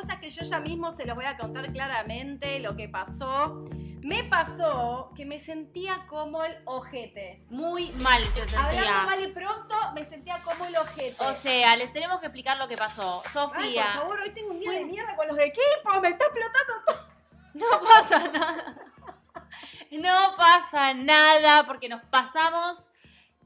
cosas 0.00 0.16
que 0.20 0.30
yo 0.30 0.42
ya 0.44 0.60
mismo 0.60 0.92
se 0.92 1.04
los 1.06 1.16
voy 1.16 1.24
a 1.24 1.36
contar 1.36 1.72
claramente 1.72 2.60
lo 2.60 2.76
que 2.76 2.88
pasó. 2.88 3.64
Me 4.02 4.22
pasó 4.24 5.12
que 5.16 5.24
me 5.26 5.40
sentía 5.40 6.06
como 6.06 6.44
el 6.44 6.56
ojete. 6.66 7.42
Muy 7.50 7.90
mal 7.92 8.22
se 8.26 8.42
Hablando 8.42 8.70
sentía. 8.72 9.02
mal 9.04 9.22
y 9.22 9.26
pronto, 9.32 9.74
me 9.94 10.04
sentía 10.04 10.38
como 10.44 10.66
el 10.66 10.76
ojete. 10.76 11.16
O 11.24 11.34
sea, 11.34 11.76
les 11.76 11.92
tenemos 11.92 12.20
que 12.20 12.26
explicar 12.26 12.56
lo 12.58 12.68
que 12.68 12.76
pasó. 12.76 13.22
Ay, 13.24 13.32
Sofía, 13.32 13.84
por 13.94 14.02
favor, 14.02 14.20
hoy 14.20 14.30
tengo 14.30 14.50
un 14.52 14.60
día 14.60 14.70
Fui- 14.70 14.78
de 14.78 14.84
mierda 14.84 15.16
con 15.16 15.26
los 15.26 15.36
de 15.36 15.46
equipo, 15.46 16.00
me 16.00 16.08
está 16.08 16.24
explotando 16.26 16.72
todo. 16.86 17.08
no 17.54 17.80
pasa 17.88 18.28
nada. 18.28 18.76
No 19.90 20.36
pasa 20.36 20.94
nada 20.94 21.66
porque 21.66 21.88
nos 21.88 22.02
pasamos 22.04 22.87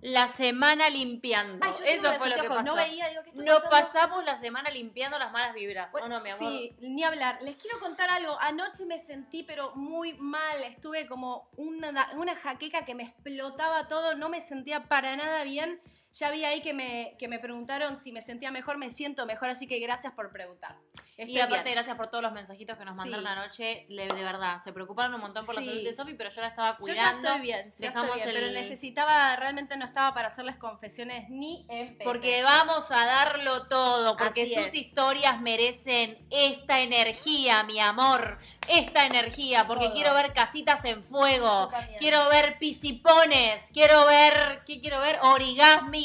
la 0.02 0.26
semana 0.26 0.90
limpiando. 0.90 1.64
Ay, 1.64 1.72
Eso 1.86 2.12
fue 2.14 2.28
lo 2.28 2.34
que 2.34 2.48
pasó. 2.48 2.62
No 2.62 2.74
veía, 2.74 3.08
digo, 3.08 3.22
¿qué 3.22 3.30
está 3.30 3.42
Nos 3.44 3.62
pasamos 3.70 4.24
la 4.24 4.36
semana 4.36 4.68
limpiando 4.68 5.16
las 5.16 5.30
malas 5.30 5.54
vibras. 5.54 5.92
Bueno, 5.92 6.06
¿O 6.06 6.08
no, 6.10 6.20
mi 6.20 6.30
amor? 6.30 6.38
Sí, 6.40 6.76
ni 6.80 7.04
hablar. 7.04 7.38
Les 7.42 7.56
quiero 7.62 7.78
contar 7.78 8.10
algo. 8.10 8.36
Anoche 8.40 8.84
me 8.84 8.98
sentí 8.98 9.44
pero 9.44 9.76
muy 9.76 10.14
mal. 10.14 10.60
Estuve 10.64 11.06
como 11.06 11.48
una, 11.56 12.10
una 12.16 12.34
jaqueca 12.34 12.84
que 12.84 12.96
me 12.96 13.04
explotaba 13.04 13.86
todo. 13.86 14.16
No 14.16 14.28
me 14.28 14.40
sentía 14.40 14.88
para 14.88 15.16
nada 15.16 15.44
bien. 15.44 15.80
Ya 16.14 16.30
vi 16.30 16.44
ahí 16.44 16.60
que 16.60 16.74
me, 16.74 17.16
que 17.18 17.26
me 17.28 17.38
preguntaron 17.38 17.96
si 17.96 18.12
me 18.12 18.20
sentía 18.22 18.50
mejor. 18.50 18.76
Me 18.76 18.90
siento 18.90 19.24
mejor, 19.26 19.50
así 19.50 19.66
que 19.66 19.78
gracias 19.78 20.12
por 20.12 20.30
preguntar. 20.30 20.76
Y 21.18 21.38
aparte, 21.38 21.64
bien. 21.64 21.74
gracias 21.76 21.96
por 21.96 22.08
todos 22.08 22.22
los 22.22 22.32
mensajitos 22.32 22.76
que 22.76 22.84
nos 22.84 22.96
mandaron 22.96 23.24
Sí. 23.24 23.30
anoche. 23.30 23.86
Le- 23.90 24.08
de 24.08 24.24
verdad, 24.24 24.58
se 24.58 24.72
preocuparon 24.72 25.14
un 25.14 25.20
montón 25.20 25.46
por 25.46 25.54
la 25.54 25.60
salud 25.62 25.84
de 25.84 25.92
Sofi, 25.92 26.14
pero 26.14 26.30
yo 26.30 26.40
la 26.40 26.48
estaba 26.48 26.72
Yo 26.80 26.86
ya 26.86 26.92
cuidando. 26.94 27.28
estoy 27.28 27.40
bien, 27.42 27.70
ya 27.78 27.88
estoy 27.88 28.06
bien, 28.14 28.28
el- 28.28 28.34
pero 28.34 28.50
necesitaba, 28.50 29.36
realmente 29.36 29.76
no 29.76 29.84
estaba 29.84 30.12
para 30.14 30.28
hacerles 30.28 30.56
confesiones 30.56 31.28
ni 31.28 31.64
en. 31.68 31.96
Porque 32.02 32.42
vamos 32.42 32.90
a 32.90 33.06
darlo 33.06 33.68
todo, 33.68 34.16
porque 34.16 34.42
Así 34.42 34.54
sus 34.54 34.66
es. 34.66 34.74
historias 34.74 35.40
merecen 35.40 36.26
esta 36.30 36.80
energía, 36.80 37.62
mi 37.64 37.78
amor, 37.78 38.38
esta 38.66 39.06
energía, 39.06 39.66
porque 39.66 39.84
Todo. 39.86 39.94
quiero 39.94 40.14
ver 40.14 40.32
casitas 40.32 40.84
en 40.86 41.02
fuego, 41.04 41.70
Yo 41.70 41.98
quiero 41.98 42.28
ver 42.30 42.56
pisipones, 42.58 43.62
quiero 43.72 44.06
ver, 44.06 44.62
¿qué 44.66 44.80
quiero 44.80 44.98
ver? 45.00 45.18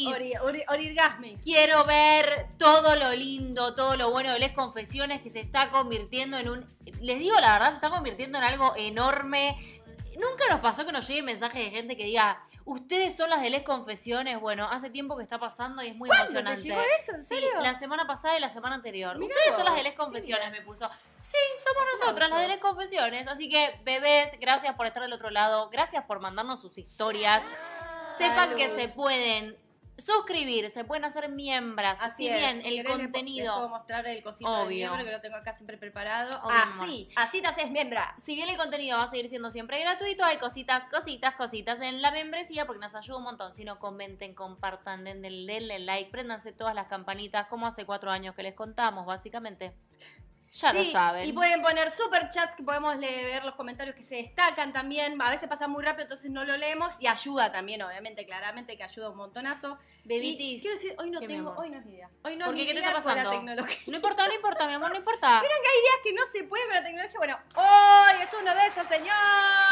Ori- 0.06 0.34
ori- 0.68 1.42
quiero 1.44 1.84
ver 1.86 2.48
todo 2.58 2.96
lo 2.96 3.12
lindo, 3.12 3.74
todo 3.76 3.96
lo 3.96 4.12
bueno 4.12 4.32
de 4.32 4.40
las 4.40 4.52
confesiones 4.52 5.22
que 5.22 5.30
se 5.30 5.40
está 5.40 5.70
convirtiendo 5.72 6.38
en 6.38 6.50
un, 6.50 6.66
les 7.02 7.20
digo 7.20 7.40
la 7.40 7.54
verdad, 7.54 7.70
se 7.70 7.76
está 7.76 7.90
convirtiendo 7.90 8.38
en 8.38 8.44
algo 8.44 8.74
enorme. 8.76 9.58
Nunca 10.16 10.46
nos 10.50 10.60
pasó 10.62 10.86
que 10.86 10.92
nos 10.92 11.08
lleguen 11.08 11.26
mensajes 11.26 11.64
de 11.66 11.70
gente 11.72 11.96
que 11.96 12.04
diga, 12.06 12.44
ustedes 12.66 13.16
son 13.16 13.30
las 13.30 13.42
de 13.42 13.50
les 13.52 13.62
confesiones. 13.64 14.40
Bueno, 14.40 14.68
hace 14.70 14.90
tiempo 14.90 15.16
que 15.16 15.22
está 15.24 15.40
pasando 15.40 15.84
y 15.84 15.90
es 15.90 15.96
muy 15.96 16.10
¿Cuándo 16.10 16.26
te 16.34 16.40
emocionante. 16.40 16.62
llegó 16.64 16.82
eso? 17.02 17.12
¿En 17.16 17.24
Sí, 17.24 17.36
la 17.62 17.78
semana 17.78 18.08
pasada 18.08 18.36
y 18.36 18.42
la 18.42 18.50
semana 18.50 18.76
anterior. 18.76 19.16
Mirá 19.18 19.34
Ustedes 19.34 19.56
son 19.56 19.66
las 19.66 19.76
de 19.76 19.84
les 19.84 19.94
confesiones, 19.94 20.52
me 20.52 20.62
puso. 20.64 20.90
Sí, 21.22 21.38
somos 21.64 21.84
nosotras 22.00 22.30
las 22.32 22.42
de 22.42 22.48
les 22.48 22.58
confesiones. 22.58 23.28
Así 23.28 23.48
que, 23.48 23.80
bebés, 23.84 24.32
gracias 24.40 24.74
por 24.76 24.88
estar 24.88 25.04
del 25.04 25.14
otro 25.14 25.30
lado. 25.30 25.70
Gracias 25.70 26.04
por 26.06 26.20
mandarnos 26.20 26.60
sus 26.60 26.78
historias. 26.80 27.44
Sepan 28.18 28.56
que 28.56 28.70
se 28.70 28.88
pueden 28.90 29.56
suscribir, 29.98 30.70
se 30.70 30.84
pueden 30.84 31.06
hacer 31.06 31.30
miembros. 31.30 31.98
Así 32.00 32.28
si 32.28 32.34
bien 32.34 32.62
Si 32.62 32.78
el 32.78 32.86
contenido. 32.86 33.46
Les 33.46 33.54
puedo 33.54 33.70
mostrar 33.70 34.08
el 34.08 34.24
cosito 34.24 34.50
Obvio. 34.50 34.68
de 34.68 34.76
miembro 34.76 35.06
que 35.06 35.12
lo 35.12 35.22
tengo 35.22 35.36
acá 35.36 35.56
siempre 35.56 35.78
preparado. 35.78 36.40
Obvio, 36.44 36.84
así, 36.84 37.10
así 37.16 37.42
te 37.42 37.48
haces 37.48 37.72
miembra. 37.72 38.16
Si 38.24 38.36
bien 38.36 38.50
el 38.50 38.58
contenido 38.58 38.98
va 38.98 39.04
a 39.04 39.10
seguir 39.10 39.30
siendo 39.30 39.50
siempre 39.50 39.80
gratuito, 39.80 40.24
hay 40.24 40.38
cositas, 40.38 40.84
cositas, 40.92 41.36
cositas 41.36 41.82
en 41.82 42.02
la 42.02 42.12
membresía 42.12 42.66
porque 42.66 42.82
nos 42.82 42.96
ayuda 42.96 43.18
un 43.18 43.24
montón. 43.24 43.56
Si 43.56 43.66
no, 43.66 43.80
comenten, 43.80 44.34
compartan, 44.34 45.04
denle, 45.04 45.30
denle 45.52 45.80
like, 45.80 46.12
préndanse 46.12 46.52
todas 46.52 46.76
las 46.76 46.88
campanitas, 46.88 47.48
como 47.48 47.68
hace 47.68 47.86
cuatro 47.86 48.12
años 48.12 48.36
que 48.36 48.44
les 48.44 48.54
contamos, 48.54 49.06
básicamente. 49.06 49.74
Ya 50.58 50.74
lo 50.74 50.84
Sí, 50.84 50.92
saben. 50.92 51.28
Y 51.28 51.34
pueden 51.34 51.62
poner 51.62 51.92
super 51.92 52.30
chats 52.30 52.56
que 52.56 52.64
podemos 52.64 52.98
leer 52.98 53.44
los 53.46 53.54
comentarios 53.56 53.96
que 53.96 54.02
se 54.02 54.16
destacan 54.16 54.74
también. 54.74 55.22
A 55.22 55.30
veces 55.30 55.48
pasa 55.48 55.68
muy 55.68 55.84
rápido, 55.84 56.04
entonces 56.04 56.32
no 56.32 56.44
lo 56.46 56.58
leemos. 56.58 56.96
Y 57.00 57.08
ayuda 57.08 57.52
también, 57.52 57.82
obviamente, 57.84 58.26
claramente 58.26 58.76
que 58.76 58.84
ayuda 58.84 59.10
un 59.12 59.18
montonazo. 59.18 59.78
Y 60.08 60.20
Bebitis. 60.20 60.62
quiero 60.62 60.76
decir, 60.78 60.96
hoy 60.98 61.10
no 61.12 61.20
¿Qué, 61.20 61.28
mi 61.28 61.34
tengo, 61.36 61.54
hoy 61.58 61.70
no 61.70 61.78
es 61.80 61.86
mi 61.86 61.92
día. 61.96 62.10
Hoy 62.24 62.38
no 62.38 62.46
¿Por 62.46 62.56
es 62.56 62.62
qué? 62.62 62.64
mi 62.64 62.68
¿Qué 62.68 62.74
te 62.76 62.80
día 62.80 62.90
está 62.90 63.02
con 63.04 63.10
la 63.10 63.16
pasando? 63.24 63.30
tecnología. 63.32 63.78
No 63.88 63.96
importa, 63.98 64.28
no 64.28 64.34
importa, 64.34 64.68
mi 64.68 64.74
amor, 64.74 64.90
no 64.92 64.96
importa. 64.98 65.40
Hay 65.42 65.42
días 65.48 65.96
que 66.04 66.14
no 66.14 66.22
se 66.32 66.44
puede 66.46 66.66
con 66.66 66.74
la 66.76 66.84
tecnología. 66.84 67.18
Bueno, 67.18 67.40
hoy 67.56 68.22
es 68.24 68.30
uno 68.42 68.56
de 68.56 68.66
esos, 68.68 68.88
señores. 68.88 69.14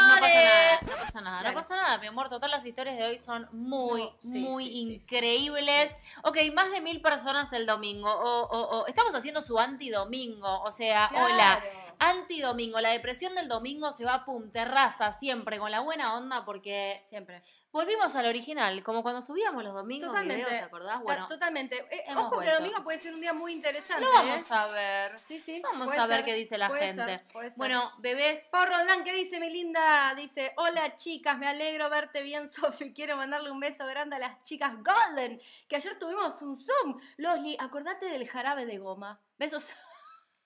No 0.08 0.20
pasa 0.20 0.42
nada, 0.44 0.80
no 0.82 0.96
pasa 1.04 1.20
nada, 1.20 1.42
no 1.48 1.54
pasa 1.54 1.76
nada, 1.76 1.98
mi 1.98 2.06
amor. 2.08 2.28
Total, 2.28 2.50
las 2.50 2.66
historias 2.66 2.98
de 2.98 3.04
hoy 3.04 3.18
son 3.18 3.48
muy, 3.52 4.02
No, 4.02 4.14
sí, 4.18 4.38
muy 4.40 4.64
sí, 4.66 4.70
sí, 4.72 4.86
sí. 4.86 4.92
increíbles. 4.94 5.96
Ok, 6.24 6.36
más 6.54 6.70
de 6.70 6.80
mil 6.82 7.00
personas 7.00 7.52
el 7.54 7.64
domingo. 7.66 8.10
O, 8.10 8.42
o- 8.42 8.78
o- 8.80 8.86
estamos 8.86 9.14
haciendo 9.14 9.40
su 9.40 9.58
antidomingo. 9.58 10.62
O 10.62 10.70
sea, 10.70 11.08
hola. 11.14 11.62
Antidomingo. 11.98 12.80
La 12.80 12.90
depresión 12.90 13.34
del 13.34 13.48
domingo 13.48 13.92
se 13.92 14.04
va 14.04 14.14
a 14.14 14.24
punterraza 14.24 15.12
siempre 15.12 15.58
con 15.58 15.70
la 15.70 15.80
buena 15.80 16.14
onda 16.14 16.44
porque 16.44 17.04
Siempre. 17.08 17.42
volvimos 17.72 18.14
al 18.14 18.26
original. 18.26 18.82
Como 18.82 19.02
cuando 19.02 19.22
subíamos 19.22 19.62
los 19.64 19.74
domingos 19.74 20.08
Totalmente. 20.08 20.44
videos, 20.44 20.60
¿te 20.60 20.64
acordás? 20.64 21.02
Bueno, 21.02 21.26
Totalmente. 21.26 21.86
Eh, 21.90 22.04
ojo 22.16 22.40
que 22.40 22.50
domingo 22.50 22.82
puede 22.84 22.98
ser 22.98 23.14
un 23.14 23.20
día 23.20 23.32
muy 23.32 23.52
interesante. 23.52 24.04
lo 24.04 24.12
vamos 24.12 24.50
¿eh? 24.50 24.54
a 24.54 24.66
ver. 24.66 25.20
Sí, 25.26 25.38
sí. 25.38 25.60
Vamos 25.62 25.90
a 25.90 26.06
ver 26.06 26.16
ser, 26.18 26.24
qué 26.24 26.34
dice 26.34 26.58
la 26.58 26.68
puede 26.68 26.86
gente. 26.86 27.04
ser, 27.04 27.26
puede 27.32 27.50
ser. 27.50 27.58
Bueno, 27.58 27.92
bebés. 27.98 28.48
Pau 28.50 28.64
Roldán, 28.66 29.04
¿qué 29.04 29.12
dice 29.12 29.40
mi 29.40 29.50
linda? 29.50 30.14
Dice, 30.14 30.52
hola 30.56 30.96
chicas, 30.96 31.38
me 31.38 31.46
alegro 31.46 31.88
verte 31.90 32.22
bien, 32.22 32.48
Sofi. 32.50 32.92
Quiero 32.92 33.16
mandarle 33.16 33.50
un 33.50 33.60
beso 33.60 33.86
grande 33.86 34.16
a 34.16 34.18
las 34.18 34.42
chicas 34.44 34.72
Golden, 34.82 35.40
que 35.68 35.76
ayer 35.76 35.98
tuvimos 35.98 36.40
un 36.42 36.56
Zoom. 36.56 37.00
Losli, 37.16 37.56
acordate 37.58 38.06
del 38.06 38.28
jarabe 38.28 38.66
de 38.66 38.78
goma. 38.78 39.20
Besos. 39.38 39.66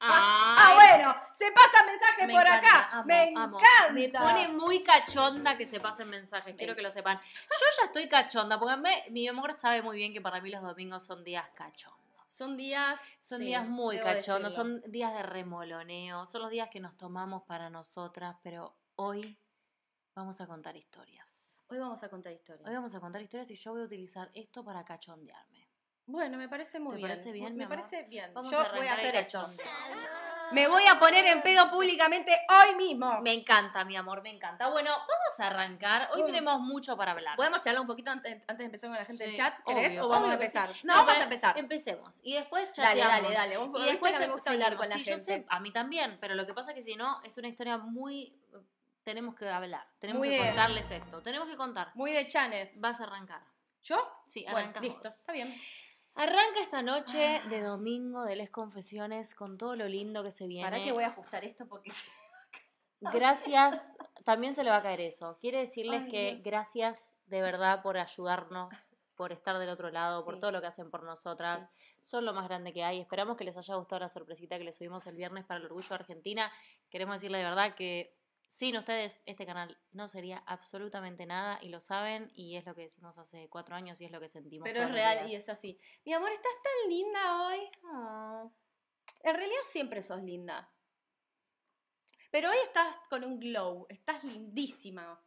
Ah, 0.03 0.73
bueno, 0.77 1.15
se 1.35 1.53
pasa 1.53 1.85
mensaje 1.85 2.27
Me 2.27 2.35
por 2.35 2.43
encanta, 2.47 2.69
acá. 2.69 2.89
amo, 2.93 3.05
me 3.05 3.33
amo. 3.37 3.59
encanta. 3.59 3.93
Me 3.93 4.09
pone 4.09 4.49
muy 4.49 4.83
cachonda 4.83 5.57
que 5.57 5.67
se 5.67 5.79
pasen 5.81 6.09
mensajes, 6.09 6.55
quiero 6.57 6.75
que 6.75 6.83
lo 6.83 6.91
sepan. 6.91 7.19
Yo 7.19 7.67
ya 7.79 7.85
estoy 7.87 8.09
cachonda, 8.09 8.59
porque 8.59 8.77
me- 8.77 9.05
mi 9.11 9.29
amor 9.29 9.53
sabe 9.55 9.83
muy 9.83 9.97
bien 9.99 10.13
que 10.13 10.21
para 10.21 10.41
mí 10.41 10.51
los 10.51 10.63
domingos 10.63 11.05
son 11.05 11.23
días 11.25 11.47
cachondos. 11.55 11.99
Son 12.29 12.57
días. 12.57 12.99
Son 13.19 13.39
sí, 13.39 13.45
días 13.47 13.67
muy 13.67 13.99
cachondos, 13.99 14.55
decirlo. 14.55 14.81
son 14.81 14.91
días 14.93 15.13
de 15.13 15.23
remoloneo, 15.23 16.25
son 16.27 16.43
los 16.43 16.51
días 16.51 16.71
que 16.71 16.81
nos 16.81 16.97
tomamos 16.97 17.43
para 17.43 17.69
nosotras, 17.69 18.37
pero 18.43 18.75
hoy 18.97 19.37
vamos 20.15 20.41
a 20.41 20.47
contar 20.47 20.77
historias. 20.77 21.61
Hoy 21.69 21.79
vamos 21.79 22.03
a 22.03 22.09
contar 22.09 22.33
historias. 22.33 22.67
Hoy 22.69 22.75
vamos 22.75 22.95
a 22.95 23.01
contar 23.01 23.21
historias 23.23 23.51
y 23.51 23.55
yo 23.57 23.73
voy 23.73 23.83
a 23.83 23.85
utilizar 23.85 24.31
esto 24.35 24.65
para 24.65 24.85
cachondearme. 24.85 25.60
Bueno, 26.11 26.37
me 26.39 26.49
parece 26.49 26.81
muy 26.81 26.93
¿Te 26.93 26.97
bien. 26.99 27.09
parece 27.11 27.33
bien, 27.33 27.45
Me 27.53 27.59
mi 27.59 27.65
amor? 27.65 27.77
parece 27.87 28.03
bien. 28.09 28.33
Vamos 28.35 28.51
Yo 28.51 28.61
a 28.61 28.69
voy 28.73 28.87
a 28.87 28.95
hacer 28.95 29.15
esto. 29.15 29.41
Me 30.53 30.67
voy 30.67 30.85
a 30.85 30.99
poner 30.99 31.25
en 31.27 31.43
pedo 31.43 31.71
públicamente 31.71 32.37
hoy 32.49 32.75
mismo. 32.75 33.21
Me 33.21 33.33
encanta, 33.33 33.85
mi 33.85 33.97
amor, 33.97 34.21
me 34.21 34.31
encanta. 34.31 34.67
Bueno, 34.69 34.91
vamos 34.91 35.39
a 35.39 35.47
arrancar. 35.47 36.09
Hoy 36.13 36.23
Mm. 36.23 36.27
tenemos 36.27 36.61
mucho 36.61 36.97
para 36.97 37.13
hablar. 37.13 37.37
¿Podemos 37.37 37.61
charlar 37.61 37.83
un 37.83 37.87
poquito 37.87 38.11
antes, 38.11 38.33
antes 38.49 38.59
de 38.59 38.65
empezar 38.65 38.91
con 38.91 38.99
la 38.99 39.05
gente 39.05 39.25
Sí, 39.25 39.31
del 39.31 39.37
chat? 39.39 39.61
¿Querés? 39.65 39.93
obvio, 39.93 40.05
¿O 40.07 40.09
vamos 40.09 40.31
a 40.31 40.33
empezar? 40.35 40.73
sí. 40.73 40.81
No, 40.83 40.95
vamos 40.95 41.15
a 41.15 41.23
empezar. 41.23 41.57
Empecemos. 41.57 42.17
Y 42.25 42.35
después 42.35 42.69
Dale, 42.77 43.01
chateamos. 43.01 43.33
dale, 43.33 43.35
dale. 43.55 43.57
Vos- 43.69 43.81
Y 43.81 43.85
después 43.85 44.19
me 44.19 44.27
gusta 44.27 44.51
hablar 44.51 44.77
con 44.77 44.89
la. 44.89 44.97
Sí, 44.97 45.05
yo 45.05 45.15
gente. 45.15 45.25
sé, 45.25 45.47
a 45.49 45.61
mí 45.61 45.71
también, 45.73 46.19
pero 46.21 46.35
lo 46.35 46.45
que 46.47 46.53
pasa 46.55 46.71
es 46.73 46.75
que 46.75 46.83
si 46.83 46.97
no, 46.97 47.21
es 47.23 47.37
una 47.39 47.47
historia 47.47 47.79
muy... 47.79 48.37
Tenemos 49.05 49.35
que 49.37 49.49
hablar, 49.49 49.87
tenemos 49.99 50.19
Muy 50.19 50.29
que 50.31 50.41
de- 50.41 50.47
contarles 50.49 50.91
esto. 50.91 51.23
Tenemos 51.23 51.49
que 51.49 51.57
contar. 51.57 51.91
Muy 51.95 52.13
de 52.13 52.27
chanes. 52.27 52.79
Vas 52.81 53.01
a 53.01 53.05
arrancar. 53.05 53.41
¿Yo? 53.83 53.97
Sí, 54.27 54.43
Bueno, 54.43 54.59
arrancas 54.59 54.83
listo. 54.83 55.09
Está 55.09 55.33
bien. 55.33 55.55
Arranca 56.15 56.61
esta 56.61 56.83
noche 56.83 57.41
de 57.49 57.63
domingo 57.63 58.25
de 58.25 58.37
Les 58.37 58.51
Confesiones 58.51 59.35
con 59.35 59.57
todo 59.57 59.77
lo 59.77 59.87
lindo 59.89 60.23
que 60.23 60.31
se 60.31 60.47
viene. 60.47 60.67
Para 60.69 60.83
que 60.83 60.93
voy 60.93 61.05
a 61.05 61.09
ajustar 61.09 61.45
esto 61.45 61.67
porque... 61.67 61.91
Gracias, 63.01 63.97
también 64.25 64.55
se 64.55 64.63
le 64.63 64.71
va 64.71 64.77
a 64.77 64.83
caer 64.83 65.01
eso. 65.01 65.39
Quiero 65.41 65.59
decirles 65.59 66.03
Ay, 66.03 66.11
que 66.11 66.31
Dios. 66.33 66.43
gracias 66.43 67.15
de 67.25 67.41
verdad 67.41 67.83
por 67.83 67.97
ayudarnos, 67.97 68.75
por 69.15 69.33
estar 69.33 69.59
del 69.59 69.71
otro 69.71 69.91
lado, 69.91 70.23
por 70.23 70.39
todo 70.39 70.53
lo 70.53 70.61
que 70.61 70.67
hacen 70.67 70.91
por 70.91 71.03
nosotras. 71.03 71.67
Son 72.03 72.27
lo 72.27 72.35
más 72.35 72.47
grande 72.47 72.75
que 72.75 72.85
hay. 72.85 73.01
Esperamos 73.01 73.39
que 73.39 73.45
les 73.45 73.57
haya 73.57 73.75
gustado 73.77 74.01
la 74.01 74.11
sorpresita 74.11 74.59
que 74.59 74.65
les 74.65 74.77
subimos 74.77 75.07
el 75.07 75.17
viernes 75.17 75.47
para 75.47 75.61
el 75.61 75.67
Orgullo 75.67 75.89
de 75.89 75.95
Argentina. 75.95 76.53
Queremos 76.91 77.17
decirle 77.17 77.39
de 77.39 77.45
verdad 77.45 77.75
que 77.75 78.15
sin 78.51 78.77
ustedes 78.77 79.23
este 79.27 79.47
canal 79.47 79.79
no 79.93 80.09
sería 80.09 80.39
absolutamente 80.39 81.25
nada 81.25 81.61
y 81.63 81.69
lo 81.69 81.79
saben 81.79 82.33
y 82.35 82.57
es 82.57 82.67
lo 82.67 82.75
que 82.75 82.83
decimos 82.83 83.17
hace 83.17 83.49
cuatro 83.49 83.77
años 83.77 84.01
y 84.01 84.07
es 84.07 84.11
lo 84.11 84.19
que 84.19 84.29
sentimos. 84.29 84.69
Pero 84.69 84.83
es 84.83 84.91
real 84.91 85.31
y 85.31 85.37
es 85.37 85.49
así. 85.49 85.79
Mi 86.05 86.13
amor, 86.15 86.33
estás 86.33 86.53
tan 86.61 86.91
linda 86.91 87.47
hoy. 87.47 87.61
Oh. 87.85 88.53
En 89.23 89.37
realidad 89.37 89.61
siempre 89.71 90.03
sos 90.03 90.21
linda. 90.25 90.69
Pero 92.33 92.51
hoy 92.51 92.57
estás 92.65 92.97
con 93.09 93.23
un 93.23 93.39
glow. 93.39 93.87
Estás 93.89 94.25
lindísima. 94.25 95.23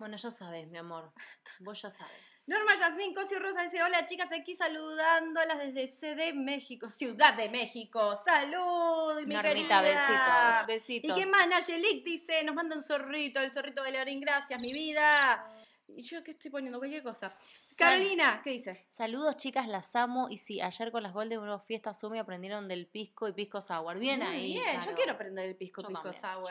Bueno, 0.00 0.16
ya 0.16 0.30
sabes, 0.30 0.66
mi 0.68 0.78
amor. 0.78 1.12
Vos 1.58 1.82
ya 1.82 1.90
sabes. 1.90 2.40
Norma 2.46 2.74
Yasmín 2.74 3.14
Cosio 3.14 3.38
Rosa 3.38 3.64
dice, 3.64 3.82
hola 3.82 4.06
chicas, 4.06 4.32
aquí 4.32 4.54
saludándolas 4.54 5.58
desde 5.58 5.88
CD 5.88 6.32
México, 6.32 6.88
Ciudad 6.88 7.34
de 7.34 7.50
México. 7.50 8.16
¡Salud, 8.16 9.20
mi 9.26 9.34
Normita, 9.34 9.42
querida! 9.42 9.82
besitos, 9.82 10.66
besitos. 10.66 11.18
¿Y 11.18 11.20
qué 11.20 11.26
más? 11.26 11.46
Nayelic 11.48 12.02
dice, 12.02 12.42
nos 12.44 12.54
manda 12.54 12.76
un 12.76 12.82
zorrito, 12.82 13.40
el 13.40 13.52
zorrito 13.52 13.82
bailarín, 13.82 14.20
gracias, 14.20 14.58
mi 14.58 14.72
vida. 14.72 15.46
¿Y 15.96 16.02
yo 16.02 16.22
qué 16.24 16.30
estoy 16.32 16.50
poniendo? 16.50 16.78
Cualquier 16.78 17.02
cosa. 17.02 17.28
Sal- 17.28 17.90
Carolina, 17.90 18.40
¿qué 18.42 18.50
dice? 18.50 18.86
Saludos, 18.90 19.36
chicas, 19.36 19.68
las 19.68 19.94
amo. 19.96 20.28
Y 20.30 20.36
sí, 20.38 20.60
ayer 20.60 20.90
con 20.92 21.02
las 21.02 21.12
Golden 21.12 21.40
hubo 21.40 21.58
fiesta 21.58 21.92
Zoom 21.94 22.14
y 22.14 22.18
aprendieron 22.18 22.68
del 22.68 22.86
pisco 22.86 23.28
y 23.28 23.32
pisco 23.32 23.60
sour. 23.60 23.98
Bien 23.98 24.20
Muy 24.20 24.28
ahí. 24.28 24.52
Bien, 24.54 24.80
yo 24.80 24.94
quiero 24.94 25.12
aprender 25.12 25.46
el 25.46 25.56
pisco 25.56 25.82
Yo 25.82 25.88
pisco 25.88 26.02
también, 26.02 26.22
sour. 26.22 26.50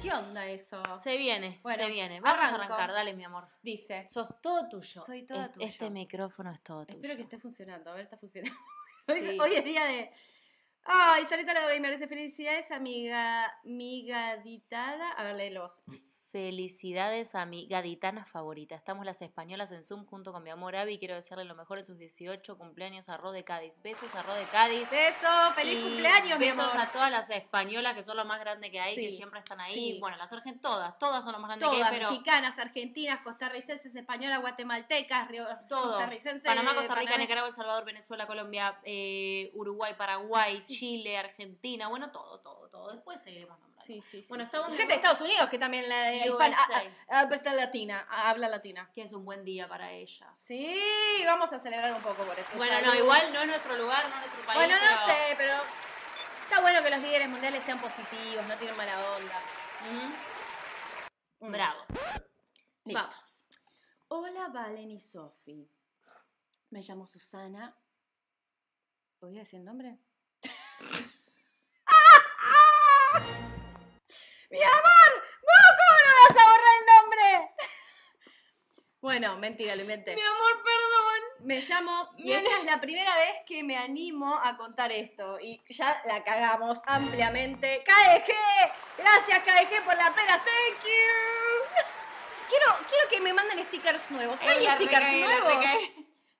¿Qué 0.00 0.10
onda 0.12 0.46
eso? 0.46 0.82
Se 0.94 1.16
viene, 1.16 1.60
Bueno, 1.62 1.84
se 1.84 1.90
viene. 1.90 2.20
Vamos 2.20 2.38
arranco. 2.44 2.60
a 2.60 2.64
arrancar, 2.76 2.92
dale, 2.92 3.14
mi 3.14 3.24
amor. 3.24 3.48
Dice, 3.62 4.06
Sos 4.06 4.28
todo 4.42 4.68
tuyo. 4.68 5.02
Soy 5.04 5.24
toda 5.24 5.44
Es- 5.46 5.52
tuyo. 5.52 5.66
Este 5.66 5.90
micrófono 5.90 6.50
es 6.50 6.62
todo 6.62 6.84
tuyo. 6.86 6.96
espero 6.96 7.16
que 7.16 7.22
esté 7.22 7.38
funcionando, 7.38 7.90
a 7.90 7.94
ver, 7.94 8.04
está 8.04 8.16
funcionando. 8.18 8.56
Hoy, 9.08 9.18
es- 9.18 9.24
Sí. 9.24 9.38
hoy 9.40 9.54
es 9.54 9.64
día 9.64 9.84
de... 9.84 10.12
Ay, 10.84 11.24
Sarita 11.26 11.54
la 11.54 11.72
Gamer 11.72 11.92
dice 11.92 12.08
felicidades, 12.08 12.70
amiga, 12.72 13.52
migaditada. 13.64 15.10
A 15.12 15.22
ver, 15.24 15.36
léelo 15.36 15.62
vos. 15.62 15.78
Felicidades 16.32 17.34
a 17.34 17.44
mi 17.44 17.66
gaditana 17.66 18.24
favorita. 18.24 18.74
Estamos 18.74 19.04
las 19.04 19.20
españolas 19.20 19.70
en 19.70 19.84
Zoom 19.84 20.06
junto 20.06 20.32
con 20.32 20.42
mi 20.42 20.48
amor 20.48 20.74
Abby. 20.74 20.98
Quiero 20.98 21.14
desearle 21.14 21.44
lo 21.44 21.54
mejor 21.54 21.78
en 21.78 21.84
sus 21.84 21.98
18 21.98 22.56
cumpleaños 22.56 23.10
a 23.10 23.18
Ro 23.18 23.32
de 23.32 23.44
Cádiz. 23.44 23.78
Besos 23.82 24.14
a 24.14 24.22
Ro 24.22 24.32
de 24.32 24.44
Cádiz. 24.44 24.88
Beso, 24.90 25.28
feliz 25.54 25.78
Y 25.78 25.82
cumpleaños, 25.82 26.38
mi 26.38 26.46
besos 26.46 26.72
amor. 26.72 26.80
a 26.80 26.90
todas 26.90 27.10
las 27.10 27.28
españolas 27.28 27.92
que 27.94 28.02
son 28.02 28.16
lo 28.16 28.24
más 28.24 28.40
grande 28.40 28.70
que 28.70 28.80
hay, 28.80 28.94
que 28.96 29.10
siempre 29.10 29.40
están 29.40 29.60
ahí. 29.60 29.74
sí. 29.74 29.98
Bueno, 30.00 30.16
las 30.16 30.32
argentinas, 30.32 30.62
todas, 30.62 30.98
todas 30.98 31.22
son 31.22 31.32
lo 31.34 31.38
más 31.38 31.48
grande 31.50 31.66
que 31.66 31.70
Todas, 31.70 31.92
hay, 31.92 31.98
pero 31.98 32.10
mexicanas, 32.10 32.58
argentinas, 32.58 33.20
costarricenses, 33.20 33.94
españolas, 33.94 34.40
guatemaltecas, 34.40 35.28
río, 35.28 35.46
todo. 35.68 35.82
costarricenses. 35.92 36.44
Panamá, 36.44 36.74
Costa 36.74 36.94
Rica. 36.94 37.18
Nicaragua, 37.18 37.48
El 37.50 37.54
Salvador, 37.54 37.84
Venezuela, 37.84 38.26
Colombia, 38.26 38.78
eh, 38.84 39.50
Uruguay, 39.52 39.92
Paraguay, 39.98 40.62
Chile, 40.66 41.18
Argentina, 41.18 41.88
bueno, 41.88 42.10
todo, 42.10 42.40
todo, 42.40 42.70
todo. 42.70 42.90
Después 42.94 43.22
seguiremos 43.22 43.58
nombrando. 43.58 43.71
Sí, 43.92 44.00
sí, 44.00 44.22
sí. 44.22 44.26
Bueno, 44.28 44.44
sí. 44.44 44.46
estamos 44.46 44.68
Y 44.70 44.72
en- 44.72 44.78
Gente 44.78 44.92
de 44.94 44.96
Estados 44.96 45.20
Unidos 45.20 45.50
que 45.50 45.58
también 45.58 45.88
la, 45.88 46.14
hispana, 46.14 46.56
ah, 46.58 46.82
ah, 47.10 47.24
pues 47.28 47.40
está 47.40 47.52
latina, 47.52 48.06
ah, 48.08 48.30
habla 48.30 48.48
latina. 48.48 48.90
que 48.94 49.02
es 49.02 49.12
un 49.12 49.24
buen 49.24 49.44
día 49.44 49.68
para 49.68 49.92
ellas. 49.92 50.30
Sí, 50.36 50.80
vamos 51.26 51.52
a 51.52 51.58
celebrar 51.58 51.92
un 51.92 52.00
poco 52.02 52.22
por 52.24 52.38
eso. 52.38 52.50
Bueno, 52.56 52.80
no, 52.86 52.94
igual 52.94 53.30
no 53.32 53.40
es 53.42 53.46
nuestro 53.48 53.76
lugar, 53.76 54.02
no 54.08 54.14
es 54.14 54.20
nuestro 54.20 54.42
país. 54.46 54.58
Bueno, 54.58 54.74
no 54.76 54.80
pero- 54.80 55.06
sé, 55.06 55.34
pero 55.36 55.54
está 56.44 56.60
bueno 56.62 56.82
que 56.82 56.90
los 56.90 57.02
líderes 57.02 57.28
mundiales 57.28 57.62
sean 57.64 57.78
positivos, 57.80 58.46
no 58.46 58.56
tienen 58.56 58.76
mala 58.76 58.98
onda. 59.16 59.40
Ujú. 61.40 61.46
Mm. 61.48 61.52
Bravo. 61.52 61.80
Listo. 62.84 63.02
Vamos. 63.02 63.44
Hola, 64.08 64.48
Valen 64.48 64.90
y 64.90 65.00
Sofi. 65.00 65.68
Me 66.70 66.80
llamo 66.80 67.06
Susana. 67.06 67.76
¿Podría 69.18 69.40
decir 69.40 69.58
el 69.58 69.64
nombre? 69.66 69.98
¡Mi 74.52 74.62
amor! 74.62 75.10
¡No! 75.48 75.58
¿Cómo 75.80 75.98
no 76.04 76.12
vas 76.28 76.44
a 76.44 76.50
borrar 76.50 76.74
el 76.78 76.86
nombre? 76.86 77.54
Bueno, 79.00 79.36
mentira, 79.36 79.74
lo 79.74 79.82
inventé. 79.82 80.14
Mi 80.14 80.22
amor, 80.22 80.62
perdón. 80.62 81.46
Me 81.48 81.60
llamo 81.60 82.10
y 82.18 82.30
esta 82.30 82.58
es 82.58 82.64
la 82.64 82.80
primera 82.80 83.16
vez 83.16 83.38
que 83.46 83.64
me 83.64 83.76
animo 83.76 84.38
a 84.40 84.56
contar 84.56 84.92
esto 84.92 85.40
y 85.40 85.60
ya 85.70 86.00
la 86.04 86.22
cagamos 86.22 86.78
ampliamente. 86.86 87.82
KDG, 87.82 88.32
gracias 88.98 89.42
KDG 89.42 89.84
por 89.84 89.96
la 89.96 90.12
pena, 90.12 90.38
thank 90.38 90.84
you. 90.84 91.82
Quiero, 92.48 92.76
quiero 92.88 93.08
que 93.08 93.20
me 93.20 93.32
manden 93.32 93.64
stickers 93.64 94.08
nuevos. 94.12 94.40
¿Hay 94.42 94.62
la 94.62 94.76
stickers 94.76 95.02
la 95.02 95.26
nuevos? 95.26 95.64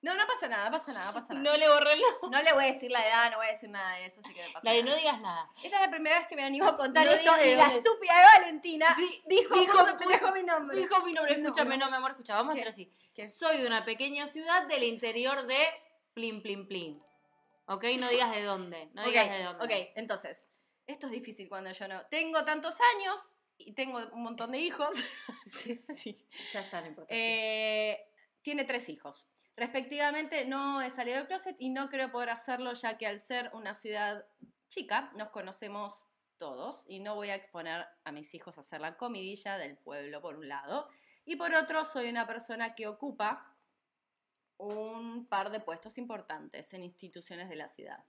No, 0.03 0.13
no 0.15 0.27
pasa 0.27 0.47
nada, 0.49 0.69
pasa 0.69 0.91
nada, 0.93 1.13
pasa 1.13 1.33
nada. 1.33 1.43
No 1.49 1.57
le 1.57 1.67
borré 1.67 1.93
el 1.93 2.01
nombre. 2.01 2.29
No 2.37 2.43
le 2.43 2.53
voy 2.53 2.63
a 2.65 2.67
decir 2.67 2.91
la 2.91 3.07
edad, 3.07 3.31
no 3.31 3.37
voy 3.37 3.47
a 3.47 3.51
decir 3.51 3.69
nada 3.69 3.95
de 3.95 4.05
eso, 4.05 4.19
así 4.23 4.33
que 4.33 4.41
no 4.45 4.53
pasa 4.53 4.59
Dale, 4.69 4.83
nada. 4.83 4.91
no 4.95 4.99
digas 5.01 5.21
nada. 5.21 5.49
Esta 5.63 5.75
es 5.77 5.81
la 5.81 5.89
primera 5.89 6.19
vez 6.19 6.27
que 6.27 6.35
me 6.35 6.43
animo 6.43 6.65
a 6.67 6.75
contar 6.75 7.05
No 7.05 7.11
esto 7.13 7.21
digas 7.21 7.39
de 7.39 7.51
y 7.51 7.55
la 7.55 7.63
dónde 7.63 7.79
es. 7.79 7.85
estúpida 7.85 8.13
de 8.19 8.39
Valentina 8.41 8.95
Sí, 8.97 9.23
dijo, 9.27 9.55
dijo, 9.59 9.85
puso, 9.97 10.31
mi 10.33 10.43
nombre. 10.43 10.77
Dijo 10.77 11.01
mi 11.05 11.13
nombre, 11.13 11.37
No, 11.37 11.43
escúchame, 11.49 11.77
no. 11.77 11.89
mi 11.89 11.95
amor, 11.95 12.11
escucha, 12.11 12.35
vamos 12.35 12.53
¿Qué? 12.53 12.59
a 12.59 12.63
hacer 12.63 12.73
así. 12.73 12.91
¿Qué? 13.15 13.29
Soy 13.29 13.57
de 13.57 13.65
una 13.67 13.85
pequeña 13.85 14.27
ciudad 14.27 14.67
del 14.67 14.83
interior 14.83 15.47
de 15.47 15.57
Plin 16.13 16.41
Plin 16.43 16.67
Plin. 16.67 17.03
¿Ok? 17.67 17.85
No 17.97 18.09
digas 18.09 18.31
de 18.35 18.43
dónde. 18.43 18.89
No 18.93 19.05
digas 19.05 19.29
de 19.29 19.41
dónde. 19.43 19.63
ok, 19.63 19.91
entonces, 19.95 20.45
esto 20.85 21.05
es 21.07 21.13
difícil 21.13 21.47
cuando 21.47 21.71
yo 21.71 21.87
no. 21.87 22.01
Tengo 22.07 22.43
tantos 22.43 22.75
años 22.97 23.21
y 23.57 23.71
tengo 23.71 23.99
un 24.11 24.23
montón 24.23 24.51
de 24.51 24.59
hijos. 24.59 24.89
sí, 25.53 25.81
sí. 25.95 26.27
Ya 26.51 26.59
está, 26.59 26.81
no 26.81 26.87
importa. 26.87 27.07
Eh, 27.15 28.05
tiene 28.41 28.65
tres 28.65 28.89
hijos. 28.89 29.25
Respectivamente, 29.55 30.45
no 30.45 30.81
he 30.81 30.89
salido 30.89 31.17
del 31.17 31.27
closet 31.27 31.55
y 31.59 31.69
no 31.69 31.89
creo 31.89 32.11
poder 32.11 32.31
hacerlo 32.31 32.73
ya 32.73 32.97
que 32.97 33.05
al 33.05 33.19
ser 33.19 33.51
una 33.53 33.75
ciudad 33.75 34.25
chica, 34.67 35.11
nos 35.15 35.29
conocemos 35.29 36.07
todos 36.37 36.83
y 36.87 36.99
no 36.99 37.13
voy 37.15 37.29
a 37.29 37.35
exponer 37.35 37.85
a 38.03 38.11
mis 38.11 38.33
hijos 38.33 38.57
a 38.57 38.61
hacer 38.61 38.81
la 38.81 38.97
comidilla 38.97 39.57
del 39.57 39.77
pueblo, 39.77 40.21
por 40.21 40.35
un 40.35 40.49
lado. 40.49 40.89
Y 41.25 41.35
por 41.35 41.53
otro, 41.53 41.85
soy 41.85 42.09
una 42.09 42.25
persona 42.25 42.73
que 42.73 42.87
ocupa 42.87 43.55
un 44.57 45.27
par 45.27 45.51
de 45.51 45.59
puestos 45.59 45.97
importantes 45.97 46.73
en 46.73 46.83
instituciones 46.83 47.49
de 47.49 47.55
la 47.55 47.69
ciudad. 47.69 48.03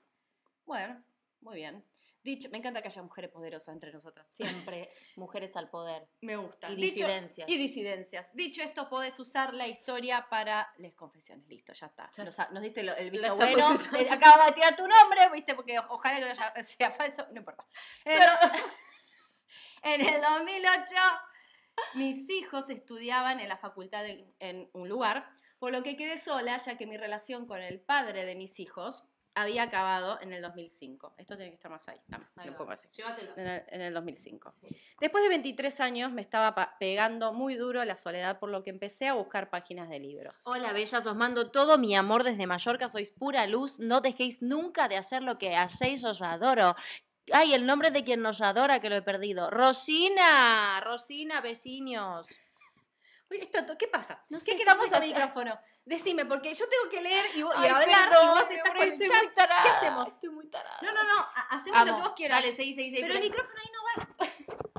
Bueno, 0.64 1.04
muy 1.40 1.56
bien. 1.56 1.84
Dicho, 2.24 2.48
me 2.50 2.56
encanta 2.58 2.80
que 2.80 2.88
haya 2.88 3.02
mujeres 3.02 3.30
poderosas 3.30 3.74
entre 3.74 3.92
nosotras. 3.92 4.26
Siempre 4.32 4.88
mujeres 5.16 5.54
al 5.56 5.68
poder. 5.68 6.08
Me 6.22 6.36
gusta. 6.36 6.70
Y 6.70 6.76
Dicho- 6.76 7.06
disidencias. 7.06 7.48
y 7.48 7.58
disidencias. 7.58 8.34
Dicho 8.34 8.62
esto, 8.62 8.88
podés 8.88 9.20
usar 9.20 9.52
la 9.52 9.68
historia 9.68 10.26
para 10.30 10.72
les 10.78 10.94
confesiones. 10.94 11.46
Listo, 11.46 11.72
ya 11.74 11.86
está. 11.86 12.08
Ya 12.16 12.24
Nos, 12.24 12.38
nos 12.50 12.62
diste 12.62 12.82
lo- 12.82 12.96
el 12.96 13.10
visto 13.10 13.36
bueno. 13.36 13.76
Eh, 13.98 14.08
Acabamos 14.10 14.46
de 14.46 14.52
tirar 14.52 14.74
tu 14.74 14.88
nombre, 14.88 15.28
viste, 15.34 15.54
porque 15.54 15.78
ojalá 15.78 16.16
que 16.18 16.24
no 16.24 16.30
haya- 16.30 16.54
sea 16.64 16.90
falso, 16.90 17.26
no 17.30 17.38
importa. 17.40 17.66
En, 18.06 18.22
en 19.82 20.00
el 20.00 20.20
2008, 20.22 20.94
mis 21.94 22.28
hijos 22.30 22.70
estudiaban 22.70 23.40
en 23.40 23.48
la 23.48 23.58
facultad 23.58 24.06
en, 24.06 24.34
en 24.38 24.70
un 24.72 24.88
lugar, 24.88 25.28
por 25.58 25.72
lo 25.72 25.82
que 25.82 25.96
quedé 25.96 26.18
sola, 26.18 26.56
ya 26.58 26.76
que 26.78 26.86
mi 26.86 26.96
relación 26.96 27.46
con 27.46 27.60
el 27.60 27.80
padre 27.80 28.24
de 28.24 28.34
mis 28.34 28.60
hijos 28.60 29.04
había 29.34 29.64
acabado 29.64 30.18
en 30.20 30.32
el 30.32 30.42
2005. 30.42 31.14
Esto 31.18 31.36
tiene 31.36 31.50
que 31.50 31.56
estar 31.56 31.70
más 31.70 31.86
ahí. 31.88 31.98
Dame, 32.06 32.24
así. 32.70 32.88
Llévatelo. 32.96 33.32
En 33.36 33.46
el, 33.46 33.62
en 33.68 33.80
el 33.80 33.94
2005. 33.94 34.54
Sí. 34.60 34.76
Después 35.00 35.22
de 35.22 35.28
23 35.28 35.80
años 35.80 36.12
me 36.12 36.22
estaba 36.22 36.76
pegando 36.78 37.32
muy 37.32 37.56
duro 37.56 37.84
la 37.84 37.96
soledad, 37.96 38.38
por 38.38 38.50
lo 38.50 38.62
que 38.62 38.70
empecé 38.70 39.08
a 39.08 39.14
buscar 39.14 39.50
páginas 39.50 39.88
de 39.88 39.98
libros. 39.98 40.42
Hola, 40.44 40.72
bellas, 40.72 41.04
os 41.06 41.16
mando 41.16 41.50
todo 41.50 41.78
mi 41.78 41.94
amor 41.96 42.22
desde 42.22 42.46
Mallorca, 42.46 42.88
sois 42.88 43.10
pura 43.10 43.46
luz, 43.46 43.78
no 43.78 44.00
dejéis 44.00 44.40
nunca 44.40 44.88
de 44.88 44.96
hacer 44.96 45.22
lo 45.22 45.38
que 45.38 45.56
hacéis, 45.56 46.04
os 46.04 46.22
adoro. 46.22 46.76
Ay, 47.32 47.54
el 47.54 47.66
nombre 47.66 47.90
de 47.90 48.04
quien 48.04 48.22
nos 48.22 48.40
adora, 48.40 48.80
que 48.80 48.90
lo 48.90 48.96
he 48.96 49.02
perdido. 49.02 49.50
Rosina, 49.50 50.80
Rosina, 50.80 51.40
vecinos. 51.40 52.28
Oye, 53.30 53.42
esto, 53.42 53.78
¿qué 53.78 53.88
pasa? 53.88 54.22
No 54.28 54.38
¿Qué 54.38 54.44
sé, 54.44 54.50
el 54.62 54.68
haciendo- 54.68 55.06
micrófono? 55.06 55.60
Decime, 55.86 56.24
porque 56.26 56.52
yo 56.54 56.66
tengo 56.68 56.88
que 56.90 57.00
leer 57.00 57.24
y, 57.34 57.42
vos- 57.42 57.54
y 57.56 57.66
hablar 57.66 58.08
perdón, 58.10 58.24
y 58.24 58.28
vos 58.28 58.50
estás 58.50 58.68
con 58.72 58.82
el 58.82 58.98
chat. 58.98 59.34
tarada, 59.34 59.62
¿Qué 59.62 59.68
hacemos? 59.70 60.08
Estoy 60.08 60.28
muy 60.30 60.46
tarada. 60.46 60.78
No, 60.82 60.92
no, 60.92 61.02
no, 61.02 61.18
ha- 61.20 61.48
hacemos 61.50 61.78
lo 61.86 61.96
que 61.96 62.02
vos 62.02 62.12
quieras. 62.16 62.40
Dale, 62.40 62.52
seguí, 62.52 62.74
seguí, 62.74 62.90
seguí. 62.90 63.02
Pero 63.02 63.14
el 63.14 63.20
micrófono 63.20 63.58
ahí 63.58 63.70
no 63.72 64.02
va. 64.02 64.13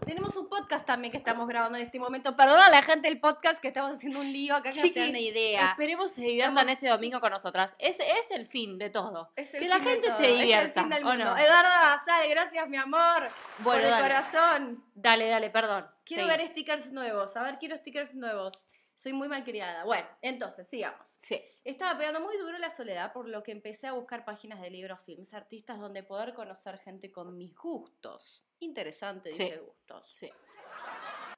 Tenemos 0.06 0.36
un 0.36 0.48
podcast 0.48 0.86
también 0.86 1.12
que 1.12 1.18
estamos 1.18 1.48
grabando 1.48 1.78
en 1.78 1.84
este 1.86 2.00
momento. 2.00 2.36
Perdón 2.36 2.60
a 2.60 2.70
la 2.70 2.84
gente 2.84 3.08
del 3.10 3.20
podcast 3.20 3.60
que 3.60 3.70
estamos 3.70 3.96
haciendo 3.96 4.20
un 4.20 4.32
lío 4.32 4.56
acá 4.56 4.70
que 4.72 4.82
no 4.82 4.88
se 4.88 5.00
dan 5.00 5.10
una 5.10 5.20
idea. 5.20 5.70
Esperemos 5.72 6.12
se 6.12 6.22
diviertan 6.22 6.70
este 6.70 6.88
domingo 6.88 7.20
con 7.20 7.32
nosotras. 7.32 7.76
Ese 7.80 8.04
es 8.20 8.30
el 8.32 8.46
fin 8.46 8.78
de 8.78 8.90
todo. 8.92 9.32
Es 9.36 9.54
el 9.56 9.62
que 9.62 9.68
la 9.68 9.78
fin 9.78 9.86
de 9.86 9.92
gente 9.94 10.08
todo, 10.10 10.18
se 10.18 10.24
es 10.26 10.32
el 10.32 10.38
divierta, 10.40 10.82
fin 10.82 10.90
del 10.90 11.04
¿o 11.04 11.08
mundo. 11.10 11.26
no? 11.26 11.38
Eduardo 11.38 11.70
Basal, 11.82 12.30
gracias, 12.30 12.70
mi 12.70 12.78
amor. 12.78 13.30
por 13.58 13.64
Bueno, 13.64 13.84
el 13.86 13.90
dale. 13.92 14.04
corazón. 14.04 14.84
Dale, 14.94 15.28
dale, 15.28 15.50
perdón. 15.50 15.88
Quiero 16.06 16.28
ver 16.28 16.48
stickers 16.50 16.92
nuevos. 16.92 17.36
A 17.36 17.42
ver, 17.44 17.58
quiero 17.58 17.76
stickers 17.76 18.14
nuevos. 18.14 18.64
Soy 18.96 19.14
muy 19.14 19.28
malcriada. 19.28 19.84
Bueno, 19.84 20.08
entonces, 20.22 20.68
sigamos. 20.68 21.08
Sí. 21.22 21.42
Estaba 21.64 21.98
pegando 21.98 22.22
muy 22.22 22.38
duro 22.38 22.58
la 22.58 22.70
soledad, 22.72 23.12
por 23.14 23.28
lo 23.28 23.44
que 23.44 23.52
empecé 23.52 23.88
a 23.88 23.92
buscar 23.94 24.24
páginas 24.24 24.62
de 24.62 24.70
libros, 24.70 25.00
films, 25.06 25.34
artistas, 25.34 25.80
donde 25.80 26.02
poder 26.04 26.34
conocer 26.34 26.78
gente 26.80 27.12
con 27.12 27.38
mis 27.38 27.54
gustos. 27.56 28.44
Interesante, 28.60 29.32
Sí. 29.32 29.44
dice 29.44 29.58
gustos. 29.58 30.08
Sí. 30.10 30.32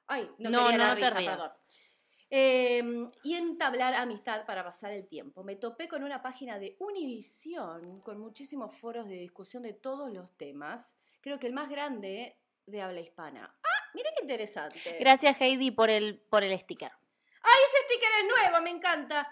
Ay, 0.06 0.30
no, 0.38 0.50
No, 0.50 0.66
quería 0.68 0.78
no, 0.78 0.84
la 0.84 0.88
no 0.88 0.94
te 0.94 1.00
risa, 1.10 1.18
rías. 1.18 1.36
perdón. 1.36 1.50
Eh, 2.30 3.06
y 3.24 3.34
entablar 3.34 3.94
amistad 3.94 4.44
para 4.46 4.62
pasar 4.62 4.92
el 4.92 5.08
tiempo. 5.08 5.42
Me 5.44 5.56
topé 5.56 5.88
con 5.88 6.02
una 6.04 6.20
página 6.22 6.58
de 6.58 6.76
Univision 6.78 8.00
con 8.02 8.18
muchísimos 8.20 8.76
foros 8.76 9.08
de 9.08 9.14
discusión 9.16 9.62
de 9.62 9.72
todos 9.72 10.12
los 10.12 10.30
temas. 10.36 10.92
Creo 11.22 11.38
que 11.38 11.46
el 11.46 11.54
más 11.54 11.68
grande 11.70 12.38
de 12.66 12.82
habla 12.82 13.00
hispana. 13.00 13.54
Ah, 13.62 13.90
mira 13.94 14.10
qué 14.14 14.22
interesante. 14.22 14.96
Gracias, 15.00 15.40
Heidi, 15.40 15.70
por 15.70 15.88
el, 15.90 16.18
por 16.20 16.44
el 16.44 16.58
sticker. 16.60 16.92
¡Ay, 18.00 18.06
ese 18.06 18.06
sticker 18.06 18.10
es 18.24 18.50
nuevo! 18.50 18.62
Me 18.64 18.70
encanta. 18.70 19.28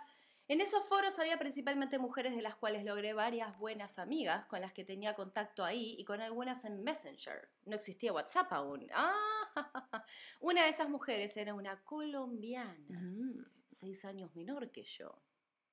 En 0.48 0.60
esos 0.60 0.84
foros 0.86 1.18
había 1.18 1.38
principalmente 1.38 1.98
mujeres 1.98 2.36
de 2.36 2.42
las 2.42 2.54
cuales 2.54 2.84
logré 2.84 3.12
varias 3.14 3.58
buenas 3.58 3.98
amigas 3.98 4.46
con 4.46 4.60
las 4.60 4.72
que 4.72 4.84
tenía 4.84 5.14
contacto 5.14 5.64
ahí 5.64 5.96
y 5.98 6.04
con 6.04 6.20
algunas 6.20 6.64
en 6.64 6.84
Messenger. 6.84 7.48
No 7.64 7.74
existía 7.74 8.12
WhatsApp 8.12 8.52
aún. 8.52 8.86
Ah, 8.94 10.04
una 10.40 10.64
de 10.64 10.68
esas 10.68 10.88
mujeres 10.88 11.36
era 11.36 11.54
una 11.54 11.82
colombiana, 11.82 13.00
Mm, 13.00 13.44
seis 13.72 14.04
años 14.04 14.34
menor 14.36 14.70
que 14.70 14.84
yo. 14.84 15.20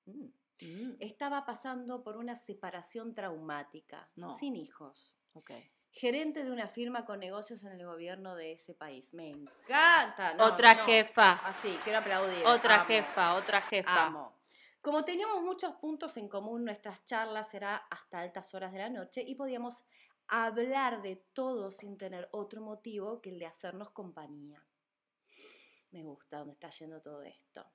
Mm. 0.06 0.26
mm, 0.62 0.96
Estaba 1.00 1.46
pasando 1.46 2.02
por 2.04 2.16
una 2.18 2.36
separación 2.36 3.14
traumática, 3.14 4.10
No. 4.16 4.36
sin 4.38 4.56
hijos. 4.56 5.14
ok. 5.34 5.52
Gerente 5.94 6.44
de 6.44 6.52
una 6.52 6.68
firma 6.68 7.06
con 7.06 7.20
negocios 7.20 7.64
en 7.64 7.74
el 7.80 7.86
gobierno 7.86 8.36
de 8.36 8.54
ese 8.54 8.74
país. 8.74 9.14
Me 9.14 9.30
encanta. 9.30 10.34
No, 10.34 10.46
otra 10.46 10.74
no. 10.74 10.86
jefa, 10.86 11.34
Así, 11.34 11.70
quiero 11.84 12.00
aplaudir. 12.00 12.44
otra 12.46 12.76
Amo. 12.78 12.86
jefa, 12.86 13.36
otra 13.36 13.62
jefa. 13.62 14.06
Amo. 14.08 14.34
Como 14.82 15.06
teníamos 15.06 15.42
muchos 15.44 15.76
puntos 15.76 16.18
en 16.18 16.28
común, 16.28 16.66
nuestras 16.66 17.06
charlas 17.06 17.54
eran 17.54 17.80
hasta 17.92 18.20
altas 18.20 18.54
horas 18.56 18.74
de 18.74 18.80
la 18.80 18.90
noche 18.90 19.22
y 19.26 19.36
podíamos 19.36 19.84
hablar 20.28 21.02
de 21.04 21.18
todo 21.34 21.70
sin 21.70 21.98
tener 21.98 22.28
otro 22.32 22.60
motivo 22.62 23.22
que 23.22 23.30
el 23.30 23.38
de 23.40 23.46
hacernos 23.46 23.92
compañía. 23.92 24.62
Me 25.92 26.04
gusta 26.04 26.40
dónde 26.40 26.54
está 26.54 26.70
yendo 26.72 27.02
todo 27.02 27.22
esto. 27.22 27.66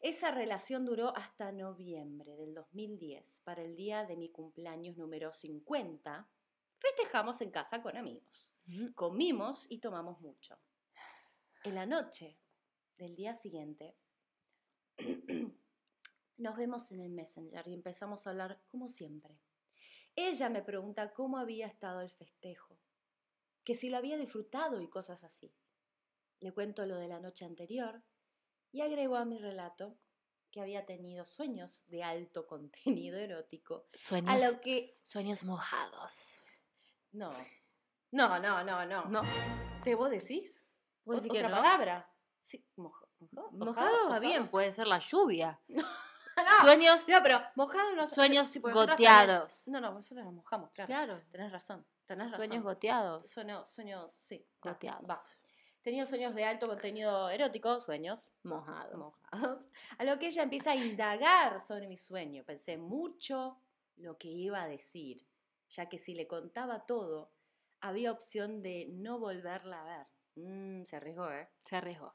Esa 0.00 0.30
relación 0.30 0.84
duró 0.84 1.14
hasta 1.16 1.50
noviembre 1.50 2.36
del 2.36 2.54
2010. 2.54 3.40
Para 3.44 3.62
el 3.62 3.74
día 3.74 4.04
de 4.04 4.16
mi 4.16 4.30
cumpleaños 4.30 4.96
número 4.96 5.32
50, 5.32 6.28
festejamos 6.84 7.40
en 7.40 7.50
casa 7.50 7.82
con 7.82 7.96
amigos. 7.96 8.52
Mm, 8.66 8.92
Comimos 8.92 9.66
y 9.70 9.78
tomamos 9.78 10.20
mucho. 10.20 10.58
En 11.64 11.74
la 11.74 11.86
noche 11.86 12.38
del 12.98 13.14
día 13.16 13.34
siguiente, 13.34 13.96
nos 16.36 16.56
vemos 16.56 16.90
en 16.92 17.00
el 17.00 17.10
Messenger 17.10 17.66
y 17.66 17.74
empezamos 17.74 18.26
a 18.26 18.30
hablar 18.30 18.62
como 18.68 18.88
siempre. 18.88 19.40
Ella 20.14 20.48
me 20.48 20.62
pregunta 20.62 21.12
cómo 21.12 21.38
había 21.38 21.66
estado 21.66 22.00
el 22.00 22.10
festejo, 22.10 22.78
que 23.64 23.74
si 23.74 23.88
lo 23.88 23.96
había 23.96 24.16
disfrutado 24.16 24.80
y 24.80 24.88
cosas 24.88 25.24
así. 25.24 25.52
Le 26.40 26.52
cuento 26.52 26.84
lo 26.86 26.96
de 26.96 27.08
la 27.08 27.20
noche 27.20 27.44
anterior 27.44 28.02
y 28.70 28.82
agregó 28.82 29.16
a 29.16 29.24
mi 29.24 29.38
relato 29.38 29.98
que 30.50 30.60
había 30.60 30.86
tenido 30.86 31.24
sueños 31.24 31.84
de 31.88 32.02
alto 32.04 32.46
contenido 32.46 33.18
erótico, 33.18 33.88
a 34.10 34.38
lo 34.38 34.60
que... 34.60 34.98
sueños 35.02 35.42
mojados. 35.42 36.44
No, 37.14 37.32
no, 38.12 38.38
no, 38.40 38.64
no, 38.64 38.84
no. 38.86 39.04
No, 39.06 39.22
¿Te 39.82 39.94
vos 39.94 40.10
decís? 40.10 40.64
¿Vos 41.04 41.16
decís 41.22 41.32
que 41.32 41.38
¿Otra 41.44 41.48
no? 41.56 41.62
palabra? 41.62 42.10
Sí, 42.42 42.64
mojo- 42.76 43.08
mojo- 43.32 43.50
mojado 43.52 44.08
va 44.10 44.18
bien, 44.18 44.40
mojado. 44.42 44.50
puede 44.50 44.70
ser 44.70 44.86
la 44.86 44.98
lluvia. 44.98 45.60
No, 46.36 46.60
Sueños, 46.62 47.06
no, 47.08 47.22
pero 47.22 47.40
mojado 47.54 47.94
no 47.94 48.08
sueños 48.08 48.48
sí, 48.48 48.58
goteados. 48.58 49.68
No, 49.68 49.80
no, 49.80 49.92
nosotros 49.92 50.24
nos 50.24 50.34
mojamos, 50.34 50.68
claro. 50.72 50.88
Claro, 50.88 51.22
Tenés 51.30 51.52
razón, 51.52 51.86
tenés 52.06 52.26
razón. 52.32 52.38
sueños 52.48 52.64
goteados. 52.64 53.30
Sueños, 53.30 53.70
sueños, 53.72 54.10
sí. 54.24 54.44
Goteados. 54.60 55.08
va. 55.08 55.16
Tenía 55.82 56.04
sueños 56.06 56.34
de 56.34 56.44
alto 56.44 56.66
contenido 56.66 57.28
erótico, 57.30 57.78
sueños 57.78 58.28
Mojados. 58.42 58.96
mojados. 58.98 59.70
A 59.96 60.02
lo 60.02 60.18
que 60.18 60.26
ella 60.26 60.42
empieza 60.42 60.72
a 60.72 60.74
indagar 60.74 61.60
sobre 61.60 61.86
mi 61.86 61.96
sueño. 61.96 62.42
Pensé 62.44 62.78
mucho 62.78 63.60
lo 63.98 64.18
que 64.18 64.26
iba 64.26 64.60
a 64.60 64.66
decir, 64.66 65.24
ya 65.70 65.88
que 65.88 65.98
si 65.98 66.14
le 66.14 66.26
contaba 66.26 66.86
todo, 66.86 67.32
había 67.80 68.12
opción 68.12 68.62
de 68.62 68.86
no 68.90 69.18
volverla 69.18 69.82
a 69.82 69.84
ver. 69.84 70.06
Mm, 70.36 70.84
se 70.86 70.96
arriesgó, 70.96 71.30
¿eh? 71.30 71.48
Se 71.58 71.76
arriesgó. 71.76 72.14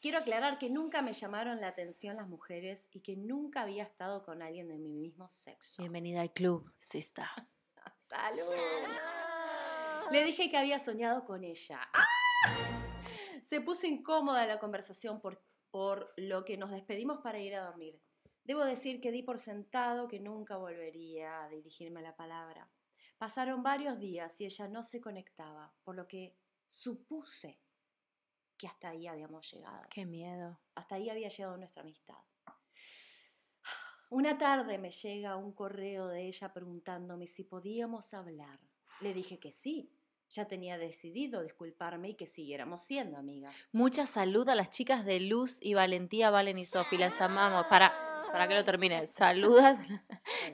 Quiero 0.00 0.18
aclarar 0.18 0.58
que 0.58 0.68
nunca 0.68 1.00
me 1.00 1.12
llamaron 1.12 1.60
la 1.60 1.68
atención 1.68 2.16
las 2.16 2.28
mujeres 2.28 2.88
y 2.92 3.02
que 3.02 3.16
nunca 3.16 3.62
había 3.62 3.84
estado 3.84 4.24
con 4.24 4.42
alguien 4.42 4.68
de 4.68 4.78
mi 4.78 4.92
mismo 4.92 5.28
sexo. 5.28 5.80
Bienvenida 5.80 6.22
al 6.22 6.32
club, 6.32 6.74
sista. 6.78 7.30
¡Salud! 7.98 8.52
Le 10.10 10.24
dije 10.24 10.50
que 10.50 10.56
había 10.56 10.78
soñado 10.78 11.24
con 11.24 11.44
ella. 11.44 11.80
¡Ah! 11.92 12.06
Se 13.42 13.60
puso 13.60 13.86
incómoda 13.86 14.46
la 14.46 14.58
conversación 14.58 15.20
por, 15.20 15.40
por 15.70 16.12
lo 16.16 16.44
que 16.44 16.56
nos 16.56 16.70
despedimos 16.70 17.20
para 17.22 17.38
ir 17.38 17.54
a 17.54 17.66
dormir. 17.66 18.00
Debo 18.44 18.64
decir 18.64 19.00
que 19.00 19.12
di 19.12 19.22
por 19.22 19.38
sentado 19.38 20.08
que 20.08 20.18
nunca 20.18 20.56
volvería 20.56 21.44
a 21.44 21.48
dirigirme 21.48 22.02
la 22.02 22.16
palabra. 22.16 22.68
Pasaron 23.22 23.62
varios 23.62 24.00
días 24.00 24.40
y 24.40 24.46
ella 24.46 24.66
no 24.66 24.82
se 24.82 25.00
conectaba, 25.00 25.72
por 25.84 25.94
lo 25.94 26.08
que 26.08 26.36
supuse 26.66 27.60
que 28.58 28.66
hasta 28.66 28.88
ahí 28.88 29.06
habíamos 29.06 29.48
llegado. 29.48 29.84
Qué 29.90 30.04
miedo. 30.04 30.58
Hasta 30.74 30.96
ahí 30.96 31.08
había 31.08 31.28
llegado 31.28 31.56
nuestra 31.56 31.82
amistad. 31.84 32.18
Una 34.10 34.36
tarde 34.38 34.76
me 34.76 34.90
llega 34.90 35.36
un 35.36 35.52
correo 35.52 36.08
de 36.08 36.26
ella 36.26 36.52
preguntándome 36.52 37.28
si 37.28 37.44
podíamos 37.44 38.12
hablar. 38.12 38.58
Le 39.00 39.14
dije 39.14 39.38
que 39.38 39.52
sí. 39.52 39.96
Ya 40.28 40.48
tenía 40.48 40.76
decidido 40.76 41.44
disculparme 41.44 42.08
y 42.08 42.14
que 42.16 42.26
siguiéramos 42.26 42.82
siendo 42.82 43.18
amigas. 43.18 43.54
Mucha 43.70 44.06
salud 44.06 44.48
a 44.48 44.56
las 44.56 44.70
chicas 44.70 45.04
de 45.04 45.20
Luz 45.20 45.58
y 45.62 45.74
Valentía, 45.74 46.30
Valen 46.30 46.58
y 46.58 46.64
Sofi, 46.64 46.96
las 46.98 47.20
amamos. 47.20 47.66
Para, 47.66 47.92
para 48.32 48.48
que 48.48 48.54
lo 48.54 48.64
termine. 48.64 49.06
Saludas, 49.06 49.78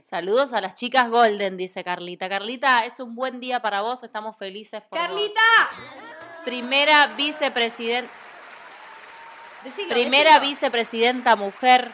saludos 0.03 0.53
a 0.53 0.61
las 0.61 0.75
chicas 0.75 1.09
Golden, 1.09 1.57
dice 1.57 1.85
Carlita. 1.85 2.29
Carlita, 2.29 2.85
es 2.85 3.01
un 3.01 3.15
buen 3.15 3.41
día 3.41 3.63
para 3.63 3.81
vos, 3.81 4.03
estamos 4.03 4.37
felices 4.37 4.83
por 4.83 4.99
vos. 4.99 5.09
¡Carlita! 5.09 5.41
Primera 6.45 7.07
vicepresidenta, 7.09 8.11
primera 9.91 10.35
decilo. 10.35 10.49
vicepresidenta 10.49 11.37
mujer 11.37 11.89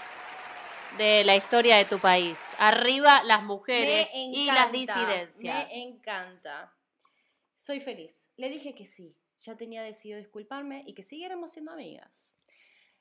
de 0.99 1.25
la 1.25 1.37
historia 1.37 1.77
de 1.77 1.85
tu 1.85 1.99
país. 1.99 2.39
Arriba 2.59 3.23
las 3.25 3.43
mujeres 3.43 4.09
Me 4.13 4.25
y 4.27 4.47
las 4.47 4.71
disidencias. 4.71 5.69
Me 5.69 5.83
encanta. 5.83 6.73
Soy 7.57 7.81
feliz. 7.81 8.25
Le 8.37 8.49
dije 8.49 8.75
que 8.75 8.87
sí. 8.87 9.17
Ya 9.39 9.57
tenía 9.57 9.83
decidido 9.83 10.19
disculparme 10.19 10.85
y 10.87 10.95
que 10.95 11.03
siguiéramos 11.03 11.53
siendo 11.53 11.73
amigas. 11.73 12.24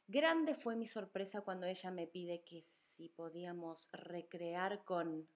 Grande 0.07 0.53
fue 0.53 0.75
mi 0.75 0.86
sorpresa 0.86 1.41
cuando 1.41 1.65
ella 1.65 1.91
me 1.91 2.07
pide 2.07 2.43
que 2.43 2.62
si 2.62 3.10
podíamos 3.10 3.89
recrear 3.93 4.83
con 4.83 5.27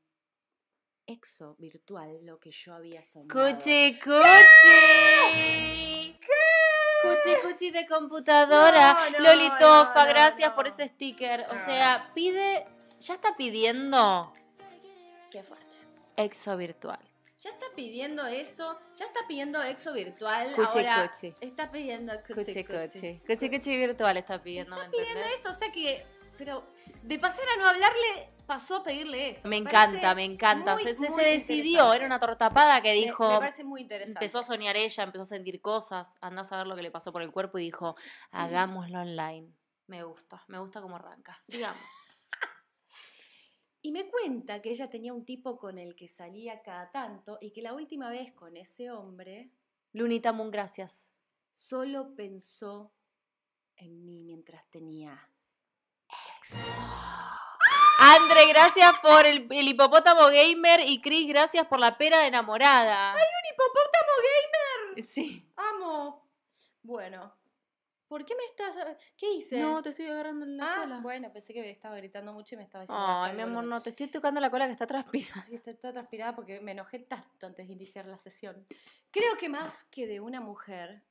exo 1.06 1.56
virtual 1.58 2.20
lo 2.26 2.40
que 2.40 2.52
yo 2.52 2.74
había 2.74 3.02
soñado. 3.04 3.30
Cuchi, 3.34 3.98
cuchi. 4.00 6.18
Cuchi, 7.02 7.36
cuchi 7.42 7.72
de 7.72 7.88
computadora. 7.88 8.94
No, 8.94 9.10
no, 9.12 9.20
Loli 9.20 9.50
Tofa, 9.58 9.94
no, 9.96 10.04
no, 10.04 10.10
gracias 10.10 10.52
por 10.52 10.68
ese 10.68 10.90
sticker. 10.90 11.46
O 11.50 11.58
sea, 11.66 12.12
pide, 12.14 12.68
ya 13.00 13.14
está 13.14 13.38
pidiendo 13.38 14.34
Qué 15.32 15.44
fuerte. 15.44 15.66
exo 16.18 16.58
virtual. 16.58 17.00
Ya 17.48 17.54
está 17.54 17.66
pidiendo 17.78 18.26
eso, 18.26 18.78
ya 18.98 19.06
está 19.06 19.22
pidiendo 19.26 19.64
exo 19.64 19.94
virtual. 19.94 20.54
Ahora 20.58 21.14
está 21.40 21.72
pidiendo. 21.72 22.14
Cuchi, 22.28 23.50
cuchi 23.50 23.78
virtual 23.78 24.18
está 24.18 24.42
pidiendo, 24.42 24.76
¿me 24.76 24.90
pidiendo 24.90 25.22
eso, 25.34 25.52
o 25.52 25.54
sea 25.54 25.72
que. 25.72 26.06
Pero 26.38 26.62
de 27.04 27.18
pasar 27.18 27.46
a 27.56 27.58
no 27.58 27.70
hablarle, 27.70 28.30
pasó 28.46 28.76
a 28.78 28.84
pedirle 28.84 29.30
eso. 29.30 29.48
Me 29.48 29.56
encanta, 29.56 30.14
me 30.14 30.26
encanta. 30.26 30.76
muy, 30.76 30.94
se, 30.94 31.24
decidió, 31.24 31.94
era 31.94 32.06
una 32.06 32.20
tortapada 32.20 32.82
que 32.82 32.92
dijo, 32.92 33.30
Me, 33.30 33.40
parece 33.40 33.64
muy 33.64 33.82
interesante. 33.82 34.20
empezó 34.20 34.40
a 34.40 34.44
soñar 34.44 34.76
ella, 34.76 35.04
empezó 35.04 35.22
a 35.22 35.26
sentir 35.26 35.62
cosas, 35.62 36.14
andás 36.20 36.52
a 36.52 36.58
ver 36.58 36.68
lo 36.68 36.76
que 36.76 36.82
le 36.82 36.92
pasó 36.92 37.14
por 37.14 37.22
el 37.22 37.32
cuerpo 37.32 37.60
y 37.60 37.64
dijo, 37.64 37.96
hagámoslo 38.32 39.00
online. 39.00 39.54
Me 39.88 40.04
gusta, 40.04 40.44
me 40.48 40.60
gusta 40.60 40.82
cómo 40.82 40.98
arranca. 40.98 41.40
Sigamos. 41.48 41.82
Y 43.88 43.92
me 43.94 44.10
cuenta 44.10 44.62
que 44.62 44.72
ella 44.72 44.90
tenía 44.90 45.14
un 45.14 45.24
tipo 45.24 45.58
con 45.58 45.78
el 45.78 45.96
que 45.96 46.10
salía 46.10 46.62
cada 46.62 46.92
tanto 46.92 47.38
y 47.40 47.52
que 47.52 47.62
la 47.62 47.74
última 47.74 48.10
vez 48.10 48.34
con 48.34 48.58
ese 48.58 48.92
hombre 48.92 49.50
Lunita 49.94 50.34
Moon, 50.34 50.52
gracias. 50.52 51.08
solo 51.54 52.14
pensó 52.14 52.92
en 53.78 54.04
mí 54.04 54.26
mientras 54.26 54.70
tenía. 54.72 55.32
Andre, 57.98 58.50
gracias 58.50 58.92
por 59.02 59.26
el, 59.26 59.48
el 59.50 59.68
hipopótamo 59.70 60.26
gamer 60.26 60.82
y 60.86 61.00
Chris, 61.00 61.26
gracias 61.26 61.66
por 61.68 61.80
la 61.80 61.98
pera 61.98 62.20
de 62.20 62.28
enamorada. 62.28 63.14
¡Un 63.14 63.54
hipopótamo 63.54 64.12
gamer! 64.28 65.06
Sí. 65.06 65.50
¡Amo! 65.56 66.30
Bueno, 66.84 67.34
¿por 68.08 68.26
qué 68.26 68.36
me 68.36 68.44
estás.? 68.46 68.98
¿Qué 69.16 69.34
hice? 69.34 69.60
No, 69.62 69.82
te 69.82 69.90
estoy 69.90 70.06
agarrando 70.08 70.46
en 70.46 70.58
la 70.58 70.66
ah, 70.66 70.82
cola. 70.82 71.00
bueno, 71.00 71.32
pensé 71.32 71.54
que 71.54 71.62
me 71.62 71.70
estaba 71.70 71.96
gritando 71.98 72.34
mucho 72.34 72.56
y 72.56 72.58
me 72.58 72.64
estaba 72.64 72.84
diciendo. 72.84 73.06
Ay, 73.06 73.36
mi 73.36 73.42
amor, 73.42 73.64
no, 73.64 73.82
te 73.82 73.90
estoy 73.92 74.08
tocando 74.08 74.40
la 74.40 74.50
cola 74.50 74.66
que 74.66 74.74
está 74.74 74.88
transpirando. 74.88 75.42
Sí, 75.42 75.56
estoy 75.56 75.76
toda 75.76 75.94
transpirada 75.94 76.36
porque 76.36 76.60
me 76.62 76.72
enojé 76.72 77.00
tanto 77.00 77.48
antes 77.48 77.68
de 77.68 77.74
iniciar 77.74 78.06
la 78.06 78.18
sesión. 78.18 78.66
Creo 79.12 79.38
que 79.38 79.50
más 79.50 79.84
que 79.86 80.08
de 80.08 80.20
una 80.20 80.42
mujer. 80.42 81.04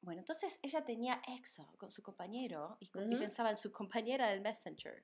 Bueno, 0.00 0.20
entonces 0.20 0.58
ella 0.62 0.84
tenía 0.84 1.20
exo 1.26 1.66
con 1.76 1.90
su 1.90 2.02
compañero 2.02 2.76
y, 2.80 2.88
co- 2.88 3.00
y 3.00 3.06
Ujú. 3.06 3.18
pensaba 3.18 3.50
en 3.50 3.56
su 3.56 3.72
compañera 3.72 4.28
del 4.28 4.40
Messenger. 4.40 5.02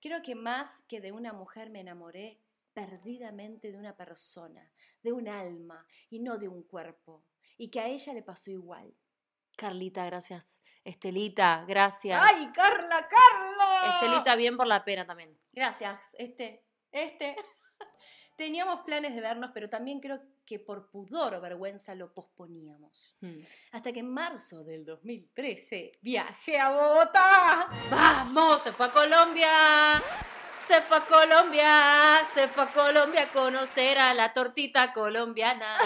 Creo 0.00 0.22
que 0.22 0.34
más 0.34 0.82
que 0.88 1.00
de 1.00 1.12
una 1.12 1.32
mujer 1.32 1.70
me 1.70 1.80
enamoré 1.80 2.40
perdidamente 2.72 3.70
de 3.70 3.78
una 3.78 3.96
persona, 3.96 4.72
de 5.02 5.12
un 5.12 5.28
alma 5.28 5.86
y 6.08 6.18
no 6.20 6.38
de 6.38 6.48
un 6.48 6.62
cuerpo. 6.64 7.22
Y 7.58 7.68
que 7.70 7.80
a 7.80 7.86
ella 7.88 8.14
le 8.14 8.22
pasó 8.22 8.50
igual. 8.50 8.94
Carlita, 9.60 10.06
gracias. 10.06 10.58
Estelita, 10.82 11.66
gracias. 11.68 12.18
¡Ay, 12.24 12.48
Carla, 12.54 13.06
Carla! 13.06 14.00
Estelita, 14.00 14.34
bien 14.34 14.56
por 14.56 14.66
la 14.66 14.82
pena 14.82 15.04
también. 15.06 15.38
Gracias, 15.52 16.00
este, 16.16 16.64
este. 16.90 17.36
Teníamos 18.38 18.80
planes 18.86 19.14
de 19.14 19.20
vernos, 19.20 19.50
pero 19.52 19.68
también 19.68 20.00
creo 20.00 20.18
que 20.46 20.58
por 20.58 20.88
pudor 20.88 21.34
o 21.34 21.42
vergüenza 21.42 21.94
lo 21.94 22.14
posponíamos. 22.14 23.18
Hmm. 23.20 23.36
Hasta 23.72 23.92
que 23.92 24.00
en 24.00 24.10
marzo 24.10 24.64
del 24.64 24.86
2013 24.86 25.92
viajé 26.00 26.58
a 26.58 26.70
Bogotá. 26.70 27.68
¡Vamos! 27.90 28.62
¡Se 28.62 28.72
fue 28.72 28.86
a 28.86 28.88
Colombia! 28.88 30.02
Se 30.66 30.80
fue 30.80 30.96
a 30.96 31.00
Colombia, 31.00 32.26
se 32.32 32.48
fue 32.48 32.62
a 32.62 32.68
Colombia 32.68 33.24
a 33.24 33.28
conocer 33.28 33.98
a 33.98 34.14
la 34.14 34.32
tortita 34.32 34.94
colombiana. 34.94 35.76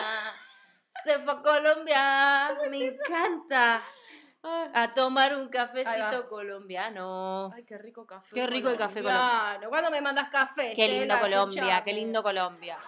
Se 1.05 1.19
fue 1.19 1.33
a 1.33 1.43
Colombia, 1.43 2.59
me 2.71 2.87
encanta. 2.87 3.85
A 4.43 4.93
tomar 4.93 5.35
un 5.35 5.49
cafecito 5.49 6.29
colombiano. 6.29 7.51
Ay, 7.55 7.65
qué 7.65 7.79
rico 7.79 8.07
café. 8.07 8.35
Qué 8.35 8.47
rico 8.47 8.69
el 8.69 8.77
café 8.77 9.03
colombiano. 9.03 9.69
¿Cuándo 9.71 9.91
me 9.91 10.01
mandas 10.03 10.29
café? 10.29 10.75
Qué 10.75 10.89
lindo? 10.89 11.19
Colombia, 11.19 11.83
qué 11.83 11.93
lindo 11.95 12.23
Colombia. 12.23 12.79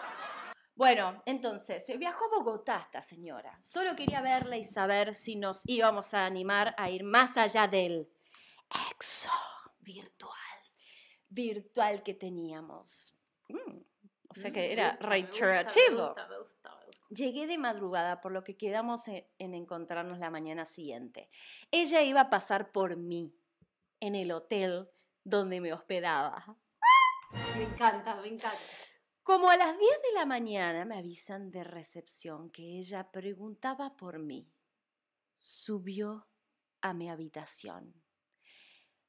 Bueno, 0.74 1.22
entonces, 1.24 1.88
eh, 1.88 1.96
viajó 1.96 2.26
a 2.26 2.28
Bogotá 2.28 2.80
esta 2.84 3.00
señora. 3.00 3.58
Solo 3.62 3.96
quería 3.96 4.20
verla 4.20 4.58
y 4.58 4.64
saber 4.64 5.14
si 5.14 5.36
nos 5.36 5.62
íbamos 5.64 6.12
a 6.12 6.26
animar 6.26 6.74
a 6.76 6.90
ir 6.90 7.02
más 7.02 7.38
allá 7.38 7.66
del 7.66 8.10
exo 8.90 9.30
virtual, 9.80 10.34
virtual 11.30 12.02
que 12.02 12.12
teníamos. 12.12 13.14
Mm, 13.48 13.78
o 14.28 14.34
sea 14.34 14.52
que 14.52 14.70
era 14.70 14.98
reiterativo. 15.00 16.14
Llegué 17.08 17.46
de 17.46 17.58
madrugada, 17.58 18.20
por 18.20 18.32
lo 18.32 18.42
que 18.42 18.56
quedamos 18.56 19.06
en, 19.08 19.26
en 19.38 19.54
encontrarnos 19.54 20.18
la 20.18 20.30
mañana 20.30 20.66
siguiente. 20.66 21.30
Ella 21.70 22.02
iba 22.02 22.22
a 22.22 22.30
pasar 22.30 22.72
por 22.72 22.96
mí 22.96 23.34
en 24.00 24.14
el 24.14 24.32
hotel 24.32 24.88
donde 25.24 25.60
me 25.60 25.72
hospedaba. 25.72 26.56
Me 27.56 27.64
encanta, 27.64 28.20
me 28.20 28.28
encanta. 28.28 28.58
Como 29.22 29.50
a 29.50 29.56
las 29.56 29.76
10 29.76 29.90
de 30.02 30.12
la 30.14 30.24
mañana 30.24 30.84
me 30.84 30.96
avisan 30.96 31.50
de 31.50 31.64
recepción 31.64 32.48
que 32.50 32.78
ella 32.78 33.10
preguntaba 33.10 33.96
por 33.96 34.20
mí. 34.20 34.52
Subió 35.34 36.28
a 36.80 36.94
mi 36.94 37.10
habitación. 37.10 37.92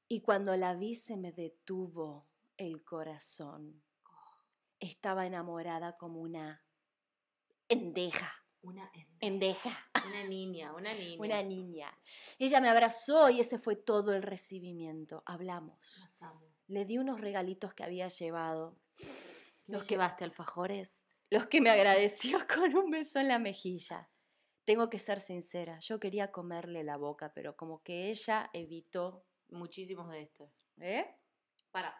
Y 0.07 0.21
cuando 0.21 0.55
la 0.57 0.73
vi 0.73 0.95
se 0.95 1.17
me 1.17 1.31
detuvo 1.31 2.27
el 2.57 2.83
corazón. 2.83 3.83
Estaba 4.79 5.27
enamorada 5.27 5.97
como 5.97 6.21
una 6.21 6.66
endeja. 7.69 8.33
Una, 8.61 8.91
Endeja. 9.21 9.77
una 10.05 10.23
niña, 10.25 10.73
una 10.73 10.93
niña. 10.93 11.21
Una 11.21 11.43
niña. 11.43 11.97
Ella 12.37 12.59
me 12.59 12.67
abrazó 12.67 13.29
y 13.29 13.39
ese 13.39 13.59
fue 13.59 13.75
todo 13.75 14.13
el 14.13 14.23
recibimiento. 14.23 15.23
Hablamos. 15.25 16.05
Le 16.67 16.83
di 16.83 16.97
unos 16.97 17.21
regalitos 17.21 17.73
que 17.73 17.83
había 17.83 18.09
llevado. 18.09 18.77
¿Los 19.67 19.67
Los 19.67 19.83
que, 19.83 19.93
llevaste 19.95 20.23
alfajores? 20.25 21.03
los 21.29 21.47
que 21.47 21.61
me 21.61 21.69
agradeció 21.69 22.39
con 22.53 22.75
un 22.75 22.89
beso 22.91 23.19
en 23.19 23.29
la 23.29 23.39
mejilla. 23.39 24.09
Tengo 24.65 24.89
que 24.89 24.99
ser 24.99 25.21
sincera, 25.21 25.79
yo 25.79 25.97
quería 25.99 26.31
comerle 26.31 26.83
la 26.83 26.97
boca, 26.97 27.31
pero 27.33 27.55
como 27.55 27.81
que 27.83 28.09
ella 28.09 28.49
evitó. 28.53 29.23
Muchísimos 29.49 30.09
de 30.09 30.23
estos. 30.23 30.51
¿Eh? 30.81 31.05
Para. 31.71 31.95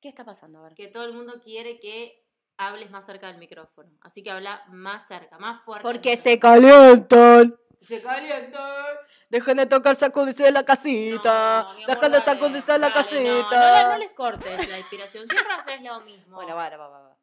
¿Qué 0.00 0.08
está 0.08 0.24
pasando? 0.24 0.60
A 0.60 0.62
ver. 0.62 0.74
Que 0.74 0.88
todo 0.88 1.04
el 1.04 1.12
mundo 1.12 1.38
quiere 1.42 1.78
que 1.80 2.24
hables 2.58 2.90
más 2.90 3.06
cerca 3.06 3.28
del 3.28 3.38
micrófono. 3.38 3.90
Así 4.02 4.22
que 4.22 4.30
habla 4.30 4.62
más 4.68 5.06
cerca, 5.06 5.38
más 5.38 5.62
fuerte. 5.62 5.82
Porque 5.82 6.16
se 6.16 6.38
calientan. 6.38 7.56
se 7.80 8.02
calienta. 8.02 8.84
Dejen 9.30 9.56
de 9.56 9.66
tocar 9.66 9.94
sacudirse 9.94 10.50
la 10.50 10.64
casita. 10.64 11.62
No, 11.62 11.68
amor, 11.70 11.86
Dejen 11.86 12.12
de 12.12 12.18
dale, 12.18 12.24
sacudirse 12.24 12.78
la 12.78 12.78
dale, 12.78 12.88
no, 12.88 12.94
casita. 12.94 13.82
No, 13.82 13.88
no 13.92 13.98
les 13.98 14.10
cortes 14.10 14.68
la 14.68 14.78
inspiración, 14.78 15.26
siempre 15.26 15.54
haces 15.54 15.82
lo 15.82 16.00
mismo. 16.00 16.36
Bueno, 16.36 16.56
va, 16.56 16.68
va, 16.76 16.88
va. 16.88 17.18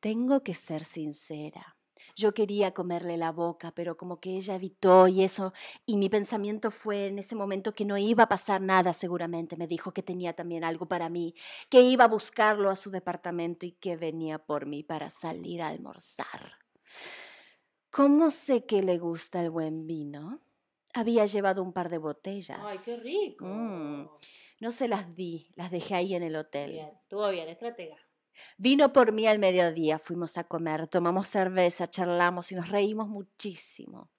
Tengo 0.00 0.42
que 0.42 0.54
ser 0.54 0.84
sincera. 0.84 1.76
Yo 2.14 2.34
quería 2.34 2.72
comerle 2.72 3.16
la 3.16 3.32
boca, 3.32 3.72
pero 3.72 3.96
como 3.96 4.20
que 4.20 4.36
ella 4.36 4.56
evitó 4.56 5.08
y 5.08 5.22
eso, 5.22 5.52
y 5.86 5.96
mi 5.96 6.08
pensamiento 6.08 6.70
fue 6.70 7.06
en 7.06 7.18
ese 7.18 7.34
momento 7.34 7.74
que 7.74 7.84
no 7.84 7.96
iba 7.98 8.24
a 8.24 8.28
pasar 8.28 8.60
nada 8.60 8.92
seguramente. 8.92 9.56
Me 9.56 9.66
dijo 9.66 9.92
que 9.92 10.02
tenía 10.02 10.34
también 10.34 10.64
algo 10.64 10.86
para 10.86 11.08
mí, 11.08 11.34
que 11.68 11.82
iba 11.82 12.04
a 12.04 12.08
buscarlo 12.08 12.70
a 12.70 12.76
su 12.76 12.90
departamento 12.90 13.66
y 13.66 13.72
que 13.72 13.96
venía 13.96 14.38
por 14.38 14.66
mí 14.66 14.82
para 14.82 15.10
salir 15.10 15.62
a 15.62 15.68
almorzar. 15.68 16.52
¿Cómo 17.90 18.30
sé 18.30 18.64
que 18.64 18.82
le 18.82 18.98
gusta 18.98 19.42
el 19.42 19.50
buen 19.50 19.86
vino? 19.86 20.40
Había 20.94 21.26
llevado 21.26 21.62
un 21.62 21.72
par 21.72 21.90
de 21.90 21.98
botellas. 21.98 22.58
Ay, 22.62 22.78
qué 22.84 22.96
rico. 22.96 23.44
Mm. 23.46 24.08
No 24.60 24.70
se 24.70 24.88
las 24.88 25.14
di, 25.14 25.48
las 25.56 25.70
dejé 25.70 25.94
ahí 25.94 26.14
en 26.14 26.22
el 26.22 26.36
hotel. 26.36 26.72
Bien, 26.72 26.88
estuvo 27.02 27.28
bien, 27.30 27.48
estratega. 27.48 27.96
Vino 28.56 28.92
por 28.92 29.12
mí 29.12 29.26
al 29.26 29.38
mediodía, 29.38 29.98
fuimos 29.98 30.36
a 30.38 30.44
comer, 30.44 30.88
tomamos 30.88 31.28
cerveza, 31.28 31.88
charlamos 31.90 32.50
y 32.52 32.54
nos 32.54 32.68
reímos 32.68 33.08
muchísimo. 33.08 34.10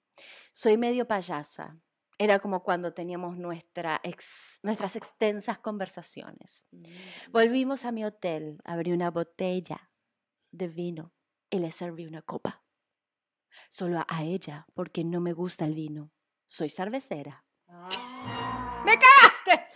Soy 0.52 0.76
medio 0.76 1.06
payasa. 1.06 1.76
Era 2.16 2.38
como 2.38 2.62
cuando 2.62 2.94
teníamos 2.94 3.36
nuestra 3.38 4.00
ex- 4.04 4.60
nuestras 4.62 4.94
extensas 4.94 5.58
conversaciones. 5.58 6.64
Mm. 6.70 6.84
Volvimos 7.32 7.84
a 7.84 7.90
mi 7.92 8.04
hotel, 8.04 8.58
abrí 8.64 8.92
una 8.92 9.10
botella 9.10 9.90
de 10.52 10.68
vino 10.68 11.12
y 11.50 11.58
le 11.58 11.72
serví 11.72 12.06
una 12.06 12.22
copa. 12.22 12.62
Solo 13.68 13.98
a- 13.98 14.06
a 14.08 14.22
ella, 14.22 14.66
porque 14.74 15.02
no 15.02 15.20
me 15.20 15.32
gusta 15.32 15.64
el 15.64 15.74
vino. 15.74 16.12
Soy 16.46 16.68
cervecera. 16.68 17.44
Ah. 17.66 18.82
¡Me 18.84 18.92
cagaste! 18.96 19.66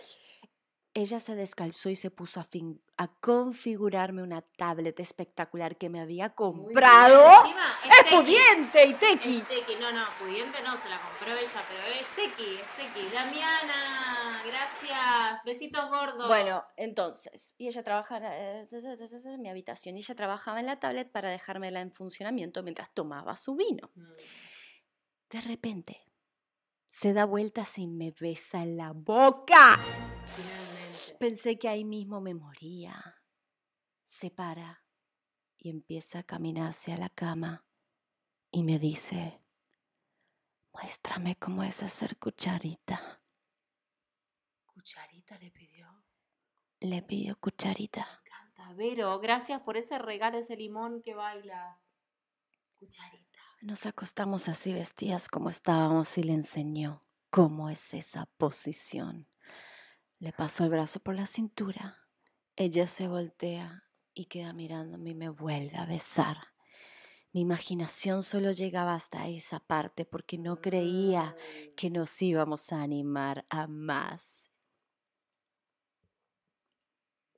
Ella 0.95 1.19
se 1.19 1.35
descalzó 1.35 1.89
y 1.89 1.95
se 1.95 2.09
puso 2.09 2.39
a, 2.39 2.43
fin- 2.43 2.81
a 2.97 3.07
configurarme 3.19 4.23
una 4.23 4.41
tablet 4.41 4.99
espectacular 4.99 5.77
que 5.77 5.87
me 5.87 6.01
había 6.01 6.31
comprado. 6.33 7.23
Encima, 7.45 7.77
¡Es 7.83 8.03
tequi. 8.09 8.15
pudiente 8.15 8.85
y 8.85 8.93
tequi! 8.95 9.37
Es 9.37 9.79
no, 9.79 9.91
no, 9.91 10.03
pudiente 10.19 10.57
no, 10.63 10.71
se 10.81 10.89
la 10.89 10.99
compró 10.99 11.31
ella, 11.37 11.63
pero 11.69 11.81
es 11.93 12.07
tequi, 12.15 12.55
es 12.55 12.67
tequi. 12.75 13.07
Damiana, 13.13 14.41
gracias. 14.45 15.43
Besitos 15.45 15.89
gordos. 15.89 16.27
Bueno, 16.27 16.63
entonces, 16.75 17.53
y 17.59 17.67
ella 17.67 17.83
trabajaba 17.83 18.27
eh, 18.35 18.67
en 18.71 19.41
mi 19.43 19.49
habitación 19.49 19.95
y 19.95 19.99
ella 19.99 20.15
trabajaba 20.15 20.59
en 20.59 20.65
la 20.65 20.79
tablet 20.79 21.11
para 21.11 21.29
dejármela 21.29 21.81
en 21.81 21.93
funcionamiento 21.93 22.63
mientras 22.63 22.91
tomaba 22.95 23.37
su 23.37 23.55
vino. 23.55 23.91
Mm. 23.93 24.13
De 25.29 25.41
repente, 25.41 26.01
se 26.89 27.13
da 27.13 27.25
vueltas 27.25 27.77
y 27.77 27.85
me 27.85 28.11
besa 28.19 28.63
en 28.63 28.75
la 28.77 28.91
boca. 28.91 29.77
Pensé 31.19 31.59
que 31.59 31.67
ahí 31.67 31.83
mismo 31.83 32.21
me 32.21 32.33
moría. 32.33 33.17
Se 34.05 34.31
para 34.31 34.85
y 35.57 35.69
empieza 35.69 36.19
a 36.19 36.23
caminar 36.23 36.69
hacia 36.69 36.95
la 36.95 37.09
cama 37.09 37.65
y 38.49 38.63
me 38.63 38.79
dice, 38.79 39.43
muéstrame 40.71 41.35
cómo 41.35 41.63
es 41.63 41.83
hacer 41.83 42.17
cucharita. 42.17 43.21
Cucharita 44.65 45.37
le 45.39 45.51
pidió. 45.51 46.05
Le 46.79 47.01
pidió 47.01 47.37
cucharita. 47.37 48.07
Me 48.23 48.29
encanta. 48.29 48.73
Vero, 48.75 49.19
gracias 49.19 49.61
por 49.61 49.75
ese 49.75 49.99
regalo, 49.99 50.37
ese 50.37 50.55
limón 50.55 51.01
que 51.03 51.15
baila. 51.15 51.81
Cucharita. 52.79 53.39
Nos 53.61 53.85
acostamos 53.85 54.47
así 54.47 54.71
vestidas 54.71 55.27
como 55.27 55.49
estábamos 55.49 56.17
y 56.17 56.23
le 56.23 56.31
enseñó 56.31 57.03
cómo 57.29 57.69
es 57.69 57.93
esa 57.93 58.25
posición. 58.37 59.28
Le 60.19 60.33
pasó 60.33 60.65
el 60.65 60.69
brazo 60.69 60.99
por 60.99 61.15
la 61.15 61.25
cintura. 61.25 61.97
Ella 62.57 62.87
se 62.87 63.07
voltea 63.07 63.85
y 64.13 64.25
queda 64.25 64.51
mirándome 64.51 65.11
y 65.11 65.15
me 65.15 65.29
vuelve 65.29 65.77
a 65.77 65.85
besar. 65.85 66.35
Mi 67.31 67.39
imaginación 67.39 68.21
solo 68.21 68.51
llegaba 68.51 68.95
hasta 68.95 69.29
esa 69.29 69.61
parte 69.61 70.03
porque 70.03 70.37
no 70.37 70.59
creía 70.59 71.37
Ay. 71.39 71.73
que 71.77 71.89
nos 71.89 72.21
íbamos 72.21 72.73
a 72.73 72.81
animar 72.81 73.45
a 73.49 73.67
más. 73.67 74.51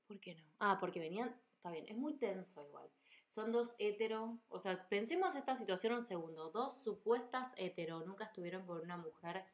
¿Por 0.08 0.20
qué 0.20 0.34
no? 0.34 0.44
Ah, 0.60 0.78
porque 0.80 1.00
venían. 1.00 1.40
Está 1.58 1.70
bien, 1.70 1.86
es 1.88 1.96
muy 1.96 2.16
tenso 2.16 2.64
igual. 2.64 2.90
Son 3.28 3.52
dos 3.52 3.76
hetero. 3.78 4.40
O 4.50 4.60
sea, 4.60 4.90
pensemos 4.90 5.36
esta 5.36 5.56
situación 5.56 5.94
un 5.94 6.02
segundo. 6.02 6.50
Dos 6.50 6.82
supuestas 6.82 7.54
hetero. 7.58 8.04
Nunca 8.08 8.24
estuvieron 8.24 8.66
con 8.66 8.82
una 8.82 8.98
mujer. 8.98 9.46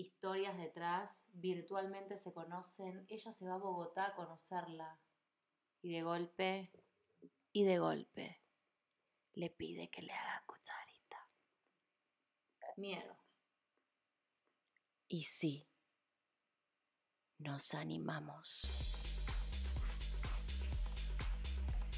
Historias 0.00 0.56
detrás. 0.56 1.26
Virtualmente 1.34 2.16
se 2.16 2.32
conocen. 2.32 3.04
Ella 3.10 3.34
se 3.34 3.44
va 3.44 3.54
a 3.54 3.58
Bogotá 3.58 4.06
a 4.06 4.14
conocerla. 4.14 4.98
Y 5.82 5.92
de 5.92 6.02
golpe. 6.02 6.72
Y 7.52 7.64
de 7.64 7.78
golpe. 7.78 8.40
Le 9.34 9.50
pide 9.50 9.90
que 9.90 10.00
le 10.00 10.12
haga 10.14 10.42
cucharita. 10.46 11.28
Miedo. 12.78 13.14
Y 15.06 15.24
sí, 15.24 15.68
nos 17.36 17.74
animamos. 17.74 18.62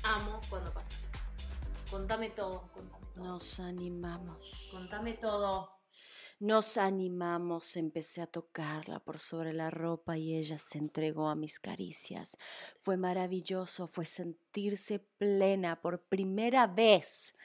Amo 0.02 0.40
cuando 0.50 0.74
pasa. 0.74 0.90
Contame 1.88 2.30
todo. 2.30 2.68
Contame 2.72 3.06
todo. 3.14 3.24
Nos 3.24 3.60
animamos. 3.60 4.68
Contame 4.72 5.12
todo. 5.14 5.81
Nos 6.42 6.76
animamos, 6.76 7.76
empecé 7.76 8.20
a 8.20 8.26
tocarla 8.26 8.98
por 8.98 9.20
sobre 9.20 9.52
la 9.52 9.70
ropa 9.70 10.18
y 10.18 10.34
ella 10.34 10.58
se 10.58 10.76
entregó 10.76 11.28
a 11.28 11.36
mis 11.36 11.60
caricias. 11.60 12.36
Fue 12.80 12.96
maravilloso, 12.96 13.86
fue 13.86 14.04
sentirse 14.04 14.98
plena 14.98 15.80
por 15.80 16.02
primera 16.02 16.66
vez. 16.66 17.36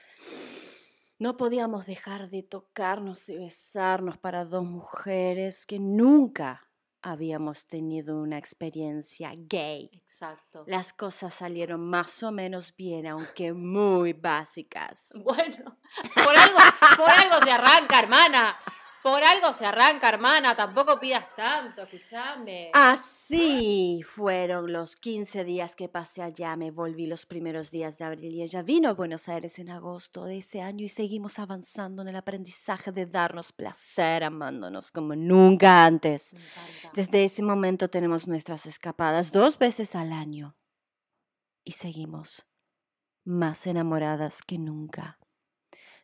No 1.20 1.38
podíamos 1.38 1.86
dejar 1.86 2.32
de 2.32 2.42
tocarnos 2.42 3.30
y 3.30 3.38
besarnos 3.38 4.18
para 4.18 4.46
dos 4.46 4.64
mujeres 4.64 5.68
que 5.68 5.78
nunca 5.78 6.68
habíamos 7.04 7.68
tenido 7.68 8.20
una 8.20 8.40
experiencia 8.40 9.32
gay. 9.38 9.92
Exacto. 9.94 10.64
Las 10.66 10.92
cosas 10.92 11.36
salieron 11.36 11.88
más 11.88 12.24
o 12.24 12.32
menos 12.32 12.76
bien, 12.76 13.06
aunque 13.06 13.54
muy 13.54 14.14
básicas. 14.14 15.14
Bueno, 15.24 15.78
por 16.16 16.36
algo, 16.36 16.58
por 16.98 17.10
algo 17.12 17.46
se 17.46 17.52
arranca, 17.52 18.00
hermana. 18.00 18.58
Por 19.08 19.24
algo 19.24 19.54
se 19.54 19.66
arranca, 19.66 20.10
hermana. 20.10 20.54
Tampoco 20.54 21.00
pidas 21.00 21.34
tanto, 21.34 21.84
escuchame. 21.84 22.72
Así 22.74 24.02
fueron 24.04 24.74
los 24.74 24.98
15 24.98 25.46
días 25.46 25.78
que 25.78 25.88
pasé 25.88 26.24
allá. 26.24 26.58
Me 26.58 26.72
volví 26.72 27.08
los 27.08 27.26
primeros 27.26 27.72
días 27.72 27.98
de 27.98 28.04
abril 28.04 28.34
y 28.34 28.42
ella 28.42 28.64
vino 28.64 28.90
a 28.90 28.94
Buenos 28.94 29.30
Aires 29.30 29.60
en 29.60 29.70
agosto 29.70 30.26
de 30.26 30.40
ese 30.40 30.62
año 30.62 30.84
y 30.84 30.90
seguimos 30.90 31.40
avanzando 31.40 32.02
en 32.02 32.10
el 32.10 32.18
aprendizaje 32.18 32.92
de 32.92 33.06
darnos 33.06 33.54
placer 33.54 34.26
amándonos 34.26 34.92
como 34.92 35.16
nunca 35.16 35.86
antes. 35.86 36.36
Desde 36.92 37.24
ese 37.24 37.42
momento 37.42 37.90
tenemos 37.90 38.28
nuestras 38.28 38.66
escapadas 38.66 39.32
dos 39.32 39.58
veces 39.58 39.96
al 39.96 40.12
año 40.12 40.58
y 41.64 41.72
seguimos 41.72 42.46
más 43.24 43.68
enamoradas 43.68 44.42
que 44.42 44.58
nunca. 44.58 45.18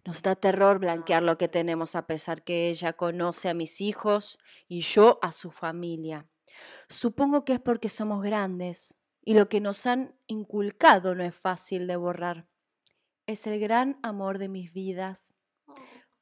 Nos 0.05 0.21
da 0.21 0.35
terror 0.35 0.79
blanquear 0.79 1.23
lo 1.23 1.37
que 1.37 1.47
tenemos 1.47 1.95
a 1.95 2.05
pesar 2.07 2.43
que 2.43 2.69
ella 2.69 2.93
conoce 2.93 3.49
a 3.49 3.53
mis 3.53 3.79
hijos 3.79 4.37
y 4.67 4.81
yo 4.81 5.17
a 5.21 5.31
su 5.31 5.49
familia. 5.51 6.27
Supongo 6.89 7.45
que 7.45 7.53
es 7.53 7.59
porque 7.59 7.89
somos 7.89 8.21
grandes 8.21 8.97
y 9.23 9.33
lo 9.33 9.47
que 9.47 9.61
nos 9.61 9.85
han 9.85 10.15
inculcado 10.27 11.15
no 11.15 11.23
es 11.23 11.33
fácil 11.35 11.87
de 11.87 11.95
borrar. 11.95 12.47
Es 13.25 13.47
el 13.47 13.59
gran 13.59 13.97
amor 14.03 14.37
de 14.39 14.49
mis 14.49 14.73
vidas, 14.73 15.33
Oh. 15.65 15.75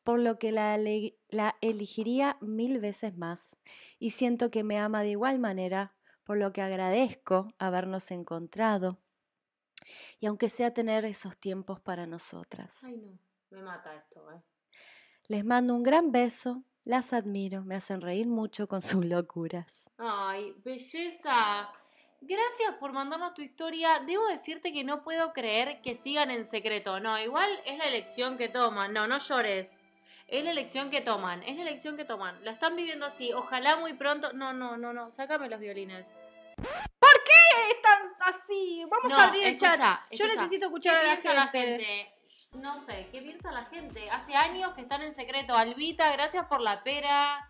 por 0.03 0.19
lo 0.19 0.37
que 0.37 0.51
la, 0.51 0.75
ele- 0.75 1.17
la 1.29 1.55
elegiría 1.61 2.37
mil 2.41 2.79
veces 2.79 3.17
más. 3.17 3.57
Y 3.97 4.11
siento 4.11 4.51
que 4.51 4.63
me 4.63 4.77
ama 4.77 5.01
de 5.01 5.09
igual 5.09 5.39
manera, 5.39 5.95
por 6.23 6.37
lo 6.37 6.53
que 6.53 6.61
agradezco 6.61 7.51
habernos 7.57 8.11
encontrado. 8.11 8.99
Y 10.19 10.27
aunque 10.27 10.49
sea 10.49 10.71
tener 10.75 11.05
esos 11.05 11.35
tiempos 11.37 11.79
para 11.79 12.05
nosotras. 12.05 12.75
Ay, 12.83 12.97
no. 12.97 13.17
Me 13.51 13.61
mata 13.61 13.93
esto, 13.95 14.31
¿eh? 14.31 14.41
Les 15.27 15.45
mando 15.45 15.75
un 15.75 15.83
gran 15.83 16.11
beso, 16.11 16.63
las 16.83 17.13
admiro, 17.13 17.63
me 17.63 17.75
hacen 17.75 18.01
reír 18.01 18.27
mucho 18.27 18.67
con 18.67 18.81
sus 18.81 19.05
locuras. 19.05 19.89
Ay, 19.97 20.53
belleza. 20.63 21.69
Gracias 22.21 22.75
por 22.79 22.91
mandarnos 22.93 23.33
tu 23.33 23.41
historia. 23.41 23.99
Debo 24.05 24.25
decirte 24.27 24.71
que 24.73 24.83
no 24.83 25.03
puedo 25.03 25.33
creer 25.33 25.81
que 25.81 25.95
sigan 25.95 26.31
en 26.31 26.45
secreto. 26.45 26.99
No, 26.99 27.19
igual 27.19 27.49
es 27.65 27.77
la 27.77 27.85
elección 27.85 28.37
que 28.37 28.49
toman. 28.49 28.93
No, 28.93 29.07
no 29.07 29.19
llores. 29.19 29.71
Es 30.27 30.43
la 30.43 30.51
elección 30.51 30.89
que 30.89 31.01
toman. 31.01 31.43
Es 31.43 31.55
la 31.55 31.63
elección 31.63 31.97
que 31.97 32.05
toman. 32.05 32.43
La 32.43 32.51
están 32.51 32.75
viviendo 32.75 33.05
así. 33.05 33.33
Ojalá 33.33 33.75
muy 33.77 33.93
pronto. 33.93 34.33
No, 34.33 34.53
no, 34.53 34.77
no, 34.77 34.93
no. 34.93 35.11
Sácame 35.11 35.49
los 35.49 35.59
violines. 35.59 36.13
Están 37.69 38.13
así. 38.19 38.83
Vamos 38.89 39.11
No, 39.11 39.17
a 39.17 39.27
abrir 39.27 39.43
el 39.43 39.55
escucha, 39.55 39.75
chat. 39.75 39.99
Yo 40.11 40.27
necesito 40.27 40.59
¿Qué 40.59 40.65
escuchar 40.65 40.95
a 40.97 41.03
la 41.03 41.21
piensa 41.21 41.47
gente. 41.47 42.13
No 42.53 42.85
sé, 42.85 43.07
¿qué 43.11 43.21
piensa 43.21 43.51
la 43.51 43.65
gente? 43.65 44.09
Hace 44.09 44.35
años 44.35 44.73
que 44.73 44.81
están 44.81 45.01
en 45.01 45.11
secreto. 45.11 45.55
Albita, 45.55 46.11
gracias 46.11 46.45
por 46.47 46.61
la 46.61 46.83
pera. 46.83 47.49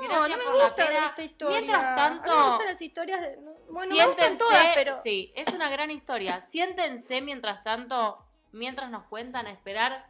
Gracias 0.00 0.28
no 0.30 0.36
me 0.36 0.44
por 0.44 0.54
la 0.56 0.74
pera. 0.74 1.06
esta 1.06 1.22
historia. 1.22 1.60
Mientras 1.60 1.84
A 1.84 1.90
mí 1.90 1.96
tanto, 1.96 2.36
me 2.36 2.48
gustan 2.50 2.66
las 2.66 2.82
historias 2.82 3.20
de... 3.20 3.36
Bueno, 3.36 3.94
me 3.94 4.06
gustan 4.06 4.16
Siéntense, 4.16 4.38
todas, 4.38 4.66
pero... 4.74 5.00
sí, 5.02 5.32
es 5.34 5.48
una 5.48 5.68
gran 5.68 5.90
historia. 5.90 6.40
Siéntense 6.42 7.20
mientras 7.22 7.64
tanto, 7.64 8.24
mientras 8.52 8.90
nos 8.90 9.04
cuentan 9.04 9.46
a 9.46 9.50
esperar 9.50 10.06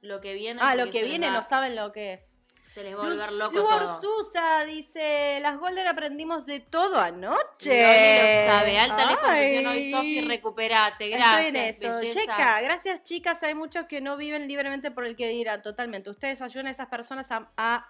lo 0.00 0.20
que 0.20 0.32
viene. 0.32 0.60
Ah, 0.62 0.74
lo 0.74 0.90
que 0.90 1.02
viene 1.02 1.30
no 1.30 1.42
saben 1.42 1.76
lo 1.76 1.92
que 1.92 2.14
es. 2.14 2.20
Se 2.68 2.82
les 2.82 2.94
va 2.96 3.00
a 3.00 3.04
volver 3.08 3.32
loco 3.32 3.54
todo. 3.62 3.96
Orsusa 3.96 4.64
dice, 4.64 5.38
las 5.40 5.58
Golden 5.58 5.86
aprendimos 5.86 6.44
de 6.46 6.60
todo 6.60 6.98
anoche. 7.00 7.82
Loli 7.82 8.46
lo 8.46 8.52
sabe. 8.52 8.78
Alta 8.78 9.06
les 9.06 9.16
confesión 9.16 9.66
hoy. 9.66 9.90
Sofi, 9.92 10.20
recuperate. 10.20 11.08
Gracias, 11.08 11.46
Estoy 11.46 11.48
en 11.48 11.56
eso. 11.92 11.98
bellezas. 12.00 12.22
Checa, 12.22 12.60
gracias 12.60 13.02
chicas. 13.02 13.42
Hay 13.42 13.54
muchos 13.54 13.86
que 13.86 14.00
no 14.00 14.16
viven 14.16 14.46
libremente 14.46 14.90
por 14.90 15.04
el 15.06 15.16
que 15.16 15.28
dirán. 15.28 15.62
Totalmente. 15.62 16.10
Ustedes 16.10 16.42
ayudan 16.42 16.66
a 16.66 16.70
esas 16.70 16.88
personas 16.88 17.30
a, 17.30 17.50
a 17.56 17.88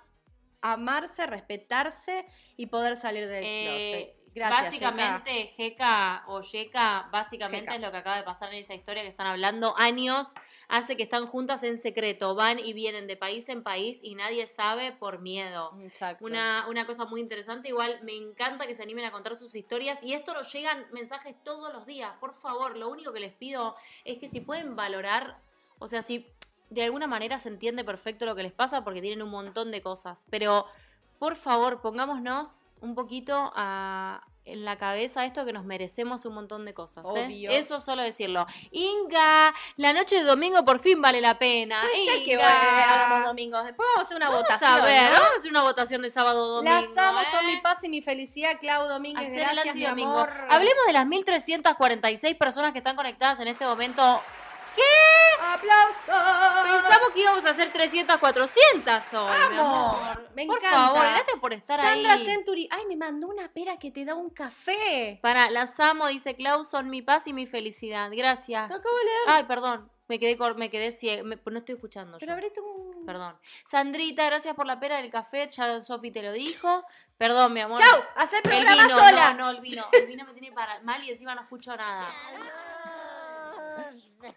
amarse, 0.63 1.27
respetarse 1.27 2.25
y 2.57 2.67
poder 2.67 2.97
salir 2.97 3.27
del 3.29 3.43
Eh, 3.45 3.65
closet. 4.15 4.19
Gracias. 4.35 4.63
básicamente, 4.67 5.53
Jeca 5.57 6.23
o 6.29 6.41
Yeka, 6.43 7.09
básicamente 7.11 7.63
Jeca. 7.73 7.75
es 7.75 7.81
lo 7.81 7.91
que 7.91 7.97
acaba 7.97 8.17
de 8.19 8.23
pasar 8.23 8.53
en 8.53 8.61
esta 8.61 8.75
historia 8.75 9.03
que 9.03 9.09
están 9.09 9.27
hablando. 9.27 9.75
Años 9.77 10.33
hace 10.69 10.97
que 10.97 11.03
están 11.03 11.27
juntas 11.27 11.63
en 11.63 11.79
secreto, 11.79 12.35
van 12.35 12.59
y 12.59 12.75
vienen 12.75 13.07
de 13.07 13.17
país 13.17 13.49
en 13.49 13.63
país 13.63 14.01
y 14.03 14.15
nadie 14.15 14.47
sabe 14.47 14.93
por 14.93 15.19
miedo. 15.21 15.73
Exacto. 15.83 16.25
Una, 16.27 16.67
una 16.69 16.87
cosa 16.87 17.07
muy 17.07 17.21
interesante, 17.21 17.69
igual 17.69 18.01
me 18.03 18.15
encanta 18.15 18.67
que 18.67 18.75
se 18.75 18.83
animen 18.83 19.07
a 19.07 19.11
contar 19.11 19.35
sus 19.37 19.55
historias 19.55 20.03
y 20.03 20.13
esto 20.13 20.35
nos 20.35 20.53
llegan 20.53 20.87
mensajes 20.93 21.35
todos 21.43 21.73
los 21.73 21.87
días, 21.87 22.13
por 22.21 22.35
favor, 22.35 22.77
lo 22.77 22.89
único 22.91 23.13
que 23.13 23.21
les 23.21 23.33
pido 23.33 23.77
es 24.05 24.19
que 24.19 24.29
si 24.29 24.41
pueden 24.41 24.77
valorar, 24.77 25.39
o 25.79 25.87
sea, 25.87 26.03
si 26.03 26.27
de 26.69 26.85
alguna 26.85 27.07
manera 27.07 27.39
se 27.39 27.49
entiende 27.49 27.83
perfecto 27.83 28.27
lo 28.27 28.35
que 28.35 28.43
les 28.43 28.53
pasa 28.53 28.85
porque 28.85 29.01
tienen 29.01 29.23
un 29.23 29.31
montón 29.31 29.71
de 29.71 29.81
cosas, 29.81 30.27
pero 30.29 30.67
por 31.19 31.35
favor 31.37 31.81
pongámonos 31.81 32.67
un 32.83 32.95
poquito 32.95 33.53
a- 33.57 34.23
en 34.53 34.65
la 34.65 34.77
cabeza 34.77 35.25
esto 35.25 35.45
que 35.45 35.53
nos 35.53 35.65
merecemos 35.65 36.25
un 36.25 36.35
montón 36.35 36.65
de 36.65 36.75
cosas. 36.75 37.05
¿eh? 37.15 37.25
Obvio. 37.27 37.51
Eso 37.51 37.81
solo 37.81 38.03
decirlo. 38.03 38.47
Inga, 38.71 39.53
la 39.77 39.93
noche 39.93 40.17
de 40.17 40.23
domingo 40.23 40.65
por 40.65 40.79
fin 40.79 41.01
vale 41.03 41.21
la 41.21 41.39
pena. 41.39 41.81
Puede 41.83 42.05
ser 42.05 42.25
que 42.25 42.33
Inga. 42.35 42.43
eh, 42.43 42.83
hagamos 42.83 43.27
domingos. 43.27 43.65
Después 43.65 43.87
vamos 43.95 44.01
a 44.01 44.03
hacer 44.07 44.17
una 44.17 44.29
Vamos 44.29 44.43
votación. 44.43 44.71
a 44.71 44.85
ver, 44.85 45.05
¿no? 45.13 45.19
vamos 45.19 45.31
a 45.35 45.39
hacer 45.39 45.51
una 45.51 45.63
votación 45.63 46.03
de 46.03 46.11
sábado 46.11 46.49
domingo. 46.57 46.81
Las 46.95 46.97
amo, 47.07 47.21
son 47.31 47.45
¿eh? 47.45 47.55
mi 47.55 47.61
paz 47.61 47.85
y 47.85 47.89
mi 47.89 48.03
felicidad, 48.03 48.59
Clau 48.61 48.89
Domínguez. 48.89 49.27
Hacer 49.29 49.39
el 49.39 49.45
gracias, 49.45 49.65
mi 49.75 49.85
antidomingo. 49.85 50.19
amor. 50.19 50.31
Hablemos 50.51 50.87
de 50.87 50.93
las 50.93 51.07
1346 51.07 52.37
personas 52.37 52.73
que 52.73 52.79
están 52.79 52.97
conectadas 52.97 53.41
en 53.41 53.49
este 53.49 53.65
momento. 53.67 54.21
¡Aplausos! 55.41 56.83
Pensamos 56.83 57.09
que 57.15 57.21
íbamos 57.21 57.45
a 57.45 57.51
hacer 57.51 57.73
300, 57.73 58.17
400 58.19 59.15
hoy, 59.15 59.31
mi 59.51 59.57
Vamos, 59.57 60.01
amor. 60.01 60.31
me 60.35 60.47
Por 60.47 60.59
encanta. 60.59 60.77
favor, 60.79 61.01
gracias 61.03 61.37
por 61.41 61.53
estar 61.53 61.81
Sandra 61.81 62.13
ahí. 62.15 62.25
Century. 62.25 62.69
Ay, 62.71 62.87
me 62.87 62.97
mandó 62.97 63.29
una 63.29 63.49
pera 63.53 63.79
que 63.79 63.91
te 63.91 64.05
da 64.05 64.15
un 64.15 64.31
café. 64.31 65.19
Para, 65.23 65.51
las 65.51 65.79
amo, 65.81 66.07
dice 66.09 66.35
Klaus, 66.35 66.69
son 66.69 66.91
mi 66.91 67.03
paz 67.03 67.27
y 67.27 67.33
mi 67.33 67.47
felicidad. 67.47 68.11
Gracias. 68.13 68.69
Lo 68.69 68.77
acabo 68.77 68.97
de 68.99 69.05
leer. 69.05 69.21
Ay, 69.29 69.45
perdón, 69.45 69.91
me 70.09 70.19
quedé, 70.19 70.37
me 70.57 70.71
quedé 70.71 70.91
ciega, 70.91 71.23
me- 71.23 71.39
no 71.45 71.59
estoy 71.59 71.75
escuchando. 71.77 72.19
Pero 72.19 72.31
yo. 72.31 72.35
abrete 72.35 72.61
un. 72.61 73.07
Perdón. 73.07 73.39
Sandrita, 73.65 74.27
gracias 74.27 74.55
por 74.55 74.67
la 74.67 74.79
pera 74.79 74.99
del 74.99 75.11
café, 75.11 75.49
ya 75.49 75.81
Sofi 75.81 76.11
te 76.11 76.23
lo 76.23 76.33
dijo. 76.33 76.85
Perdón, 77.17 77.53
mi 77.55 77.61
amor. 77.61 77.79
¡Chau! 77.79 78.03
Hacer 78.17 78.43
El 78.45 78.51
programa 78.51 78.83
vino, 78.83 78.89
sola. 78.99 79.33
no, 79.33 79.45
no, 79.45 79.51
el 79.51 79.61
vino. 79.61 79.87
El 79.93 80.07
vino 80.07 80.25
me 80.27 80.33
tiene 80.35 80.53
para 80.53 80.81
mal 80.83 81.03
y 81.03 81.11
encima 81.11 81.35
no 81.35 81.41
escucho 81.43 81.75
nada. 81.77 82.07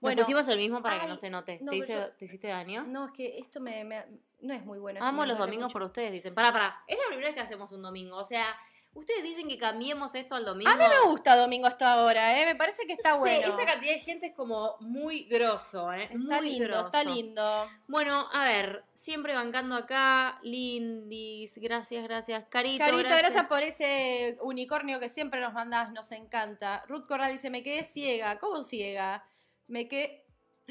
Bueno. 0.00 0.16
Bueno, 0.16 0.22
pusimos 0.22 0.46
el 0.48 0.58
mismo 0.58 0.82
para 0.82 1.00
que 1.00 1.06
no 1.08 1.16
se 1.16 1.30
note. 1.30 1.60
no, 1.62 1.70
¿Te, 1.70 1.78
pero 1.78 1.84
hice- 1.84 1.94
yo- 1.94 2.12
¿Te 2.12 2.24
hiciste 2.26 2.48
daño? 2.48 2.84
No, 2.86 3.06
es 3.06 3.12
que 3.12 3.38
esto 3.38 3.58
me, 3.58 3.84
me- 3.84 4.04
no 4.42 4.52
es 4.52 4.62
muy 4.62 4.78
bueno. 4.78 5.02
Amo 5.02 5.24
los 5.24 5.38
domingos 5.38 5.64
mucho. 5.64 5.72
por 5.72 5.82
ustedes, 5.82 6.12
dicen. 6.12 6.34
Para, 6.34 6.52
para. 6.52 6.82
Es 6.86 6.98
la 6.98 7.04
primera 7.08 7.28
vez 7.28 7.34
que 7.34 7.40
hacemos 7.40 7.72
un 7.72 7.80
domingo. 7.80 8.16
O 8.18 8.24
sea, 8.24 8.44
ustedes 8.94 9.22
dicen 9.22 9.48
que 9.48 9.58
cambiemos 9.58 10.14
esto 10.14 10.34
al 10.34 10.44
domingo. 10.44 10.70
A 10.70 10.76
mí 10.76 10.84
me 10.88 11.08
gusta 11.10 11.36
domingo 11.36 11.66
hasta 11.66 11.92
ahora, 11.92 12.40
¿eh? 12.40 12.46
Me 12.46 12.54
parece 12.54 12.86
que 12.86 12.94
está 12.94 13.10
No 13.10 13.18
bueno. 13.18 13.48
Esta 13.48 13.66
cantidad 13.66 13.92
de 13.92 14.00
gente 14.00 14.26
es 14.26 14.34
como 14.34 14.76
muy 14.80 15.24
grosso, 15.24 15.92
¿eh? 15.92 16.04
Está 16.04 16.16
muy 16.18 16.50
lindo, 16.50 16.64
grosso. 16.68 16.84
está 16.86 17.04
lindo. 17.04 17.70
Bueno, 17.86 18.28
a 18.32 18.44
ver, 18.44 18.84
siempre 18.92 19.34
bancando 19.34 19.74
acá. 19.74 20.38
Lindis, 20.42 21.58
gracias, 21.58 22.04
gracias. 22.04 22.44
Carito, 22.48 22.84
Carito, 22.84 22.98
gracias. 23.02 23.20
gracias. 23.22 23.46
por 23.46 23.62
ese 23.62 24.38
unicornio 24.40 25.00
que 25.00 25.08
siempre 25.08 25.40
nos 25.40 25.52
mandás, 25.52 25.92
nos 25.92 26.10
encanta. 26.12 26.84
Ruth 26.88 27.06
Corral 27.06 27.32
dice, 27.32 27.50
me 27.50 27.62
quedé 27.62 27.84
ciega. 27.84 28.38
¿Cómo 28.38 28.62
ciega? 28.62 29.24
Me 29.66 29.88
quedé... 29.88 30.24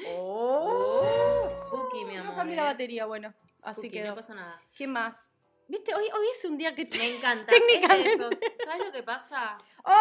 Oh, 0.07 1.47
spooky, 1.49 2.05
mi 2.05 2.15
No 2.15 2.21
amor. 2.21 2.35
cambié 2.35 2.53
eh. 2.55 2.57
la 2.57 2.63
batería, 2.63 3.05
bueno. 3.05 3.33
Así 3.61 3.89
quedó. 3.89 4.09
No 4.09 4.15
pasa 4.15 4.33
nada. 4.33 4.61
¿Qué 4.75 4.87
más? 4.87 5.32
¿Viste? 5.67 5.93
Hoy, 5.95 6.05
hoy 6.13 6.25
es 6.33 6.45
un 6.45 6.57
día 6.57 6.75
que... 6.75 6.85
te- 6.85 6.97
Me 6.97 7.17
encanta. 7.17 7.45
Técnicamente. 7.53 8.13
es. 8.13 8.65
¿Sabes 8.65 8.85
lo 8.85 8.91
que 8.91 9.03
pasa? 9.03 9.57
¡Oh! 9.85 9.91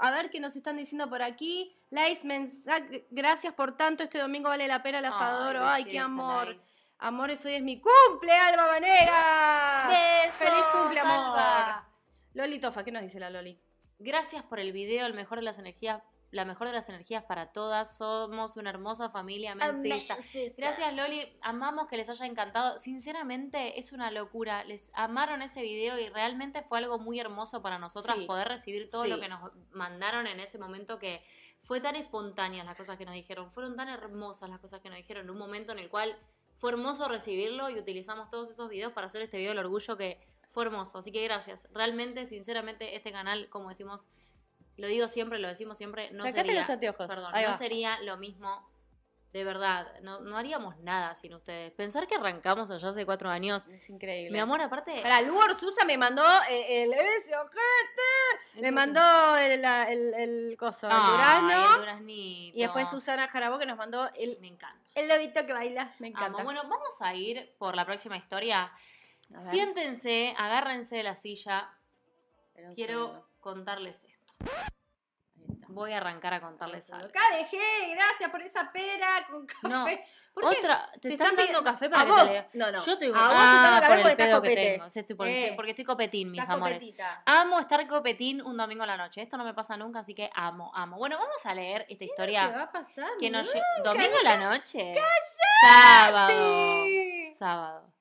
A 0.00 0.10
ver 0.12 0.30
qué 0.30 0.40
nos 0.40 0.54
están 0.56 0.76
diciendo 0.76 1.08
por 1.08 1.22
aquí. 1.22 1.76
Lais, 1.90 2.20
gracias 3.10 3.54
por 3.54 3.76
tanto. 3.76 4.02
Este 4.02 4.18
domingo 4.18 4.48
vale 4.48 4.66
la 4.68 4.82
pena, 4.82 5.00
las 5.00 5.14
adoro. 5.14 5.66
Ay, 5.68 5.84
qué 5.84 5.98
amor. 5.98 6.56
Amores, 7.00 7.44
hoy 7.44 7.54
es 7.54 7.62
mi 7.62 7.80
cumple, 7.80 8.32
Alba 8.32 8.66
Vanega. 8.66 9.86
Besos, 9.88 10.34
¡Feliz 10.36 10.64
cumple, 10.72 11.00
amor! 11.00 11.38
Alba. 11.38 11.88
Loli 12.34 12.58
Tofa, 12.60 12.82
¿qué 12.84 12.90
nos 12.90 13.02
dice 13.02 13.20
la 13.20 13.30
Loli? 13.30 13.56
Gracias 14.00 14.42
por 14.42 14.58
el 14.58 14.72
video, 14.72 15.06
el 15.06 15.14
mejor 15.14 15.38
de 15.38 15.44
las 15.44 15.58
energías 15.58 16.02
la 16.30 16.44
mejor 16.44 16.66
de 16.66 16.74
las 16.74 16.88
energías 16.88 17.24
para 17.24 17.52
todas. 17.52 17.96
Somos 17.96 18.56
una 18.56 18.70
hermosa 18.70 19.08
familia 19.10 19.54
mensista. 19.54 20.18
Gracias, 20.56 20.94
Loli. 20.94 21.36
Amamos 21.40 21.88
que 21.88 21.96
les 21.96 22.08
haya 22.10 22.26
encantado. 22.26 22.78
Sinceramente, 22.78 23.78
es 23.80 23.92
una 23.92 24.10
locura. 24.10 24.62
Les 24.64 24.90
amaron 24.94 25.40
ese 25.42 25.62
video 25.62 25.98
y 25.98 26.08
realmente 26.10 26.62
fue 26.62 26.78
algo 26.78 26.98
muy 26.98 27.18
hermoso 27.18 27.62
para 27.62 27.78
nosotras 27.78 28.16
Sí. 28.18 28.26
poder 28.26 28.48
recibir 28.48 28.90
todo 28.90 29.06
lo 29.06 29.18
que 29.20 29.28
nos 29.28 29.50
mandaron 29.70 30.26
en 30.26 30.40
ese 30.40 30.58
momento 30.58 30.98
que 30.98 31.22
fue 31.62 31.80
tan 31.80 31.96
espontáneas 31.96 32.64
las 32.66 32.76
cosas 32.76 32.98
que 32.98 33.04
nos 33.04 33.14
dijeron. 33.14 33.50
Fueron 33.50 33.76
tan 33.76 33.88
hermosas 33.88 34.50
las 34.50 34.60
cosas 34.60 34.80
que 34.80 34.88
nos 34.90 34.96
dijeron 34.98 35.24
en 35.24 35.30
un 35.30 35.38
momento 35.38 35.72
en 35.72 35.78
el 35.78 35.88
cual 35.88 36.16
fue 36.58 36.70
hermoso 36.72 37.08
recibirlo 37.08 37.70
y 37.70 37.78
utilizamos 37.78 38.30
todos 38.30 38.50
esos 38.50 38.68
videos 38.68 38.92
para 38.92 39.06
hacer 39.06 39.22
este 39.22 39.38
video 39.38 39.50
del 39.50 39.60
orgullo 39.60 39.96
que 39.96 40.20
fue 40.50 40.64
hermoso. 40.64 40.98
Así 40.98 41.12
que 41.12 41.22
gracias. 41.24 41.68
Realmente, 41.72 42.26
sinceramente, 42.26 42.96
este 42.96 43.12
canal, 43.12 43.48
como 43.48 43.68
decimos, 43.68 44.08
lo 44.78 44.86
digo 44.86 45.06
siempre, 45.08 45.38
lo 45.38 45.48
decimos 45.48 45.76
siempre, 45.76 46.10
no 46.12 46.24
Sacate 46.24 46.46
sería, 46.46 46.60
los 46.62 46.70
anteojos. 46.70 47.06
perdón, 47.06 47.30
Ahí 47.34 47.44
no 47.44 47.50
va. 47.50 47.58
sería 47.58 48.00
lo 48.02 48.16
mismo. 48.16 48.66
De 49.32 49.44
verdad, 49.44 49.86
no, 50.00 50.20
no 50.20 50.38
haríamos 50.38 50.78
nada 50.78 51.14
sin 51.14 51.34
ustedes. 51.34 51.70
Pensar 51.72 52.06
que 52.06 52.14
arrancamos 52.14 52.70
allá 52.70 52.88
hace 52.88 53.04
cuatro 53.04 53.28
años. 53.28 53.62
Es 53.70 53.90
increíble. 53.90 54.30
Mi 54.32 54.38
amor, 54.38 54.62
aparte. 54.62 55.02
Para 55.02 55.20
Luor 55.20 55.54
Susa 55.54 55.84
me 55.84 55.98
mandó 55.98 56.24
eh, 56.48 56.84
el, 56.84 56.94
ese 56.94 57.36
ojete. 57.36 58.62
Me 58.62 58.72
mandó 58.72 59.36
el, 59.36 59.62
el, 59.62 60.14
el 60.14 60.56
coso, 60.56 60.88
el 60.88 60.96
durazno. 60.96 61.74
el 61.74 61.80
duraznito. 61.80 62.58
Y 62.58 62.62
después 62.62 62.88
Susana 62.88 63.28
Jarabo 63.28 63.58
que 63.58 63.66
nos 63.66 63.76
mandó 63.76 64.08
el, 64.14 64.38
Me 64.40 64.48
encanta. 64.48 64.80
el 64.94 65.06
lobito 65.08 65.44
que 65.44 65.52
baila. 65.52 65.94
Me 65.98 66.08
Amo. 66.08 66.16
encanta. 66.16 66.42
Bueno, 66.42 66.62
vamos 66.62 66.94
a 67.02 67.14
ir 67.14 67.54
por 67.58 67.76
la 67.76 67.84
próxima 67.84 68.16
historia. 68.16 68.72
Siéntense, 69.50 70.34
agárrense 70.38 70.96
de 70.96 71.02
la 71.02 71.16
silla. 71.16 71.70
Quiero 72.74 73.28
contarles 73.40 74.02
esto. 74.04 74.17
Voy 75.70 75.92
a 75.92 75.98
arrancar 75.98 76.34
a 76.34 76.40
contarles 76.40 76.90
algo. 76.90 77.06
Acá 77.08 77.20
dejé, 77.36 77.58
gracias 77.94 78.30
por 78.30 78.42
esa 78.42 78.72
pera 78.72 79.26
con 79.30 79.46
No, 79.70 79.84
café. 79.84 80.04
¿Por 80.32 80.50
qué? 80.50 80.58
Otra, 80.58 80.90
te, 81.00 81.12
están, 81.12 81.36
dando 81.36 81.62
café 81.62 81.90
para 81.90 82.04
que 82.04 82.10
vos. 82.10 82.24
te 82.24 82.30
lea. 82.30 82.48
No, 82.54 82.72
no. 82.72 82.84
Yo 82.84 82.98
te 82.98 83.04
digo, 83.06 83.16
a 83.16 83.22
vos 83.22 83.30
te 83.30 83.36
ah, 83.38 83.82
por 84.02 84.10
el 84.10 84.16
pedo 84.16 84.42
que 84.42 84.54
tengo. 84.56 84.84
Estoy 84.86 85.14
porque, 85.16 85.32
Eh. 85.32 85.40
estoy, 85.42 85.56
porque 85.56 85.70
estoy 85.72 85.84
copetín, 85.84 86.30
mis 86.30 86.48
amores. 86.48 86.78
copetita. 86.78 87.22
Amo 87.26 87.60
estar 87.60 87.86
copetín 87.86 88.40
un 88.42 88.56
domingo 88.56 88.84
a 88.84 88.86
la 88.86 88.96
noche. 88.96 89.20
Esto 89.22 89.36
no 89.36 89.44
me 89.44 89.52
pasa 89.54 89.76
nunca, 89.76 89.98
así 90.00 90.14
que 90.14 90.30
amo, 90.34 90.72
amo. 90.74 90.96
Bueno, 90.96 91.18
vamos 91.18 91.44
a 91.44 91.54
leer 91.54 91.82
esta 91.82 91.98
¿Qué 91.98 92.04
historia 92.06 92.48
va 92.48 92.62
a 92.62 92.72
pasar? 92.72 93.08
que 93.20 93.30
nos 93.30 93.46
nunca, 93.46 93.58
lle- 93.58 93.82
¿Domingo 93.84 94.16
a 94.20 94.22
la 94.24 94.36
noche? 94.36 94.94
¡Cállate! 94.94 95.60
Sábado. 95.60 96.54
Sábado. 97.38 97.92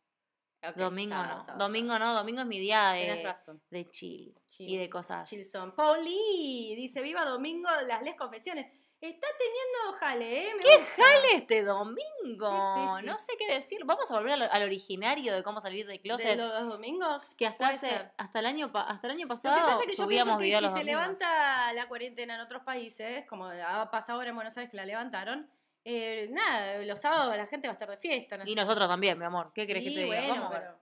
Domingo 0.75 1.15
sábado, 1.15 1.35
no. 1.39 1.45
sábado, 1.45 1.63
domingo 1.65 1.99
no, 1.99 2.13
domingo 2.13 2.41
es 2.41 2.47
mi 2.47 2.59
día 2.59 2.91
de, 2.91 3.23
razón. 3.23 3.61
de 3.69 3.89
chill 3.89 4.33
Chill. 4.49 4.69
y 4.69 4.77
de 4.77 4.89
cosas. 4.89 5.29
Chilson. 5.29 5.73
Pauli 5.75 6.75
dice, 6.75 7.01
viva 7.01 7.25
domingo 7.25 7.69
las 7.87 8.01
les 8.03 8.15
confesiones. 8.15 8.71
Está 8.99 9.27
teniendo 9.37 9.99
jale, 9.99 10.49
¿eh? 10.49 10.55
Me 10.55 10.63
¿Qué 10.63 10.75
gusta. 10.77 11.03
jale 11.03 11.27
este 11.35 11.63
domingo? 11.63 12.75
Sí, 12.75 12.81
sí, 12.81 12.99
sí. 13.01 13.05
No 13.05 13.17
sé 13.19 13.33
qué 13.37 13.53
decir. 13.53 13.81
Vamos 13.85 14.09
a 14.09 14.15
volver 14.15 14.33
al, 14.33 14.49
al 14.51 14.63
originario 14.63 15.35
de 15.35 15.43
cómo 15.43 15.61
salir 15.61 15.85
del 15.85 15.97
¿De 15.97 16.01
closet. 16.01 16.35
los 16.35 16.67
domingos? 16.67 17.35
que 17.35 17.45
hasta 17.45 17.67
hace, 17.67 18.11
hasta 18.17 18.39
el 18.39 18.47
año 18.47 18.71
hasta 18.73 19.05
el 19.07 19.11
año 19.13 19.27
Lo 19.27 19.35
que 19.35 19.41
pasado 19.43 19.67
pasa 19.67 19.81
es 19.83 19.87
que 19.87 19.95
yo 19.95 20.07
pienso 20.07 20.25
subíamos 20.25 20.39
que 20.39 20.45
si 20.45 20.51
se 20.51 20.61
domingos. 20.69 20.83
levanta 20.85 21.73
la 21.73 21.87
cuarentena 21.87 22.35
en 22.35 22.41
otros 22.41 22.63
países, 22.63 23.25
como 23.27 23.45
ha 23.45 23.91
pasado 23.91 24.17
ahora 24.17 24.29
en 24.31 24.35
Buenos 24.35 24.57
Aires 24.57 24.71
que 24.71 24.77
la 24.77 24.85
levantaron, 24.85 25.47
eh, 25.85 26.27
nada, 26.31 26.79
los 26.83 26.99
sábados 26.99 27.35
la 27.37 27.47
gente 27.47 27.67
va 27.67 27.71
a 27.71 27.75
estar 27.75 27.89
de 27.89 27.97
fiesta. 27.97 28.37
¿no? 28.37 28.43
Y 28.45 28.55
nosotros 28.55 28.87
también, 28.87 29.17
mi 29.17 29.25
amor. 29.25 29.51
¿Qué 29.53 29.65
crees 29.65 29.83
que 29.83 29.91
te 29.91 30.03
diga? 30.03 30.07
bueno, 30.27 30.33
Vamos 30.33 30.45
a 30.45 30.49
ver. 30.59 30.61
pero 30.61 30.79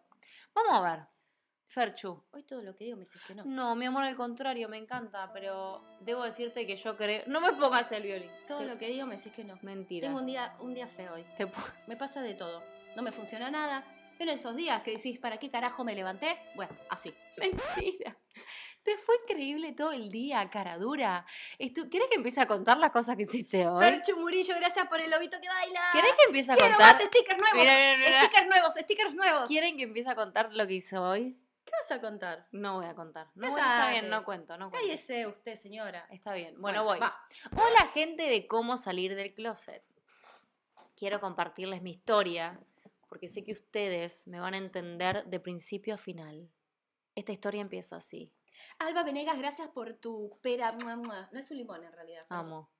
Vamos 0.53 0.73
a 0.73 0.95
ver. 0.95 1.05
Ferchu. 1.67 2.23
hoy 2.31 2.43
todo 2.43 2.61
lo 2.61 2.75
que 2.75 2.85
digo 2.85 2.95
me 2.97 3.03
dices 3.05 3.21
que 3.27 3.33
no. 3.35 3.43
No, 3.43 3.75
mi 3.75 3.85
amor, 3.85 4.03
al 4.03 4.15
contrario, 4.15 4.69
me 4.69 4.77
encanta, 4.77 5.31
pero 5.33 5.83
debo 6.01 6.23
decirte 6.23 6.65
que 6.67 6.75
yo 6.77 6.95
creo. 6.95 7.23
No 7.27 7.41
me 7.41 7.51
pongas 7.53 7.91
el 7.91 8.03
violín. 8.03 8.29
Todo 8.47 8.59
Te- 8.59 8.65
lo 8.65 8.77
que 8.77 8.87
digo 8.87 9.05
me 9.07 9.17
decís 9.17 9.33
que 9.33 9.43
no. 9.43 9.57
Mentira. 9.63 10.07
Tengo 10.07 10.19
un 10.19 10.25
día, 10.27 10.55
un 10.59 10.73
día 10.73 10.87
feo 10.87 11.13
hoy. 11.15 11.25
Te 11.37 11.47
Me 11.87 11.97
pasa 11.97 12.21
de 12.21 12.35
todo. 12.35 12.63
No 12.95 13.01
me 13.01 13.11
funciona 13.11 13.49
nada. 13.49 13.83
Pero 14.17 14.31
esos 14.31 14.55
días 14.55 14.81
que 14.83 14.91
decís, 14.91 15.19
¿para 15.19 15.37
qué 15.39 15.49
carajo 15.49 15.83
me 15.83 15.93
levanté? 15.95 16.37
Bueno, 16.55 16.71
así. 16.89 17.13
Mentira. 17.37 18.15
Te 18.85 18.99
fue 18.99 19.15
increíble 19.23 19.73
todo 19.73 19.91
el 19.93 20.11
día, 20.11 20.47
cara 20.51 20.77
dura. 20.77 21.25
¿Querés 21.57 22.07
que 22.07 22.17
empiece 22.17 22.39
a 22.39 22.45
contar 22.45 22.77
las 22.77 22.91
cosas 22.91 23.17
que 23.17 23.23
hiciste 23.23 23.67
hoy? 23.67 23.83
Ferchu 23.83 24.15
Murillo, 24.15 24.53
gracias 24.57 24.87
por 24.87 25.01
el 25.01 25.09
lobito 25.09 25.41
que 25.41 25.47
baila. 25.47 25.81
¿Querés 25.91 26.11
que 26.11 26.23
empiece 26.25 26.51
a 26.51 26.55
Quiero 26.55 26.75
contar? 26.75 26.95
más 26.95 27.03
stickers 27.03 27.39
nuevos. 27.39 27.57
Mira, 27.59 27.73
mira, 27.73 27.97
mira. 27.97 28.21
Stickers 28.21 28.47
nuevos, 28.47 28.73
stickers 28.79 29.13
nuevos. 29.15 29.47
¿Quieren 29.47 29.75
que 29.75 29.83
empiece 29.83 30.07
a 30.07 30.13
contar 30.13 30.53
lo 30.53 30.67
que 30.67 30.73
hizo 30.75 31.01
hoy? 31.01 31.35
¿Qué 31.65 31.71
vas 31.81 31.97
a 31.97 31.99
contar? 31.99 32.47
No 32.51 32.75
voy 32.75 32.85
a 32.85 32.93
contar. 32.93 33.25
No, 33.33 33.49
bueno, 33.49 33.57
está 33.57 33.89
bien, 33.89 34.07
no 34.07 34.23
cuento, 34.23 34.55
no 34.55 34.69
cuento. 34.69 34.87
Cállese 34.87 35.25
usted, 35.25 35.59
señora. 35.59 36.05
Está 36.11 36.33
bien. 36.33 36.53
Bueno, 36.61 36.83
voy. 36.83 36.99
va. 36.99 37.19
Hola 37.53 37.87
gente 37.91 38.21
de 38.21 38.45
cómo 38.45 38.77
salir 38.77 39.15
del 39.15 39.33
closet. 39.33 39.83
Quiero 40.95 41.19
compartirles 41.19 41.81
mi 41.81 41.89
historia 41.89 42.59
porque 43.09 43.29
sé 43.29 43.43
que 43.43 43.53
ustedes 43.53 44.27
me 44.27 44.39
van 44.39 44.53
a 44.53 44.57
entender 44.57 45.25
de 45.25 45.39
principio 45.39 45.95
a 45.95 45.97
final. 45.97 46.47
Esta 47.15 47.31
historia 47.31 47.61
empieza 47.61 47.95
así. 47.95 48.31
Alba 48.79 49.03
Venegas, 49.03 49.37
gracias 49.37 49.69
por 49.69 49.93
tu 49.95 50.37
pera. 50.41 50.71
mua, 50.71 50.95
mua. 50.95 51.29
No 51.31 51.39
es 51.39 51.49
un 51.51 51.57
limón 51.57 51.83
en 51.83 51.91
realidad. 51.93 52.25
pero- 52.27 52.39
Amo. 52.41 52.71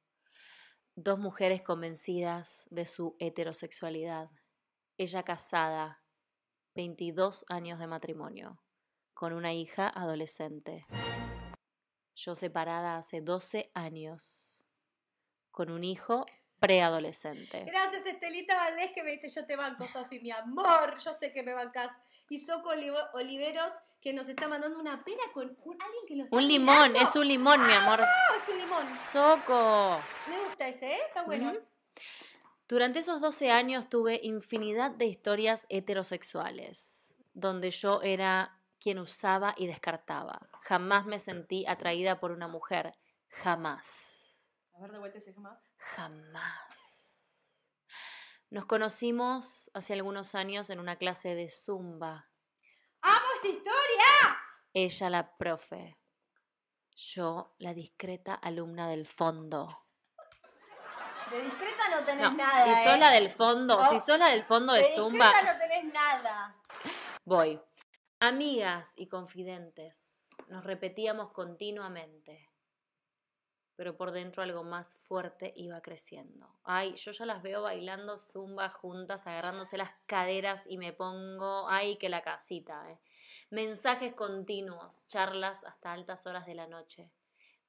Dos 0.96 1.20
mujeres 1.20 1.62
convencidas 1.62 2.66
de 2.70 2.86
su 2.86 3.16
heterosexualidad. 3.20 4.30
Ella 4.98 5.24
casada, 5.24 6.02
22 6.74 7.46
años 7.50 7.80
de 7.80 7.88
matrimonio, 7.88 8.62
con 9.14 9.34
una 9.34 9.54
hija 9.54 9.90
adolescente. 9.90 10.86
Yo 12.16 12.34
separada 12.34 12.98
hace 12.98 13.20
12 13.22 13.72
años, 13.74 14.66
con 15.52 15.70
un 15.70 15.84
hijo 15.84 16.26
preadolescente. 16.60 17.66
Gracias, 17.66 18.06
Estelita 18.06 18.56
Valdés, 18.56 18.92
que 18.94 19.04
me 19.04 19.12
dice: 19.12 19.28
Yo 19.28 19.46
te 19.46 19.58
banco, 19.58 19.86
Sofi, 19.88 20.22
mi 20.22 20.32
amor. 20.32 20.98
Yo 21.00 21.14
sé 21.14 21.34
que 21.34 21.44
me 21.44 21.54
bancas. 21.54 21.92
Y 22.30 22.40
Soco 22.40 22.70
Oliveros, 23.14 23.72
que 24.02 24.14
nos 24.14 24.28
está 24.28 24.48
mandando 24.48 24.80
una 24.80 25.04
pera 25.04 25.24
con 25.34 25.58
un- 25.64 25.82
alguien 25.82 26.06
que 26.08 26.16
lo 26.16 26.24
está 26.26 26.36
Un 26.36 26.48
limón, 26.48 26.92
mirando. 26.92 27.00
es 27.10 27.16
un 27.16 27.28
limón, 27.28 27.66
mi 27.66 27.74
amor. 27.74 28.00
¡Ah, 28.02 28.34
es 28.38 28.50
un 28.54 28.60
limón! 28.60 28.86
Soco. 29.12 30.02
Me 30.30 30.40
gusta 30.46 30.68
ese, 30.68 30.94
¿eh? 30.94 31.00
Está 31.08 31.24
bueno. 31.24 31.54
Durante 32.68 33.00
esos 33.00 33.22
12 33.22 33.52
años 33.52 33.90
tuve 33.90 34.20
infinidad 34.24 34.90
de 34.92 35.06
historias 35.06 35.68
heterosexuales, 35.70 37.14
donde 37.34 37.70
yo 37.72 38.02
era 38.02 38.58
quien 38.80 38.98
usaba 39.00 39.54
y 39.58 39.68
descartaba. 39.68 40.48
Jamás 40.62 41.06
me 41.06 41.20
sentí 41.20 41.66
atraída 41.68 42.20
por 42.20 42.32
una 42.32 42.48
mujer. 42.48 42.98
Jamás. 43.30 44.36
A 44.76 44.82
ver, 44.82 44.92
de 44.92 45.00
vuelta 45.00 45.18
ese 45.20 45.34
jamás. 45.34 45.60
Jamás. 45.78 46.85
Nos 48.56 48.64
conocimos 48.68 49.70
hace 49.74 49.92
algunos 49.92 50.34
años 50.34 50.70
en 50.70 50.80
una 50.80 50.96
clase 50.96 51.36
de 51.36 51.50
zumba. 51.50 52.30
¡Amo 53.02 53.26
esta 53.36 53.48
historia! 53.50 54.38
Ella 54.74 55.10
la 55.10 55.36
profe. 55.36 56.00
Yo 56.96 57.54
la 57.58 57.74
discreta 57.74 58.34
alumna 58.34 58.88
del 58.88 59.06
fondo. 59.06 59.68
De 61.32 61.42
discreta 61.42 61.90
no 62.00 62.06
tenés 62.06 62.32
No, 62.32 62.38
nada. 62.38 62.66
si 62.66 62.84
sos 62.86 62.96
¿eh? 62.96 62.98
la 62.98 63.12
del 63.12 63.30
fondo, 63.30 63.90
si 63.90 63.96
Oh, 63.98 64.00
sos 64.00 64.18
la 64.20 64.28
del 64.30 64.46
fondo 64.46 64.72
de, 64.72 64.84
de 64.84 64.96
zumba, 64.96 65.26
discreta 65.34 65.54
no 65.54 65.60
tenés 65.60 65.94
nada. 65.94 66.56
Voy. 67.26 67.62
Amigas 68.22 68.94
y 68.96 69.10
confidentes, 69.10 70.30
nos 70.48 70.64
repetíamos 70.64 71.34
continuamente, 71.34 72.50
pero 73.76 73.98
por 73.98 74.12
dentro 74.12 74.44
algo 74.44 74.64
más 74.64 74.96
fuerte 74.96 75.54
iba 75.56 75.82
creciendo. 75.82 76.50
Ay, 76.64 76.96
yo 76.96 77.12
ya 77.12 77.26
las 77.26 77.44
veo 77.44 77.62
bailando 77.62 78.18
zumba 78.20 78.70
juntas, 78.70 79.28
agarrándose 79.28 79.78
las 79.78 79.92
caderas 80.06 80.66
y 80.68 80.78
me 80.78 80.94
pongo, 80.94 81.68
ay, 81.70 81.98
que 81.98 82.10
la 82.10 82.22
casita, 82.22 82.90
eh. 82.92 83.00
Mensajes 83.50 84.14
continuos, 84.14 85.06
charlas 85.08 85.64
hasta 85.64 85.94
altas 85.94 86.26
horas 86.26 86.46
de 86.46 86.56
la 86.56 86.68
noche, 86.68 87.12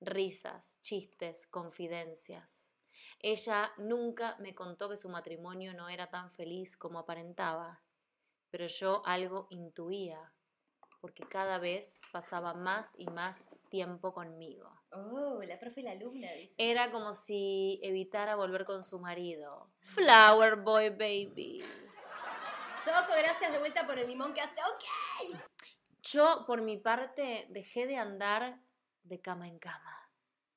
risas, 0.01 0.81
chistes, 0.81 1.47
confidencias. 1.49 2.73
Ella 3.19 3.73
nunca 3.79 4.37
me 4.38 4.55
contó 4.55 4.88
que 4.88 4.97
su 4.97 5.09
matrimonio 5.09 5.75
no 5.75 5.88
era 5.88 6.09
tan 6.09 6.31
feliz 6.31 6.77
como 6.77 6.99
aparentaba 6.99 7.83
pero 8.57 8.69
yo 8.69 9.03
algo 9.05 9.49
intuía, 9.51 10.33
porque 11.07 11.23
cada 11.29 11.59
vez 11.59 12.01
pasaba 12.11 12.53
más 12.53 12.92
y 12.99 13.07
más 13.07 13.49
tiempo 13.69 14.12
conmigo. 14.12 14.69
Oh, 14.90 15.40
la 15.40 15.57
profe 15.57 15.83
y 15.83 15.85
la 15.85 15.92
alumna, 15.92 16.33
dice. 16.33 16.53
Era 16.59 16.90
como 16.90 17.14
si 17.14 17.79
evitara 17.81 18.35
volver 18.35 18.64
con 18.64 18.83
su 18.83 18.99
marido. 18.99 19.71
Flower 19.79 20.57
Boy 20.57 20.90
Baby. 20.90 21.64
Soco, 22.85 23.12
gracias 23.16 23.53
de 23.53 23.61
vuelta 23.61 23.87
por 23.87 24.01
el 24.01 24.09
limón 24.09 24.35
que 24.35 24.40
hace. 24.40 24.59
Ok. 24.62 25.38
Yo, 26.03 26.42
por 26.45 26.62
mi 26.62 26.77
parte, 26.77 27.47
dejé 27.51 27.87
de 27.87 27.99
andar 27.99 28.59
de 29.05 29.21
cama 29.21 29.47
en 29.47 29.61
cama. 29.61 30.11